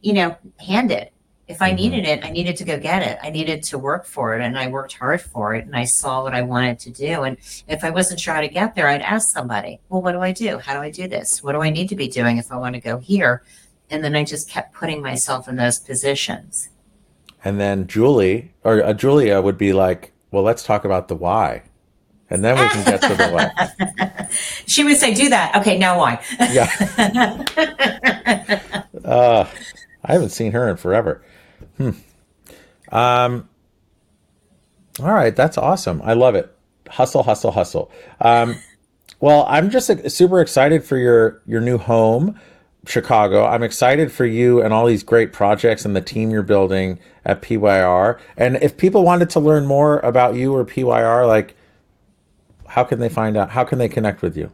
you 0.00 0.12
know 0.12 0.36
handed 0.60 1.10
If 1.46 1.60
I 1.60 1.72
Mhm. 1.72 1.76
needed 1.76 2.04
it, 2.06 2.24
I 2.24 2.30
needed 2.30 2.56
to 2.56 2.64
go 2.64 2.78
get 2.78 3.02
it. 3.02 3.18
I 3.22 3.28
needed 3.28 3.62
to 3.64 3.78
work 3.78 4.06
for 4.06 4.34
it 4.34 4.40
and 4.42 4.58
I 4.58 4.66
worked 4.68 4.94
hard 4.94 5.20
for 5.20 5.54
it 5.54 5.66
and 5.66 5.76
I 5.76 5.84
saw 5.84 6.22
what 6.22 6.34
I 6.34 6.40
wanted 6.40 6.78
to 6.80 6.90
do. 6.90 7.22
And 7.22 7.36
if 7.68 7.84
I 7.84 7.90
wasn't 7.90 8.20
sure 8.20 8.32
how 8.34 8.40
to 8.40 8.48
get 8.48 8.74
there, 8.74 8.88
I'd 8.88 9.02
ask 9.02 9.28
somebody, 9.28 9.78
well, 9.90 10.00
what 10.00 10.12
do 10.12 10.20
I 10.20 10.32
do? 10.32 10.58
How 10.58 10.72
do 10.72 10.80
I 10.80 10.90
do 10.90 11.06
this? 11.06 11.42
What 11.42 11.52
do 11.52 11.60
I 11.60 11.68
need 11.68 11.90
to 11.90 11.96
be 11.96 12.08
doing 12.08 12.38
if 12.38 12.50
I 12.50 12.56
want 12.56 12.74
to 12.76 12.80
go 12.80 12.96
here? 12.98 13.42
And 13.90 14.02
then 14.02 14.16
I 14.16 14.24
just 14.24 14.48
kept 14.48 14.72
putting 14.74 15.02
myself 15.02 15.46
in 15.46 15.56
those 15.56 15.78
positions. 15.78 16.70
And 17.44 17.60
then 17.60 17.86
Julie 17.86 18.52
or 18.64 18.82
uh, 18.82 18.94
Julia 18.94 19.42
would 19.42 19.58
be 19.58 19.74
like, 19.74 20.12
"Well, 20.30 20.42
let's 20.42 20.62
talk 20.62 20.86
about 20.86 21.08
the 21.08 21.14
why." 21.14 21.62
And 22.30 22.42
then 22.42 22.58
we 22.58 22.66
can 22.70 22.84
get 22.86 23.02
to 23.02 23.14
the 23.14 23.28
what. 23.28 24.32
she 24.66 24.82
would 24.82 24.96
say, 24.96 25.12
do 25.12 25.28
that. 25.28 25.54
Okay, 25.56 25.76
now 25.76 25.98
why? 25.98 26.20
Yeah. 26.50 26.70
Uh, 29.04 29.46
I 30.02 30.12
haven't 30.14 30.30
seen 30.30 30.52
her 30.52 30.66
in 30.70 30.78
forever. 30.78 31.22
Hmm. 31.76 31.90
Um, 32.90 33.48
all 35.00 35.12
right, 35.12 35.34
that's 35.34 35.58
awesome. 35.58 36.00
I 36.04 36.12
love 36.12 36.34
it. 36.34 36.54
Hustle, 36.88 37.22
hustle, 37.22 37.50
hustle. 37.50 37.90
Um, 38.20 38.56
well, 39.20 39.44
I'm 39.48 39.70
just 39.70 39.90
super 40.10 40.40
excited 40.40 40.84
for 40.84 40.96
your 40.96 41.42
your 41.46 41.60
new 41.60 41.78
home, 41.78 42.38
Chicago. 42.86 43.44
I'm 43.44 43.62
excited 43.62 44.12
for 44.12 44.26
you 44.26 44.62
and 44.62 44.72
all 44.72 44.86
these 44.86 45.02
great 45.02 45.32
projects 45.32 45.84
and 45.84 45.96
the 45.96 46.00
team 46.00 46.30
you're 46.30 46.42
building 46.42 46.98
at 47.24 47.42
PYR. 47.42 48.20
And 48.36 48.56
if 48.56 48.76
people 48.76 49.02
wanted 49.02 49.30
to 49.30 49.40
learn 49.40 49.66
more 49.66 49.98
about 50.00 50.34
you 50.34 50.54
or 50.54 50.64
PYR, 50.64 51.26
like, 51.26 51.56
how 52.66 52.84
can 52.84 52.98
they 52.98 53.08
find 53.08 53.36
out? 53.36 53.50
How 53.50 53.64
can 53.64 53.78
they 53.78 53.88
connect 53.88 54.22
with 54.22 54.36
you? 54.36 54.52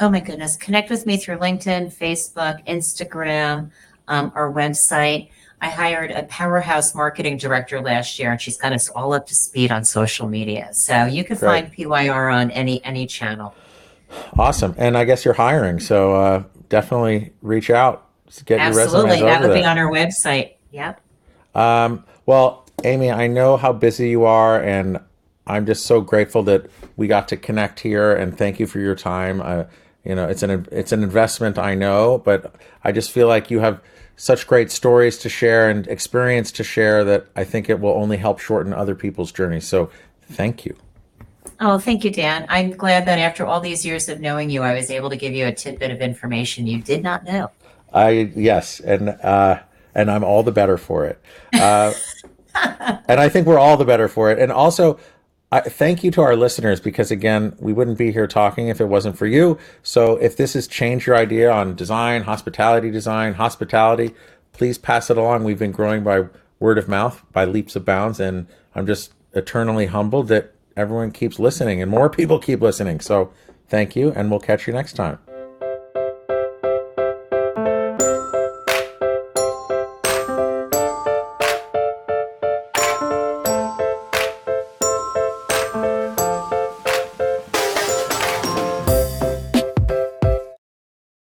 Oh 0.00 0.08
my 0.08 0.20
goodness. 0.20 0.56
Connect 0.56 0.90
with 0.90 1.06
me 1.06 1.16
through 1.16 1.38
LinkedIn, 1.38 1.92
Facebook, 1.92 2.64
Instagram, 2.66 3.70
um, 4.06 4.30
our 4.34 4.52
website. 4.52 5.30
I 5.60 5.70
hired 5.70 6.10
a 6.10 6.22
powerhouse 6.24 6.94
marketing 6.94 7.36
director 7.36 7.80
last 7.80 8.18
year 8.18 8.30
and 8.30 8.40
she's 8.40 8.56
got 8.56 8.72
us 8.72 8.88
all 8.90 9.12
up 9.12 9.26
to 9.26 9.34
speed 9.34 9.72
on 9.72 9.84
social 9.84 10.28
media. 10.28 10.68
So 10.72 11.04
you 11.04 11.24
can 11.24 11.36
Great. 11.36 11.48
find 11.48 11.72
PYR 11.72 12.28
on 12.28 12.50
any 12.52 12.84
any 12.84 13.06
channel. 13.06 13.54
Awesome. 14.38 14.74
And 14.78 14.96
I 14.96 15.04
guess 15.04 15.24
you're 15.24 15.34
hiring, 15.34 15.80
so 15.80 16.14
uh, 16.14 16.42
definitely 16.68 17.32
reach 17.42 17.70
out. 17.70 18.06
Get 18.44 18.58
your 18.58 18.60
Absolutely. 18.60 19.10
resumes 19.10 19.20
That 19.20 19.42
would 19.42 19.54
be 19.54 19.64
on 19.64 19.78
our 19.78 19.90
website. 19.90 20.54
Yep. 20.70 21.00
Um, 21.54 22.04
well, 22.26 22.66
Amy, 22.84 23.10
I 23.10 23.26
know 23.26 23.56
how 23.56 23.72
busy 23.72 24.10
you 24.10 24.24
are, 24.24 24.62
and 24.62 25.00
I'm 25.46 25.66
just 25.66 25.86
so 25.86 26.00
grateful 26.00 26.42
that 26.44 26.70
we 26.96 27.06
got 27.06 27.28
to 27.28 27.36
connect 27.36 27.80
here. 27.80 28.14
And 28.14 28.36
thank 28.36 28.60
you 28.60 28.66
for 28.66 28.78
your 28.78 28.94
time. 28.94 29.40
Uh, 29.40 29.64
you 30.04 30.14
know, 30.14 30.28
it's 30.28 30.42
an 30.42 30.66
it's 30.70 30.92
an 30.92 31.02
investment, 31.02 31.58
I 31.58 31.74
know, 31.74 32.18
but 32.18 32.54
I 32.84 32.92
just 32.92 33.10
feel 33.10 33.28
like 33.28 33.50
you 33.50 33.60
have 33.60 33.80
such 34.16 34.46
great 34.46 34.70
stories 34.70 35.18
to 35.18 35.28
share 35.28 35.70
and 35.70 35.86
experience 35.86 36.50
to 36.52 36.64
share 36.64 37.04
that 37.04 37.26
I 37.36 37.44
think 37.44 37.68
it 37.68 37.80
will 37.80 37.92
only 37.92 38.16
help 38.16 38.40
shorten 38.40 38.72
other 38.72 38.94
people's 38.94 39.30
journeys. 39.30 39.66
So, 39.66 39.90
thank 40.22 40.64
you. 40.64 40.76
Oh, 41.60 41.78
thank 41.78 42.04
you, 42.04 42.10
Dan. 42.10 42.46
I'm 42.48 42.70
glad 42.70 43.06
that 43.06 43.18
after 43.18 43.44
all 43.44 43.60
these 43.60 43.84
years 43.84 44.08
of 44.08 44.20
knowing 44.20 44.48
you, 44.48 44.62
I 44.62 44.74
was 44.74 44.90
able 44.90 45.10
to 45.10 45.16
give 45.16 45.32
you 45.32 45.46
a 45.46 45.52
tidbit 45.52 45.90
of 45.90 46.00
information 46.00 46.66
you 46.66 46.80
did 46.80 47.02
not 47.02 47.24
know. 47.24 47.50
I 47.92 48.30
yes, 48.36 48.80
and 48.80 49.08
uh, 49.08 49.60
and 49.94 50.10
I'm 50.10 50.24
all 50.24 50.42
the 50.42 50.52
better 50.52 50.78
for 50.78 51.06
it. 51.06 51.20
Uh, 51.52 51.92
and 53.08 53.20
I 53.20 53.28
think 53.28 53.46
we're 53.46 53.58
all 53.58 53.76
the 53.76 53.84
better 53.84 54.08
for 54.08 54.30
it. 54.30 54.38
And 54.38 54.52
also, 54.52 54.98
I 55.50 55.60
thank 55.60 56.04
you 56.04 56.10
to 56.10 56.20
our 56.20 56.36
listeners 56.36 56.78
because 56.78 57.10
again, 57.10 57.56
we 57.58 57.72
wouldn't 57.72 57.96
be 57.96 58.12
here 58.12 58.26
talking 58.26 58.68
if 58.68 58.82
it 58.82 58.84
wasn't 58.84 59.16
for 59.16 59.26
you. 59.26 59.56
So 59.82 60.16
if 60.16 60.36
this 60.36 60.52
has 60.52 60.66
changed 60.66 61.06
your 61.06 61.16
idea 61.16 61.50
on 61.50 61.74
design, 61.74 62.22
hospitality 62.24 62.90
design, 62.90 63.34
hospitality, 63.34 64.14
please 64.52 64.76
pass 64.76 65.08
it 65.08 65.16
along. 65.16 65.44
We've 65.44 65.58
been 65.58 65.72
growing 65.72 66.04
by 66.04 66.26
word 66.60 66.76
of 66.76 66.88
mouth 66.88 67.24
by 67.32 67.46
leaps 67.46 67.76
of 67.76 67.84
bounds, 67.84 68.20
and 68.20 68.46
I'm 68.74 68.86
just 68.86 69.14
eternally 69.32 69.86
humbled 69.86 70.28
that 70.28 70.52
everyone 70.76 71.12
keeps 71.12 71.38
listening 71.38 71.80
and 71.80 71.90
more 71.90 72.10
people 72.10 72.38
keep 72.38 72.60
listening. 72.60 73.00
So 73.00 73.32
thank 73.68 73.96
you, 73.96 74.12
and 74.12 74.30
we'll 74.30 74.40
catch 74.40 74.66
you 74.66 74.74
next 74.74 74.94
time. 74.94 75.18